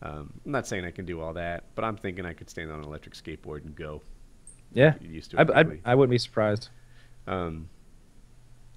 Um, 0.00 0.32
I'm 0.46 0.52
not 0.52 0.66
saying 0.66 0.84
I 0.84 0.92
can 0.92 1.04
do 1.06 1.20
all 1.20 1.32
that, 1.34 1.64
but 1.74 1.84
I'm 1.84 1.96
thinking 1.96 2.24
I 2.24 2.32
could 2.32 2.48
stand 2.48 2.70
on 2.70 2.78
an 2.78 2.84
electric 2.84 3.14
skateboard 3.14 3.64
and 3.64 3.74
go. 3.74 4.02
yeah, 4.72 4.94
used 5.00 5.32
to 5.32 5.38
I, 5.38 5.42
it 5.42 5.80
I. 5.84 5.92
I 5.92 5.94
wouldn't 5.96 6.12
be 6.12 6.18
surprised. 6.18 6.68
Um, 7.26 7.68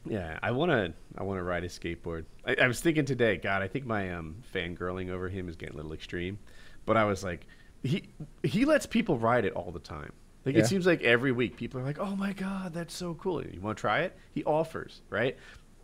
yeah, 0.06 0.40
I 0.42 0.52
wanna 0.52 0.94
I 1.18 1.24
wanna 1.24 1.44
ride 1.44 1.64
a 1.64 1.68
skateboard. 1.68 2.26
I, 2.46 2.56
I 2.62 2.68
was 2.68 2.80
thinking 2.82 3.06
today, 3.06 3.38
God, 3.38 3.62
I 3.62 3.68
think 3.68 3.86
my 3.86 4.14
um, 4.14 4.36
fangirling 4.54 5.10
over 5.10 5.30
him 5.30 5.48
is 5.50 5.56
getting 5.56 5.74
a 5.76 5.78
little 5.78 5.94
extreme, 5.94 6.40
but 6.86 6.98
I 6.98 7.06
was 7.06 7.24
like, 7.24 7.46
he 7.84 8.10
he 8.44 8.66
lets 8.66 8.86
people 8.86 9.18
ride 9.18 9.46
it 9.46 9.54
all 9.54 9.72
the 9.72 9.80
time. 9.80 10.12
Like 10.46 10.56
Yeah. 10.56 10.62
it 10.62 10.68
seems 10.68 10.86
like 10.88 11.04
every 11.04 11.32
week 11.32 11.56
people 11.56 11.80
are 11.80 11.84
like, 11.84 12.00
"Oh 12.00 12.16
my 12.16 12.34
God, 12.34 12.74
that's 12.74 12.96
so 12.96 13.14
cool! 13.16 13.44
You 13.46 13.62
want 13.62 13.78
to 13.78 13.82
try 13.82 14.02
it?" 14.02 14.18
He 14.34 14.44
offers, 14.44 15.02
right? 15.10 15.38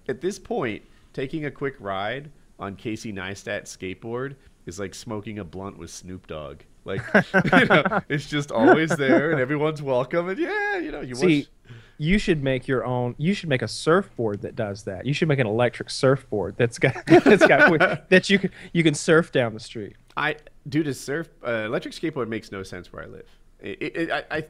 At 0.09 0.22
this 0.22 0.39
point, 0.39 0.84
taking 1.13 1.45
a 1.45 1.51
quick 1.51 1.76
ride 1.80 2.32
on 2.59 2.76
Casey 2.76 3.13
Neistat's 3.13 3.76
skateboard 3.76 4.36
is 4.65 4.80
like 4.80 4.95
smoking 4.95 5.38
a 5.39 5.43
blunt 5.43 5.78
with 5.78 5.91
Snoop 5.91 6.26
Dogg. 6.28 6.61
Like, 6.86 7.01
you 7.53 7.65
know, 7.65 7.84
it's 8.09 8.28
just 8.28 8.51
always 8.51 8.89
there, 8.95 9.32
and 9.32 9.39
everyone's 9.39 9.82
welcome. 9.82 10.30
And 10.30 10.39
yeah, 10.39 10.78
you 10.80 10.91
know, 10.91 11.01
you 11.01 11.13
See, 11.15 11.39
watch. 11.39 11.76
You 11.98 12.18
should 12.18 12.43
make 12.43 12.68
your 12.68 12.86
own. 12.86 13.16
You 13.18 13.34
should 13.34 13.50
make 13.50 13.62
a 13.62 13.68
surfboard 13.68 14.41
that 14.41 14.56
does 14.56 14.84
that. 14.84 15.06
You 15.06 15.14
should 15.14 15.28
make 15.28 15.39
an 15.39 15.48
electric 15.48 15.89
surfboard 15.89 16.56
that's 16.58 16.78
got 16.80 16.95
that's 17.08 17.45
got 17.48 18.10
that 18.10 18.30
you 18.30 18.39
can 18.39 18.52
you 18.74 18.84
can 18.84 18.93
surf 18.93 19.32
down 19.32 19.54
the 19.54 19.60
street. 19.60 19.95
I 20.16 20.36
due 20.68 20.84
to 20.84 20.93
surf 20.93 21.30
uh, 21.45 21.52
electric 21.66 21.93
skateboard 21.93 22.28
makes 22.28 22.52
no 22.52 22.64
sense 22.64 22.91
where 22.93 23.04
I 23.04 23.08
live. 23.08 23.28
It, 23.60 23.82
it, 23.82 23.98
it, 23.98 24.12
I, 24.12 24.24
I 24.38 24.45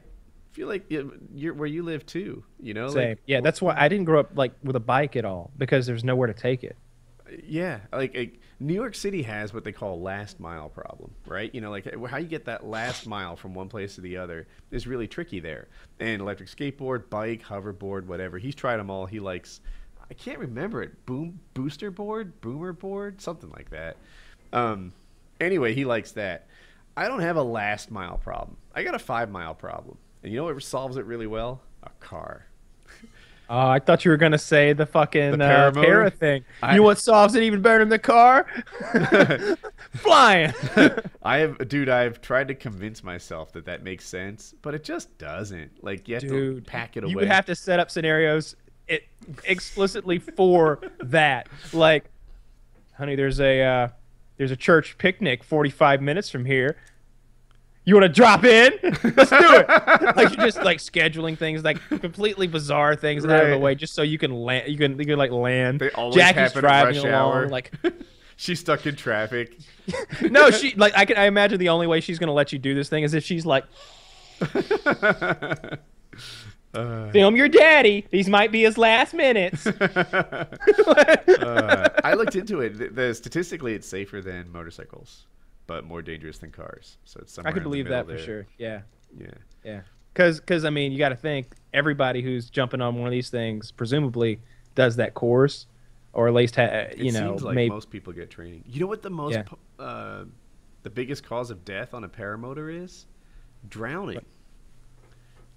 feel 0.52 0.68
like 0.68 0.90
you- 0.90 1.18
you're 1.34 1.54
where 1.54 1.66
you 1.68 1.82
live 1.82 2.04
too. 2.06 2.44
You 2.60 2.74
know, 2.74 2.88
Same. 2.88 3.08
like, 3.10 3.18
yeah, 3.26 3.40
that's 3.40 3.62
why 3.62 3.74
I 3.78 3.88
didn't 3.88 4.04
grow 4.04 4.20
up 4.20 4.30
like 4.34 4.52
with 4.62 4.76
a 4.76 4.80
bike 4.80 5.16
at 5.16 5.24
all 5.24 5.50
because 5.56 5.86
there's 5.86 6.04
nowhere 6.04 6.26
to 6.26 6.34
take 6.34 6.64
it. 6.64 6.76
Yeah, 7.44 7.80
like, 7.92 8.14
like 8.16 8.40
New 8.60 8.74
York 8.74 8.94
City 8.94 9.22
has 9.22 9.52
what 9.52 9.64
they 9.64 9.72
call 9.72 10.00
last 10.00 10.40
mile 10.40 10.68
problem, 10.68 11.12
right? 11.26 11.54
You 11.54 11.60
know, 11.60 11.70
like 11.70 11.86
how 12.06 12.16
you 12.16 12.26
get 12.26 12.44
that 12.46 12.66
last 12.66 13.06
mile 13.06 13.36
from 13.36 13.54
one 13.54 13.68
place 13.68 13.94
to 13.96 14.00
the 14.00 14.16
other 14.16 14.46
is 14.70 14.86
really 14.86 15.06
tricky 15.06 15.40
there. 15.40 15.68
And 16.00 16.20
electric 16.20 16.48
skateboard, 16.48 17.08
bike, 17.10 17.42
hoverboard, 17.42 18.06
whatever. 18.06 18.38
He's 18.38 18.54
tried 18.54 18.78
them 18.78 18.90
all. 18.90 19.06
He 19.06 19.20
likes. 19.20 19.60
I 20.10 20.14
can't 20.14 20.38
remember 20.38 20.82
it. 20.82 21.06
Boom 21.06 21.38
booster 21.54 21.90
board, 21.90 22.40
boomer 22.40 22.72
board, 22.72 23.20
something 23.20 23.50
like 23.50 23.70
that. 23.70 23.96
Um, 24.52 24.92
anyway, 25.40 25.74
he 25.74 25.84
likes 25.84 26.12
that. 26.12 26.46
I 26.96 27.06
don't 27.06 27.20
have 27.20 27.36
a 27.36 27.42
last 27.42 27.90
mile 27.90 28.18
problem. 28.18 28.56
I 28.74 28.82
got 28.82 28.94
a 28.94 28.98
five 28.98 29.30
mile 29.30 29.54
problem. 29.54 29.98
And 30.22 30.32
you 30.32 30.38
know 30.38 30.44
what 30.44 30.60
solves 30.62 30.96
it 30.96 31.04
really 31.04 31.26
well? 31.26 31.60
A 31.84 31.90
car. 32.00 32.47
Oh, 33.50 33.66
I 33.68 33.78
thought 33.78 34.04
you 34.04 34.10
were 34.10 34.16
gonna 34.18 34.36
say 34.38 34.74
the 34.74 34.84
fucking 34.84 35.38
The 35.38 35.44
uh, 35.44 35.70
para 35.72 36.10
thing. 36.10 36.44
I- 36.62 36.72
you 36.72 36.78
know 36.78 36.82
what 36.84 36.98
solves 36.98 37.34
it 37.34 37.42
even 37.42 37.62
better 37.62 37.78
than 37.78 37.88
the 37.88 37.98
car? 37.98 38.46
Flying. 39.94 40.52
I 41.22 41.38
have, 41.38 41.68
dude. 41.68 41.88
I've 41.88 42.20
tried 42.20 42.48
to 42.48 42.54
convince 42.54 43.02
myself 43.02 43.52
that 43.52 43.64
that 43.66 43.82
makes 43.82 44.06
sense, 44.06 44.54
but 44.62 44.74
it 44.74 44.84
just 44.84 45.16
doesn't. 45.18 45.82
Like 45.82 46.08
you 46.08 46.14
have 46.16 46.22
to 46.24 46.62
pack 46.66 46.96
it 46.96 47.04
away. 47.04 47.10
you 47.10 47.16
would 47.16 47.28
have 47.28 47.46
to 47.46 47.54
set 47.54 47.80
up 47.80 47.90
scenarios 47.90 48.54
it, 48.86 49.04
explicitly 49.44 50.18
for 50.18 50.80
that. 51.00 51.48
Like, 51.72 52.10
honey, 52.96 53.16
there's 53.16 53.40
a 53.40 53.62
uh, 53.62 53.88
there's 54.36 54.50
a 54.50 54.56
church 54.56 54.98
picnic 54.98 55.42
45 55.42 56.02
minutes 56.02 56.28
from 56.30 56.44
here. 56.44 56.76
You 57.88 57.94
want 57.94 58.04
to 58.04 58.10
drop 58.10 58.44
in? 58.44 58.74
Let's 58.82 59.30
do 59.30 59.38
it. 59.40 59.66
like 60.14 60.36
you're 60.36 60.44
just 60.44 60.62
like 60.62 60.76
scheduling 60.76 61.38
things, 61.38 61.64
like 61.64 61.80
completely 61.88 62.46
bizarre 62.46 62.94
things 62.94 63.24
out 63.24 63.44
of 63.44 63.48
the 63.48 63.58
way, 63.58 63.74
just 63.74 63.94
so 63.94 64.02
you 64.02 64.18
can 64.18 64.30
land. 64.30 64.68
You 64.68 64.76
can 64.76 64.98
you 64.98 65.06
can 65.06 65.16
like 65.16 65.30
land. 65.30 65.80
They 65.80 65.90
always 65.92 66.16
Jackie's 66.16 66.36
happen 66.52 66.60
driving 66.60 66.96
rush 66.96 67.04
along, 67.04 67.14
hour. 67.14 67.48
like 67.48 67.72
She's 68.36 68.60
stuck 68.60 68.84
in 68.86 68.94
traffic. 68.94 69.56
no, 70.20 70.50
she 70.50 70.74
like 70.74 70.92
I 70.98 71.06
can. 71.06 71.16
I 71.16 71.24
imagine 71.24 71.58
the 71.58 71.70
only 71.70 71.86
way 71.86 72.00
she's 72.02 72.18
gonna 72.18 72.34
let 72.34 72.52
you 72.52 72.58
do 72.58 72.74
this 72.74 72.90
thing 72.90 73.04
is 73.04 73.14
if 73.14 73.24
she's 73.24 73.46
like, 73.46 73.64
Uh, 76.74 77.10
film 77.10 77.34
your 77.36 77.48
daddy. 77.48 78.06
These 78.10 78.28
might 78.28 78.52
be 78.52 78.64
his 78.64 78.76
last 78.76 79.14
minutes. 79.14 79.66
uh, 79.66 80.44
I 82.04 82.12
looked 82.12 82.36
into 82.36 82.60
it. 82.60 82.76
The, 82.76 82.88
the- 82.88 83.14
statistically, 83.14 83.72
it's 83.72 83.88
safer 83.88 84.20
than 84.20 84.52
motorcycles, 84.52 85.24
but 85.68 85.84
more 85.84 86.02
dangerous 86.02 86.38
than 86.38 86.50
cars. 86.50 86.96
So 87.04 87.20
it's 87.20 87.32
somewhere 87.32 87.50
I 87.52 87.54
could 87.54 87.62
believe 87.62 87.86
that 87.88 88.06
for 88.06 88.12
there. 88.14 88.18
sure. 88.24 88.46
Yeah, 88.58 88.80
Yeah. 89.16 89.26
yeah. 89.64 89.80
Because, 90.12 90.40
because 90.40 90.64
I 90.64 90.70
mean, 90.70 90.90
you 90.90 90.98
got 90.98 91.10
to 91.10 91.16
think 91.16 91.54
everybody 91.72 92.22
who's 92.22 92.50
jumping 92.50 92.80
on 92.80 92.96
one 92.96 93.06
of 93.06 93.12
these 93.12 93.30
things 93.30 93.70
presumably 93.70 94.40
does 94.74 94.96
that 94.96 95.14
course, 95.14 95.66
or 96.12 96.26
at 96.26 96.34
least 96.34 96.56
ha- 96.56 96.62
It 96.62 96.98
you 96.98 97.12
know 97.12 97.28
seems 97.36 97.42
like 97.44 97.54
maybe. 97.54 97.70
most 97.70 97.90
people 97.90 98.12
get 98.12 98.28
training. 98.30 98.64
You 98.66 98.80
know 98.80 98.86
what 98.88 99.02
the 99.02 99.10
most, 99.10 99.34
Yeah. 99.34 99.44
uh, 99.84 100.24
the 100.82 100.90
biggest 100.90 101.22
cause 101.22 101.50
of 101.52 101.64
death 101.64 101.94
on 101.94 102.02
a 102.02 102.08
paramotor 102.08 102.74
is? 102.82 103.06
Drowning. 103.68 104.24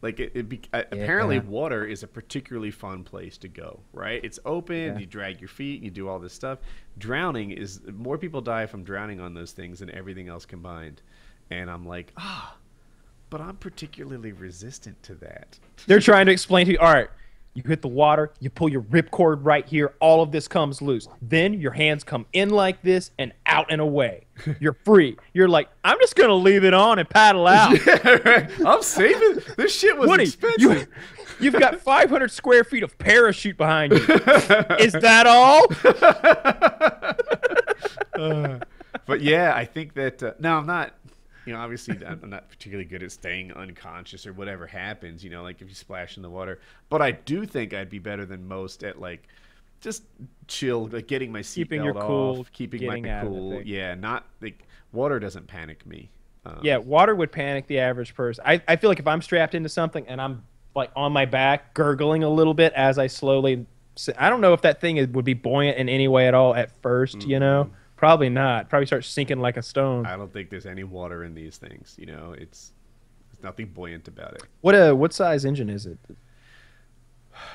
Like 0.01 0.19
it, 0.19 0.31
it 0.33 0.49
be, 0.49 0.61
uh, 0.73 0.83
apparently 0.91 1.35
Yeah. 1.35 1.41
water 1.43 1.85
is 1.85 2.01
a 2.03 2.07
particularly 2.07 2.71
fun 2.71 3.03
place 3.03 3.37
to 3.39 3.47
go, 3.47 3.81
right? 3.93 4.19
It's 4.23 4.39
open, 4.45 4.75
Yeah. 4.75 4.97
you 4.99 5.05
drag 5.05 5.39
your 5.39 5.47
feet, 5.47 5.83
you 5.83 5.91
do 5.91 6.07
all 6.07 6.17
this 6.19 6.33
stuff. 6.33 6.59
Drowning 6.97 7.51
is 7.51 7.81
more 7.93 8.17
people 8.17 8.41
die 8.41 8.65
from 8.65 8.83
drowning 8.83 9.19
on 9.19 9.33
those 9.35 9.51
things 9.51 9.79
than 9.79 9.91
everything 9.91 10.27
else 10.27 10.45
combined. 10.45 11.01
And 11.51 11.69
I'm 11.69 11.85
like, 11.85 12.13
ah, 12.17 12.57
but 13.29 13.41
I'm 13.41 13.57
particularly 13.57 14.31
resistant 14.31 15.01
to 15.03 15.15
that. 15.15 15.59
They're 15.85 15.99
trying 15.99 16.25
to 16.25 16.31
explain 16.31 16.65
to 16.65 16.71
you. 16.73 16.79
All 16.79 16.91
right, 16.93 17.09
you 17.53 17.63
hit 17.65 17.81
the 17.81 17.87
water, 17.87 18.31
you 18.39 18.49
pull 18.49 18.69
your 18.69 18.81
ripcord 18.83 19.39
right 19.41 19.65
here. 19.67 19.93
All 19.99 20.21
of 20.21 20.31
this 20.31 20.47
comes 20.47 20.81
loose. 20.81 21.07
Then 21.21 21.53
your 21.53 21.71
hands 21.71 22.03
come 22.03 22.25
in 22.31 22.49
like 22.49 22.81
this 22.81 23.11
and 23.19 23.33
out 23.45 23.67
and 23.69 23.81
away. 23.81 24.25
You're 24.59 24.77
free. 24.85 25.17
You're 25.33 25.49
like, 25.49 25.67
I'm 25.83 25.97
just 25.99 26.15
gonna 26.15 26.33
leave 26.33 26.63
it 26.63 26.73
on 26.73 26.97
and 26.99 27.09
paddle 27.09 27.47
out. 27.47 27.77
I'm 28.65 28.81
saving 28.81 29.39
this 29.57 29.77
shit 29.77 29.97
was 29.97 30.07
Woody, 30.09 30.23
expensive. 30.23 30.61
you, 30.61 30.87
you've 31.39 31.59
got 31.59 31.79
500 31.81 32.31
square 32.31 32.63
feet 32.63 32.83
of 32.83 32.97
parachute 32.97 33.57
behind 33.57 33.91
you. 33.93 33.99
Is 34.79 34.93
that 34.93 35.25
all? 35.27 35.67
but 39.05 39.21
yeah, 39.21 39.53
I 39.55 39.65
think 39.65 39.93
that 39.95 40.23
uh, 40.23 40.33
no, 40.39 40.57
I'm 40.57 40.65
not. 40.65 40.93
You 41.45 41.53
know, 41.53 41.59
obviously, 41.59 41.97
I'm 42.05 42.19
I'm 42.23 42.29
not 42.29 42.49
particularly 42.49 42.85
good 42.85 43.03
at 43.03 43.11
staying 43.11 43.51
unconscious 43.53 44.25
or 44.25 44.33
whatever 44.33 44.67
happens. 44.67 45.23
You 45.23 45.29
know, 45.29 45.43
like 45.43 45.61
if 45.61 45.69
you 45.69 45.75
splash 45.75 46.17
in 46.17 46.23
the 46.23 46.29
water. 46.29 46.59
But 46.89 47.01
I 47.01 47.11
do 47.11 47.45
think 47.45 47.73
I'd 47.73 47.89
be 47.89 47.99
better 47.99 48.25
than 48.25 48.47
most 48.47 48.83
at 48.83 48.99
like 48.99 49.27
just 49.81 50.03
chill, 50.47 50.87
like 50.87 51.07
getting 51.07 51.31
my 51.31 51.41
Keeping 51.41 51.81
seatbelt 51.81 51.85
your 51.85 51.93
cool, 51.95 52.39
off, 52.41 52.51
keeping 52.51 52.85
my 52.85 53.09
out 53.09 53.25
of 53.25 53.33
the 53.33 53.39
cool. 53.39 53.61
Yeah, 53.63 53.95
not 53.95 54.25
like 54.41 54.67
water 54.91 55.19
doesn't 55.19 55.47
panic 55.47 55.85
me. 55.85 56.09
Um, 56.45 56.59
Yeah, 56.61 56.77
water 56.77 57.15
would 57.15 57.31
panic 57.31 57.67
the 57.67 57.79
average 57.79 58.15
person. 58.15 58.43
I, 58.47 58.61
I 58.67 58.75
feel 58.75 58.89
like 58.89 58.99
if 58.99 59.07
I'm 59.07 59.21
strapped 59.21 59.55
into 59.55 59.69
something 59.69 60.07
and 60.07 60.21
I'm 60.21 60.43
like 60.75 60.91
on 60.95 61.11
my 61.11 61.25
back, 61.25 61.73
gurgling 61.73 62.23
a 62.23 62.29
little 62.29 62.53
bit 62.53 62.73
as 62.73 62.97
I 62.97 63.07
slowly. 63.07 63.65
I 64.17 64.29
don't 64.29 64.39
know 64.39 64.53
if 64.53 64.61
that 64.61 64.79
thing 64.79 64.95
would 65.11 65.25
be 65.25 65.33
buoyant 65.33 65.77
in 65.77 65.89
any 65.89 66.07
way 66.07 66.27
at 66.27 66.33
all 66.33 66.55
at 66.55 66.81
1st 66.81 67.27
You 67.27 67.39
know, 67.39 67.69
probably 68.01 68.29
not. 68.29 68.67
Probably 68.67 68.87
start 68.87 69.05
sinking 69.05 69.39
like 69.39 69.57
a 69.57 69.61
stone. 69.61 70.07
I 70.07 70.17
don't 70.17 70.33
think 70.33 70.49
there's 70.49 70.65
any 70.65 70.83
water 70.83 71.23
in 71.23 71.35
these 71.35 71.57
things. 71.57 71.95
You 71.99 72.07
know, 72.07 72.33
it's 72.35 72.71
there's 73.31 73.43
nothing 73.43 73.67
buoyant 73.67 74.07
about 74.07 74.33
it. 74.33 74.43
What 74.61 74.73
uh, 74.73 74.93
what 74.93 75.13
size 75.13 75.45
engine 75.45 75.69
is 75.69 75.85
it? 75.85 75.99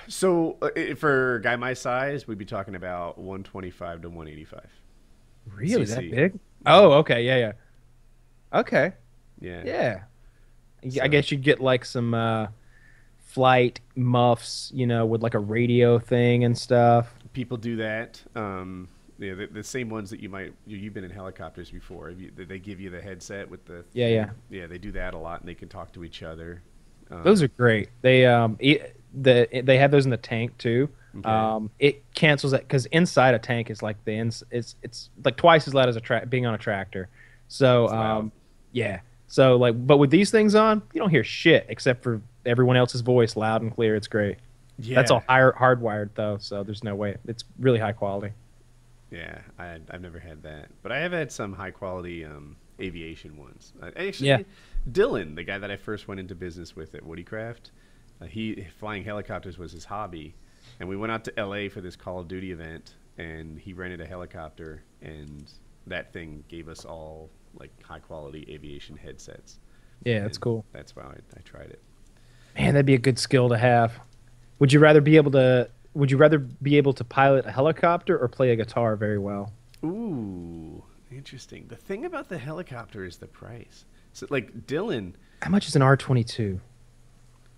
So 0.08 0.56
uh, 0.62 0.94
for 0.94 1.34
a 1.36 1.42
guy 1.42 1.56
my 1.56 1.74
size, 1.74 2.28
we'd 2.28 2.38
be 2.38 2.44
talking 2.44 2.76
about 2.76 3.18
125 3.18 4.02
to 4.02 4.08
185. 4.08 4.64
Really 5.52 5.84
that 5.84 5.98
CC. 5.98 6.10
big? 6.12 6.38
Oh, 6.64 6.92
okay, 6.92 7.24
yeah, 7.24 7.36
yeah. 7.36 7.52
Okay, 8.60 8.92
Yeah. 9.40 9.62
yeah. 9.64 10.00
I 11.02 11.08
guess 11.08 11.30
you'd 11.32 11.42
get 11.42 11.60
like 11.60 11.84
some 11.84 12.14
uh, 12.14 12.46
flight 13.18 13.80
muffs, 13.96 14.70
you 14.72 14.86
know, 14.86 15.04
with 15.06 15.22
like 15.22 15.34
a 15.34 15.38
radio 15.40 15.98
thing 15.98 16.44
and 16.44 16.56
stuff. 16.56 17.12
people 17.32 17.56
do 17.56 17.76
that. 17.76 18.22
Um, 18.34 18.88
yeah, 19.18 19.34
the, 19.34 19.46
the 19.46 19.62
same 19.64 19.88
ones 19.88 20.10
that 20.10 20.20
you 20.20 20.28
might 20.28 20.52
you, 20.66 20.76
you've 20.78 20.94
been 20.94 21.04
in 21.04 21.10
helicopters 21.10 21.70
before. 21.70 22.10
You, 22.10 22.30
they 22.36 22.58
give 22.58 22.80
you 22.80 22.90
the 22.90 23.00
headset 23.00 23.48
with 23.48 23.64
the 23.64 23.84
Yeah, 23.92 24.08
yeah. 24.08 24.30
yeah. 24.50 24.66
They 24.66 24.78
do 24.78 24.92
that 24.92 25.14
a 25.14 25.18
lot, 25.18 25.40
and 25.40 25.48
they 25.48 25.54
can 25.54 25.68
talk 25.68 25.92
to 25.92 26.04
each 26.04 26.22
other. 26.22 26.62
Um, 27.10 27.22
Those 27.22 27.42
are 27.42 27.48
great. 27.48 27.88
They 28.02 28.26
um 28.26 28.56
e- 28.60 28.80
the 29.14 29.48
they 29.64 29.78
have 29.78 29.90
those 29.90 30.04
in 30.04 30.10
the 30.10 30.16
tank 30.16 30.56
too. 30.58 30.88
Okay. 31.18 31.28
Um, 31.28 31.70
it 31.78 32.04
cancels 32.14 32.52
that 32.52 32.62
because 32.62 32.86
inside 32.86 33.34
a 33.34 33.38
tank 33.38 33.70
is 33.70 33.82
like 33.82 33.96
the 34.04 34.12
ins 34.12 34.42
it's 34.50 34.76
it's 34.82 35.08
like 35.24 35.36
twice 35.36 35.66
as 35.66 35.72
loud 35.72 35.88
as 35.88 35.96
a 35.96 36.00
tra- 36.00 36.26
being 36.26 36.44
on 36.44 36.54
a 36.54 36.58
tractor. 36.58 37.08
So, 37.48 37.88
um, 37.88 38.32
yeah. 38.72 39.00
So 39.28 39.56
like, 39.56 39.86
but 39.86 39.96
with 39.96 40.10
these 40.10 40.30
things 40.30 40.54
on, 40.54 40.82
you 40.92 41.00
don't 41.00 41.10
hear 41.10 41.24
shit 41.24 41.66
except 41.68 42.02
for 42.02 42.20
everyone 42.44 42.76
else's 42.76 43.00
voice, 43.00 43.34
loud 43.36 43.62
and 43.62 43.74
clear. 43.74 43.96
It's 43.96 44.08
great. 44.08 44.36
Yeah. 44.78 44.96
That's 44.96 45.10
all 45.10 45.22
higher, 45.26 45.52
hardwired 45.52 46.10
though, 46.14 46.36
so 46.38 46.62
there's 46.62 46.84
no 46.84 46.94
way. 46.94 47.16
It's 47.26 47.44
really 47.58 47.78
high 47.78 47.92
quality. 47.92 48.32
Yeah, 49.10 49.38
I, 49.58 49.78
I've 49.90 50.00
never 50.00 50.18
had 50.18 50.42
that, 50.42 50.68
but 50.82 50.90
I 50.92 50.98
have 50.98 51.12
had 51.12 51.30
some 51.30 51.52
high 51.52 51.70
quality 51.70 52.24
um, 52.24 52.56
aviation 52.80 53.36
ones. 53.36 53.72
I, 53.80 53.88
actually, 54.06 54.28
Yeah. 54.28 54.38
Dylan, 54.90 55.36
the 55.36 55.44
guy 55.44 55.58
that 55.58 55.70
I 55.70 55.76
first 55.76 56.08
went 56.08 56.20
into 56.20 56.34
business 56.34 56.74
with 56.74 56.94
at 56.94 57.02
Woodycraft, 57.04 57.70
uh, 58.20 58.26
he 58.26 58.66
flying 58.78 59.04
helicopters 59.04 59.58
was 59.58 59.72
his 59.72 59.84
hobby, 59.84 60.34
and 60.80 60.88
we 60.88 60.96
went 60.96 61.12
out 61.12 61.24
to 61.24 61.38
L.A. 61.38 61.68
for 61.68 61.80
this 61.80 61.94
Call 61.96 62.18
of 62.20 62.28
Duty 62.28 62.50
event, 62.50 62.94
and 63.18 63.58
he 63.58 63.72
rented 63.72 64.00
a 64.00 64.06
helicopter, 64.06 64.82
and 65.02 65.50
that 65.86 66.12
thing 66.12 66.42
gave 66.48 66.68
us 66.68 66.84
all 66.84 67.30
like 67.58 67.70
high 67.82 68.00
quality 68.00 68.44
aviation 68.50 68.96
headsets. 68.96 69.58
Yeah, 70.04 70.20
that's 70.20 70.36
And 70.36 70.42
cool. 70.42 70.64
That's 70.72 70.94
why 70.96 71.04
I, 71.04 71.16
I 71.36 71.40
tried 71.44 71.70
it. 71.70 71.80
Man, 72.58 72.74
that'd 72.74 72.86
be 72.86 72.94
a 72.94 72.98
good 72.98 73.18
skill 73.18 73.48
to 73.50 73.56
have. 73.58 73.92
Would 74.58 74.72
you 74.72 74.80
rather 74.80 75.00
be 75.00 75.16
able 75.16 75.30
to? 75.32 75.70
Would 75.96 76.10
you 76.10 76.18
rather 76.18 76.38
be 76.38 76.76
able 76.76 76.92
to 76.92 77.04
pilot 77.04 77.46
a 77.46 77.50
helicopter 77.50 78.18
or 78.18 78.28
play 78.28 78.50
a 78.50 78.56
guitar 78.56 78.96
very 78.96 79.18
well? 79.18 79.52
Ooh, 79.82 80.84
interesting. 81.10 81.66
The 81.68 81.76
thing 81.76 82.04
about 82.04 82.28
the 82.28 82.36
helicopter 82.36 83.04
is 83.04 83.16
the 83.16 83.26
price. 83.26 83.86
So, 84.12 84.26
like 84.28 84.66
Dylan, 84.66 85.14
How 85.40 85.50
much 85.50 85.66
is 85.68 85.74
an 85.74 85.80
R 85.82 85.96
twenty 85.96 86.22
two? 86.22 86.60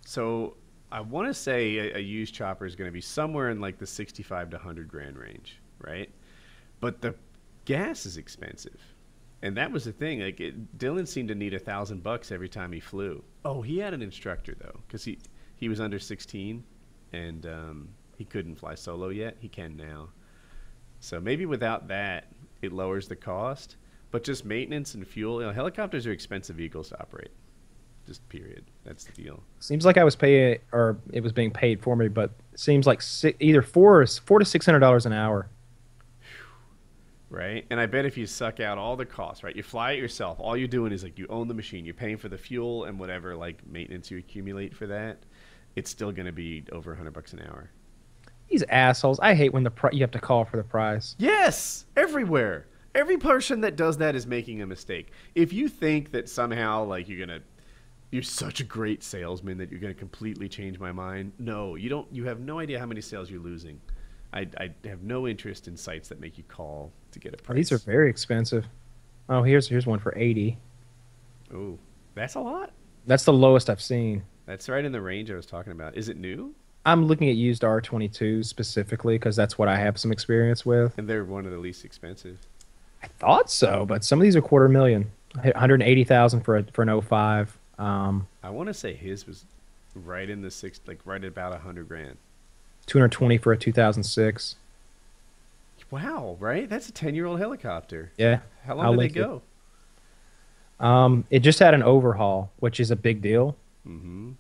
So 0.05 0.55
I 0.91 1.01
want 1.01 1.27
to 1.29 1.35
say 1.35 1.79
a, 1.79 1.97
a 1.97 2.01
used 2.01 2.33
chopper 2.33 2.65
is 2.65 2.77
going 2.77 2.89
to 2.89 2.93
be 2.93 3.01
somewhere 3.01 3.51
in 3.51 3.61
like 3.61 3.79
the 3.79 3.87
65 3.87 4.51
to 4.51 4.57
100 4.57 4.89
grand 4.89 5.19
range, 5.19 5.61
right? 5.81 6.11
But 6.81 7.03
the 7.03 7.15
gas 7.67 8.07
is 8.07 8.17
expensive. 8.17 8.81
And 9.43 9.57
that 9.57 9.71
was 9.71 9.85
the 9.85 9.93
thing. 9.93 10.21
Like 10.21 10.41
it, 10.41 10.79
Dylan 10.79 11.07
seemed 11.07 11.29
to 11.29 11.35
need 11.35 11.55
a 11.55 11.59
thousand 11.59 12.03
bucks 12.03 12.33
every 12.33 12.49
time 12.49 12.73
he 12.73 12.81
flew. 12.81 13.23
Oh, 13.45 13.63
he 13.63 13.79
had 13.79 13.95
an 13.95 14.01
instructor 14.03 14.55
though, 14.59 14.81
because 14.87 15.05
he 15.05 15.19
he 15.57 15.69
was 15.69 15.81
under 15.81 15.99
16, 15.99 16.65
and 17.13 17.47
um, 17.47 17.89
he 18.19 18.25
couldn't 18.25 18.57
fly 18.57 18.75
solo 18.75 19.09
yet. 19.09 19.37
He 19.41 19.49
can 19.49 19.77
now. 19.77 20.09
So 21.01 21.21
maybe 21.21 21.47
without 21.47 21.89
that, 21.89 22.27
it 22.61 22.73
lowers 22.73 23.07
the 23.09 23.17
cost. 23.17 23.77
But 24.11 24.25
just 24.25 24.45
maintenance 24.45 24.95
and 24.95 25.07
fuel. 25.07 25.41
You 25.41 25.47
know, 25.47 25.53
helicopters 25.53 26.07
are 26.07 26.13
expensive 26.13 26.57
vehicles 26.57 26.89
to 26.89 27.01
operate. 27.01 27.31
Just 28.07 28.27
period. 28.29 28.65
That's 28.85 29.05
the 29.05 29.13
deal. 29.13 29.43
Seems 29.61 29.85
like 29.85 29.97
I 29.99 30.03
was 30.05 30.17
paying, 30.17 30.59
or 30.73 30.99
it 31.13 31.23
was 31.23 31.31
being 31.33 31.51
paid 31.51 31.81
for 31.83 31.95
me, 31.95 32.09
but 32.09 32.33
seems 32.57 32.87
like 32.87 33.03
si- 33.03 33.37
either 33.39 33.63
four 33.63 34.01
or 34.01 34.07
four 34.07 34.39
to 34.39 34.45
six 34.45 34.65
hundred 34.67 34.81
dollars 34.81 35.05
an 35.07 35.13
hour. 35.13 35.49
right? 37.31 37.67
And 37.71 37.79
I 37.79 37.85
bet 37.87 38.07
if 38.07 38.17
you 38.17 38.27
suck 38.27 38.61
out 38.61 38.79
all 38.79 38.97
the 38.97 39.05
costs, 39.05 39.45
right? 39.45 39.55
You 39.55 39.63
fly 39.63 39.93
it 39.93 39.99
yourself. 39.99 40.41
All 40.41 40.57
you're 40.57 40.67
doing 40.69 40.91
is 40.93 41.03
like 41.05 41.19
you 41.19 41.27
own 41.29 41.47
the 41.49 41.55
machine. 41.55 41.85
You're 41.85 41.95
paying 41.95 42.17
for 42.17 42.31
the 42.31 42.39
fuel 42.39 42.85
and 42.85 42.99
whatever 42.99 43.37
like 43.37 43.65
maintenance 43.67 44.11
you 44.11 44.19
accumulate 44.19 44.75
for 44.75 44.87
that. 44.87 45.19
It's 45.77 45.91
still 45.91 46.11
going 46.11 46.27
to 46.27 46.33
be 46.33 46.65
over 46.73 46.91
100 46.93 47.13
bucks 47.13 47.35
an 47.35 47.41
hour. 47.47 47.71
These 48.49 48.65
assholes! 48.69 49.21
I 49.21 49.35
hate 49.35 49.53
when 49.53 49.63
the 49.65 49.71
pri- 49.71 49.91
you 49.93 50.01
have 50.01 50.11
to 50.13 50.19
call 50.21 50.45
for 50.45 50.57
the 50.57 50.63
price. 50.65 51.15
Yes, 51.19 51.85
everywhere. 51.97 52.67
Every 52.95 53.19
person 53.19 53.61
that 53.61 53.77
does 53.77 53.99
that 53.99 54.15
is 54.17 54.27
making 54.27 54.63
a 54.63 54.67
mistake. 54.67 55.13
If 55.35 55.53
you 55.53 55.69
think 55.69 56.11
that 56.13 56.29
somehow 56.29 56.85
like 56.85 57.09
you're 57.09 57.25
going 57.25 57.41
to 57.41 57.45
you're 58.11 58.23
such 58.23 58.61
a 58.61 58.65
great 58.65 59.03
salesman 59.03 59.59
that 59.59 59.71
you're 59.71 59.79
going 59.81 59.93
to 59.93 59.99
completely 59.99 60.49
change 60.49 60.79
my 60.79 60.91
mind. 60.93 61.33
No, 61.39 61.75
you 61.75 61.91
don't 61.91 62.09
you 62.11 62.25
have 62.25 62.41
no 62.41 62.59
idea 62.59 62.79
how 62.79 62.87
many 62.87 63.03
sales 63.03 63.31
you're 63.31 63.43
losing. 63.43 63.81
I, 64.33 64.49
I 64.59 64.71
have 64.89 65.03
no 65.03 65.29
interest 65.29 65.69
in 65.69 65.77
sites 65.77 66.09
that 66.09 66.19
make 66.21 66.39
you 66.39 66.45
call 66.45 66.91
to 67.13 67.19
get 67.19 67.35
a 67.35 67.37
Oh, 67.37 67.45
price. 67.45 67.57
these 67.57 67.73
are 67.73 67.79
very 67.79 68.09
expensive. 68.11 68.67
Oh, 69.29 69.43
here's 69.43 69.69
here's 69.69 69.87
one 69.87 69.99
for 69.99 70.17
eighty. 70.17 70.59
Ooh, 71.53 71.79
that's 72.15 72.35
a 72.35 72.41
lot. 72.41 72.73
That's 73.07 73.25
the 73.25 73.33
lowest 73.33 73.69
I've 73.71 73.81
seen. 73.83 74.25
That's 74.47 74.69
right 74.69 74.85
in 74.85 74.93
the 74.93 75.01
range 75.03 75.31
I 75.31 75.35
was 75.35 75.47
talking 75.47 75.73
about. 75.73 75.97
Is 75.97 76.09
it 76.09 76.17
new? 76.17 76.55
I'm 76.87 77.07
looking 77.07 77.29
at 77.29 77.37
used 77.37 77.63
R22 77.63 78.45
specifically 78.45 79.17
because 79.17 79.37
that's 79.37 79.59
what 79.59 79.69
I 79.69 79.77
have 79.77 79.99
some 79.99 80.13
experience 80.13 80.65
with. 80.65 80.97
And 80.99 81.09
they're 81.09 81.25
one 81.25 81.45
of 81.45 81.53
the 81.53 81.59
least 81.59 81.85
expensive. 81.85 82.39
I 83.03 83.07
thought 83.07 83.51
so, 83.51 83.85
but 83.87 84.05
some 84.05 84.19
of 84.19 84.23
these 84.23 84.37
are 84.37 84.41
quarter 84.41 84.69
million. 84.69 85.11
180,000 85.35 86.41
for 86.41 86.57
a 86.57 86.63
for 86.73 86.83
an 86.83 87.01
05. 87.01 87.59
Um, 87.79 88.27
I 88.43 88.51
want 88.51 88.69
to 88.69 88.75
say 88.75 88.95
his 88.95 89.27
was 89.27 89.45
right 89.95 90.29
in 90.29 90.43
the 90.43 90.51
six, 90.51 90.81
like 90.87 91.01
right 91.05 91.23
at 91.23 91.29
about 91.29 91.53
a 91.53 91.59
hundred 91.59 91.89
grand. 91.89 92.17
220 92.87 93.39
for 93.39 93.53
a 93.53 93.57
2006. 93.57 94.57
Wow, 95.91 96.37
right? 96.39 96.69
That's 96.69 96.89
a 96.89 96.93
ten-year-old 96.93 97.39
helicopter. 97.39 98.13
Yeah. 98.19 98.41
How 98.67 98.75
long 98.75 98.87
I'll 98.87 98.93
did 98.93 98.99
they 98.99 99.05
link 99.05 99.17
it. 99.17 99.21
go? 99.21 100.85
Um, 100.85 101.25
it 101.31 101.41
just 101.41 101.59
had 101.59 101.75
an 101.75 101.83
overhaul, 101.83 102.51
which 102.59 102.79
is 102.79 102.91
a 102.91 102.97
big 102.97 103.23
deal. 103.23 103.57
Mm-hmm. 103.87 104.33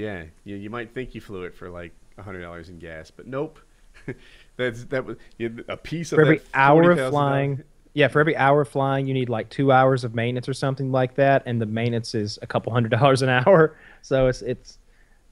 Yeah, 0.00 0.24
you, 0.44 0.56
you 0.56 0.70
might 0.70 0.94
think 0.94 1.14
you 1.14 1.20
flew 1.20 1.44
it 1.44 1.54
for 1.54 1.68
like 1.68 1.92
a 2.18 2.22
hundred 2.22 2.42
dollars 2.42 2.68
in 2.68 2.78
gas, 2.78 3.10
but 3.10 3.26
nope. 3.26 3.58
That's 4.56 4.84
that 4.84 5.04
was 5.04 5.16
a 5.68 5.76
piece 5.76 6.12
of 6.12 6.16
For 6.16 6.22
every 6.22 6.38
that 6.38 6.46
hour 6.54 6.90
of 6.90 6.98
$40,000 6.98 7.10
flying, 7.10 7.62
yeah, 7.92 8.08
for 8.08 8.20
every 8.20 8.36
hour 8.36 8.62
of 8.62 8.68
flying, 8.68 9.06
you 9.06 9.14
need 9.14 9.28
like 9.28 9.48
two 9.50 9.72
hours 9.72 10.04
of 10.04 10.14
maintenance 10.14 10.48
or 10.48 10.54
something 10.54 10.90
like 10.92 11.14
that, 11.16 11.42
and 11.46 11.60
the 11.60 11.66
maintenance 11.66 12.14
is 12.14 12.38
a 12.40 12.46
couple 12.46 12.72
hundred 12.72 12.90
dollars 12.98 13.22
an 13.22 13.28
hour. 13.28 13.76
So 14.02 14.28
it's 14.28 14.42
it's 14.42 14.78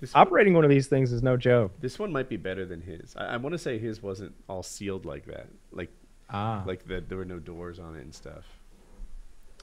This 0.01 0.15
operating 0.15 0.55
one 0.55 0.65
of 0.65 0.71
these 0.71 0.87
things 0.87 1.13
is 1.13 1.23
no 1.23 1.37
joke. 1.37 1.73
this 1.81 1.99
one 1.99 2.13
might 2.13 2.29
be 2.29 2.37
better 2.37 2.67
than 2.67 2.81
his. 2.83 3.15
I, 3.17 3.35
I 3.35 3.37
want 3.39 3.53
to 3.55 3.59
say 3.59 3.79
his 3.79 4.03
wasn't 4.03 4.35
all 4.49 4.63
sealed 4.63 5.05
like 5.07 5.25
that. 5.27 5.47
Like 5.73 5.91
Ah, 6.31 6.63
like 6.67 6.87
the, 6.87 7.01
there 7.01 7.17
were 7.17 7.25
no 7.25 7.39
doors 7.39 7.79
on 7.79 7.97
it 7.97 8.03
and 8.03 8.15
stuff. 8.15 8.45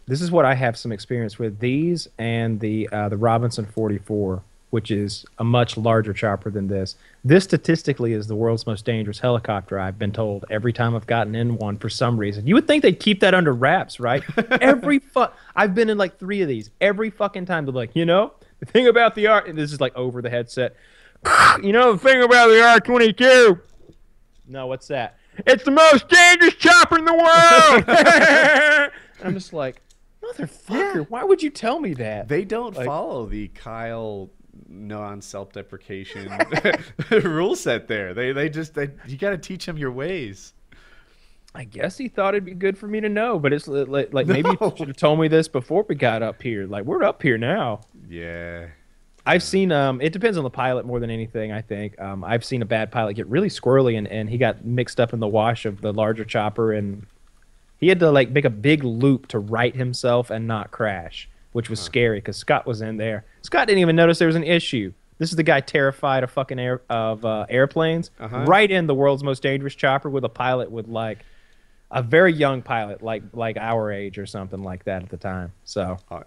this 0.08 0.22
is 0.22 0.32
what 0.32 0.46
I 0.46 0.56
have 0.56 0.78
some 0.78 0.92
experience 0.92 1.38
with. 1.38 1.60
These 1.60 2.08
and 2.18 2.60
the 2.60 2.90
uh, 2.92 3.10
the 3.10 3.18
Robinson 3.18 3.66
44, 3.66 4.42
which 4.76 4.92
is 4.92 5.26
a 5.40 5.44
much 5.46 5.78
larger 5.78 6.12
chopper 6.12 6.52
than 6.52 6.68
this. 6.68 6.98
This 7.24 7.46
statistically 7.46 8.12
is 8.12 8.28
the 8.28 8.36
world's 8.36 8.68
most 8.68 8.84
dangerous 8.84 9.20
helicopter. 9.20 9.80
I've 9.80 9.98
been 9.98 10.12
told 10.12 10.44
every 10.50 10.74
time 10.74 10.94
I've 10.98 11.08
gotten 11.08 11.34
in 11.34 11.56
one 11.56 11.78
for 11.78 11.88
some 11.90 12.18
reason. 12.18 12.46
You 12.46 12.56
would 12.56 12.68
think 12.68 12.84
they'd 12.84 13.00
keep 13.00 13.22
that 13.22 13.34
under 13.34 13.54
wraps, 13.54 14.02
right? 14.02 14.22
every 14.60 15.00
fuck, 15.00 15.34
I've 15.56 15.74
been 15.74 15.90
in 15.90 15.98
like 15.98 16.20
three 16.20 16.42
of 16.42 16.50
these. 16.50 16.72
Every 16.82 17.10
fucking 17.10 17.46
time 17.46 17.64
they're 17.64 17.74
like, 17.74 17.96
you 17.96 18.04
know, 18.06 18.34
the 18.60 18.66
thing 18.66 18.88
about 18.90 19.16
the 19.16 19.28
R, 19.28 19.46
and 19.46 19.58
this 19.58 19.72
is 19.72 19.80
like 19.80 19.96
over 19.96 20.22
the 20.22 20.30
headset. 20.30 20.76
you 21.64 21.72
know 21.72 21.94
the 21.94 22.00
thing 22.00 22.22
about 22.22 22.48
the 22.50 22.56
R22. 22.56 23.62
No, 24.50 24.68
what's 24.68 24.90
that? 24.90 25.18
It's 25.48 25.64
the 25.64 25.72
most 25.72 26.10
dangerous 26.10 26.56
chopper 26.56 26.98
in 26.98 27.06
the 27.06 27.14
world. 27.14 28.92
I'm 29.24 29.34
just 29.36 29.54
like, 29.54 29.82
motherfucker, 30.22 31.10
why 31.10 31.24
would 31.24 31.42
you 31.42 31.50
tell 31.50 31.80
me 31.80 31.94
that? 31.94 32.28
They 32.28 32.44
don't 32.46 32.76
Like- 32.76 32.86
follow 32.86 33.26
the 33.26 33.48
Kyle 33.50 34.30
non 34.76 35.22
self-deprecation 35.22 36.30
rule 37.24 37.56
set 37.56 37.88
there. 37.88 38.14
They 38.14 38.32
they 38.32 38.50
just 38.50 38.74
they, 38.74 38.90
you 39.08 39.18
got 39.18 39.32
to 39.32 39.38
teach 39.38 39.66
them 39.66 39.78
your 39.78 39.92
ways. 39.92 40.54
I 41.54 41.64
guess 41.64 41.98
he 41.98 42.10
thought 42.10 42.34
it'd 42.34 42.44
be 42.46 42.54
good 42.54 42.78
for 42.78 42.88
me 42.88 43.00
to 43.00 43.08
know, 43.08 43.40
but 43.40 43.54
it's 43.54 43.66
li- 43.68 43.86
like, 43.86 44.14
like 44.14 44.28
maybe 44.28 44.50
No. 44.62 44.68
you 44.70 44.74
should 44.78 44.88
have 44.90 44.98
told 44.98 45.20
me 45.20 45.30
this 45.30 45.48
before 45.48 45.86
we 45.88 45.96
got 45.96 46.22
up 46.22 46.42
here. 46.42 46.68
Like 46.68 46.84
we're 46.84 47.04
up 47.04 47.22
here 47.22 47.38
now. 47.38 47.80
Yeah. 48.10 48.68
I've 49.26 49.42
seen 49.42 49.72
um 49.72 50.02
it 50.02 50.12
depends 50.14 50.38
on 50.38 50.44
the 50.44 50.50
pilot 50.50 50.86
more 50.86 51.00
than 51.00 51.10
anything, 51.10 51.52
I 51.52 51.62
think. 51.62 52.00
Um 52.00 52.24
I've 52.24 52.44
seen 52.44 52.62
a 52.62 52.66
bad 52.66 52.92
pilot 52.92 53.14
get 53.16 53.28
really 53.28 53.50
squirrely 53.50 53.98
and, 53.98 54.08
and 54.08 54.30
he 54.30 54.38
got 54.38 54.66
mixed 54.66 55.00
up 55.00 55.14
in 55.14 55.20
the 55.20 55.28
wash 55.28 55.66
of 55.66 55.82
the 55.82 55.94
larger 55.94 56.26
chopper 56.26 56.74
and 56.74 57.06
he 57.78 57.88
had 57.88 58.00
to 58.00 58.12
like 58.12 58.30
make 58.32 58.46
a 58.46 58.50
big 58.50 58.84
loop 58.84 59.28
to 59.28 59.40
right 59.40 59.76
himself 59.76 60.30
and 60.30 60.48
not 60.48 60.72
crash, 60.72 61.30
which 61.56 61.70
was 61.70 61.80
scary 61.80 62.18
because 62.18 62.36
Scott 62.36 62.68
was 62.68 62.82
in 62.82 62.98
there. 62.98 63.24
Scott 63.42 63.66
didn't 63.70 63.80
even 63.80 63.96
notice 63.96 64.20
there 64.20 64.28
was 64.28 64.36
an 64.36 64.44
issue. 64.44 64.92
This 65.20 65.30
is 65.30 65.38
the 65.38 65.44
guy 65.44 65.62
terrified 65.62 66.22
of 66.26 66.30
fucking 66.30 66.60
air 66.60 66.82
of 66.90 67.24
uh, 67.24 67.46
airplanes. 67.48 68.12
Uh-huh. 68.20 68.44
Right 68.46 68.70
in 68.70 68.88
the 68.88 68.94
world's 68.94 69.24
most 69.24 69.42
dangerous 69.42 69.74
chopper 69.74 70.10
with 70.10 70.26
a 70.26 70.30
pilot 70.30 70.70
with 70.70 70.90
like 70.90 71.20
a 71.92 72.04
very 72.04 72.34
young 72.34 72.62
pilot, 72.62 73.02
like 73.02 73.24
like 73.32 73.56
our 73.56 73.90
age 73.90 74.18
or 74.18 74.26
something 74.26 74.64
like 74.64 74.84
that 74.84 75.04
at 75.04 75.08
the 75.10 75.16
time. 75.16 75.54
So 75.64 75.98
Uh, 76.12 76.24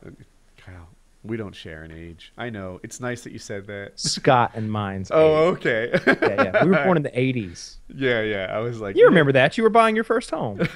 Kyle, 0.56 0.88
we 1.22 1.36
don't 1.36 1.54
share 1.54 1.82
an 1.82 1.92
age. 1.92 2.32
I 2.38 2.48
know. 2.48 2.80
It's 2.82 2.98
nice 2.98 3.20
that 3.24 3.32
you 3.34 3.38
said 3.38 3.66
that. 3.66 4.00
Scott 4.00 4.52
and 4.54 4.72
mine's. 4.72 5.10
Oh, 5.12 5.50
age. 5.50 5.58
okay. 5.58 5.90
yeah, 6.06 6.42
yeah. 6.44 6.64
We 6.64 6.70
were 6.70 6.84
born 6.84 6.96
in 6.96 7.02
the 7.02 7.10
'80s. 7.10 7.76
yeah, 7.94 8.22
yeah. 8.22 8.46
I 8.50 8.60
was 8.60 8.80
like, 8.80 8.96
You 8.96 9.04
remember 9.04 9.32
that? 9.32 9.58
You 9.58 9.62
were 9.64 9.68
buying 9.68 9.94
your 9.94 10.04
first 10.04 10.30
home. 10.30 10.58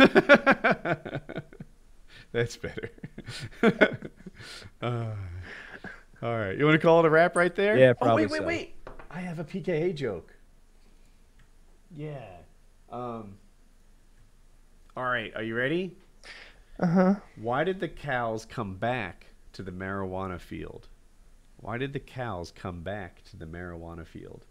That's 2.33 2.57
better. 2.57 2.91
Uh, 4.81 5.15
all 6.23 6.37
right. 6.37 6.59
You 6.59 6.65
want 6.65 6.75
to 6.81 6.85
call 6.85 6.99
it 7.01 7.07
a 7.07 7.11
wrap 7.11 7.37
right 7.37 7.55
there? 7.55 7.79
Yeah, 7.79 7.91
Oh, 8.01 8.05
probably 8.05 8.25
wait, 8.27 8.33
wait, 8.33 8.39
so. 8.41 8.47
wait. 8.47 8.75
I 9.11 9.21
have 9.21 9.39
a 9.39 9.45
PKA 9.45 9.95
joke. 9.95 10.35
Yeah. 11.97 12.25
Um. 12.91 13.35
All 14.97 15.05
right. 15.05 15.33
Are 15.37 15.43
you 15.43 15.55
ready? 15.55 15.97
Uh 16.81 16.87
huh. 16.87 17.15
Why 17.37 17.63
did 17.65 17.79
the 17.81 17.89
cows 17.89 18.45
come 18.45 18.75
back 18.77 19.27
to 19.53 19.63
the 19.63 19.71
marijuana 19.71 20.41
field? 20.41 20.89
Why 21.59 21.79
did 21.79 21.93
the 21.93 22.01
cows 22.01 22.51
come 22.51 22.83
back 22.83 23.23
to 23.31 23.37
the 23.37 23.47
marijuana 23.47 24.05
field? 24.07 24.45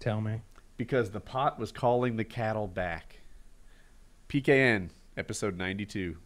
Tell 0.00 0.20
me. 0.20 0.40
Because 0.76 1.10
the 1.10 1.20
pot 1.20 1.58
was 1.58 1.70
calling 1.72 2.16
the 2.16 2.24
cattle 2.24 2.66
back. 2.66 3.17
PKA 4.28 4.90
episode 5.16 5.56
ninety 5.56 5.86
two. 5.86 6.16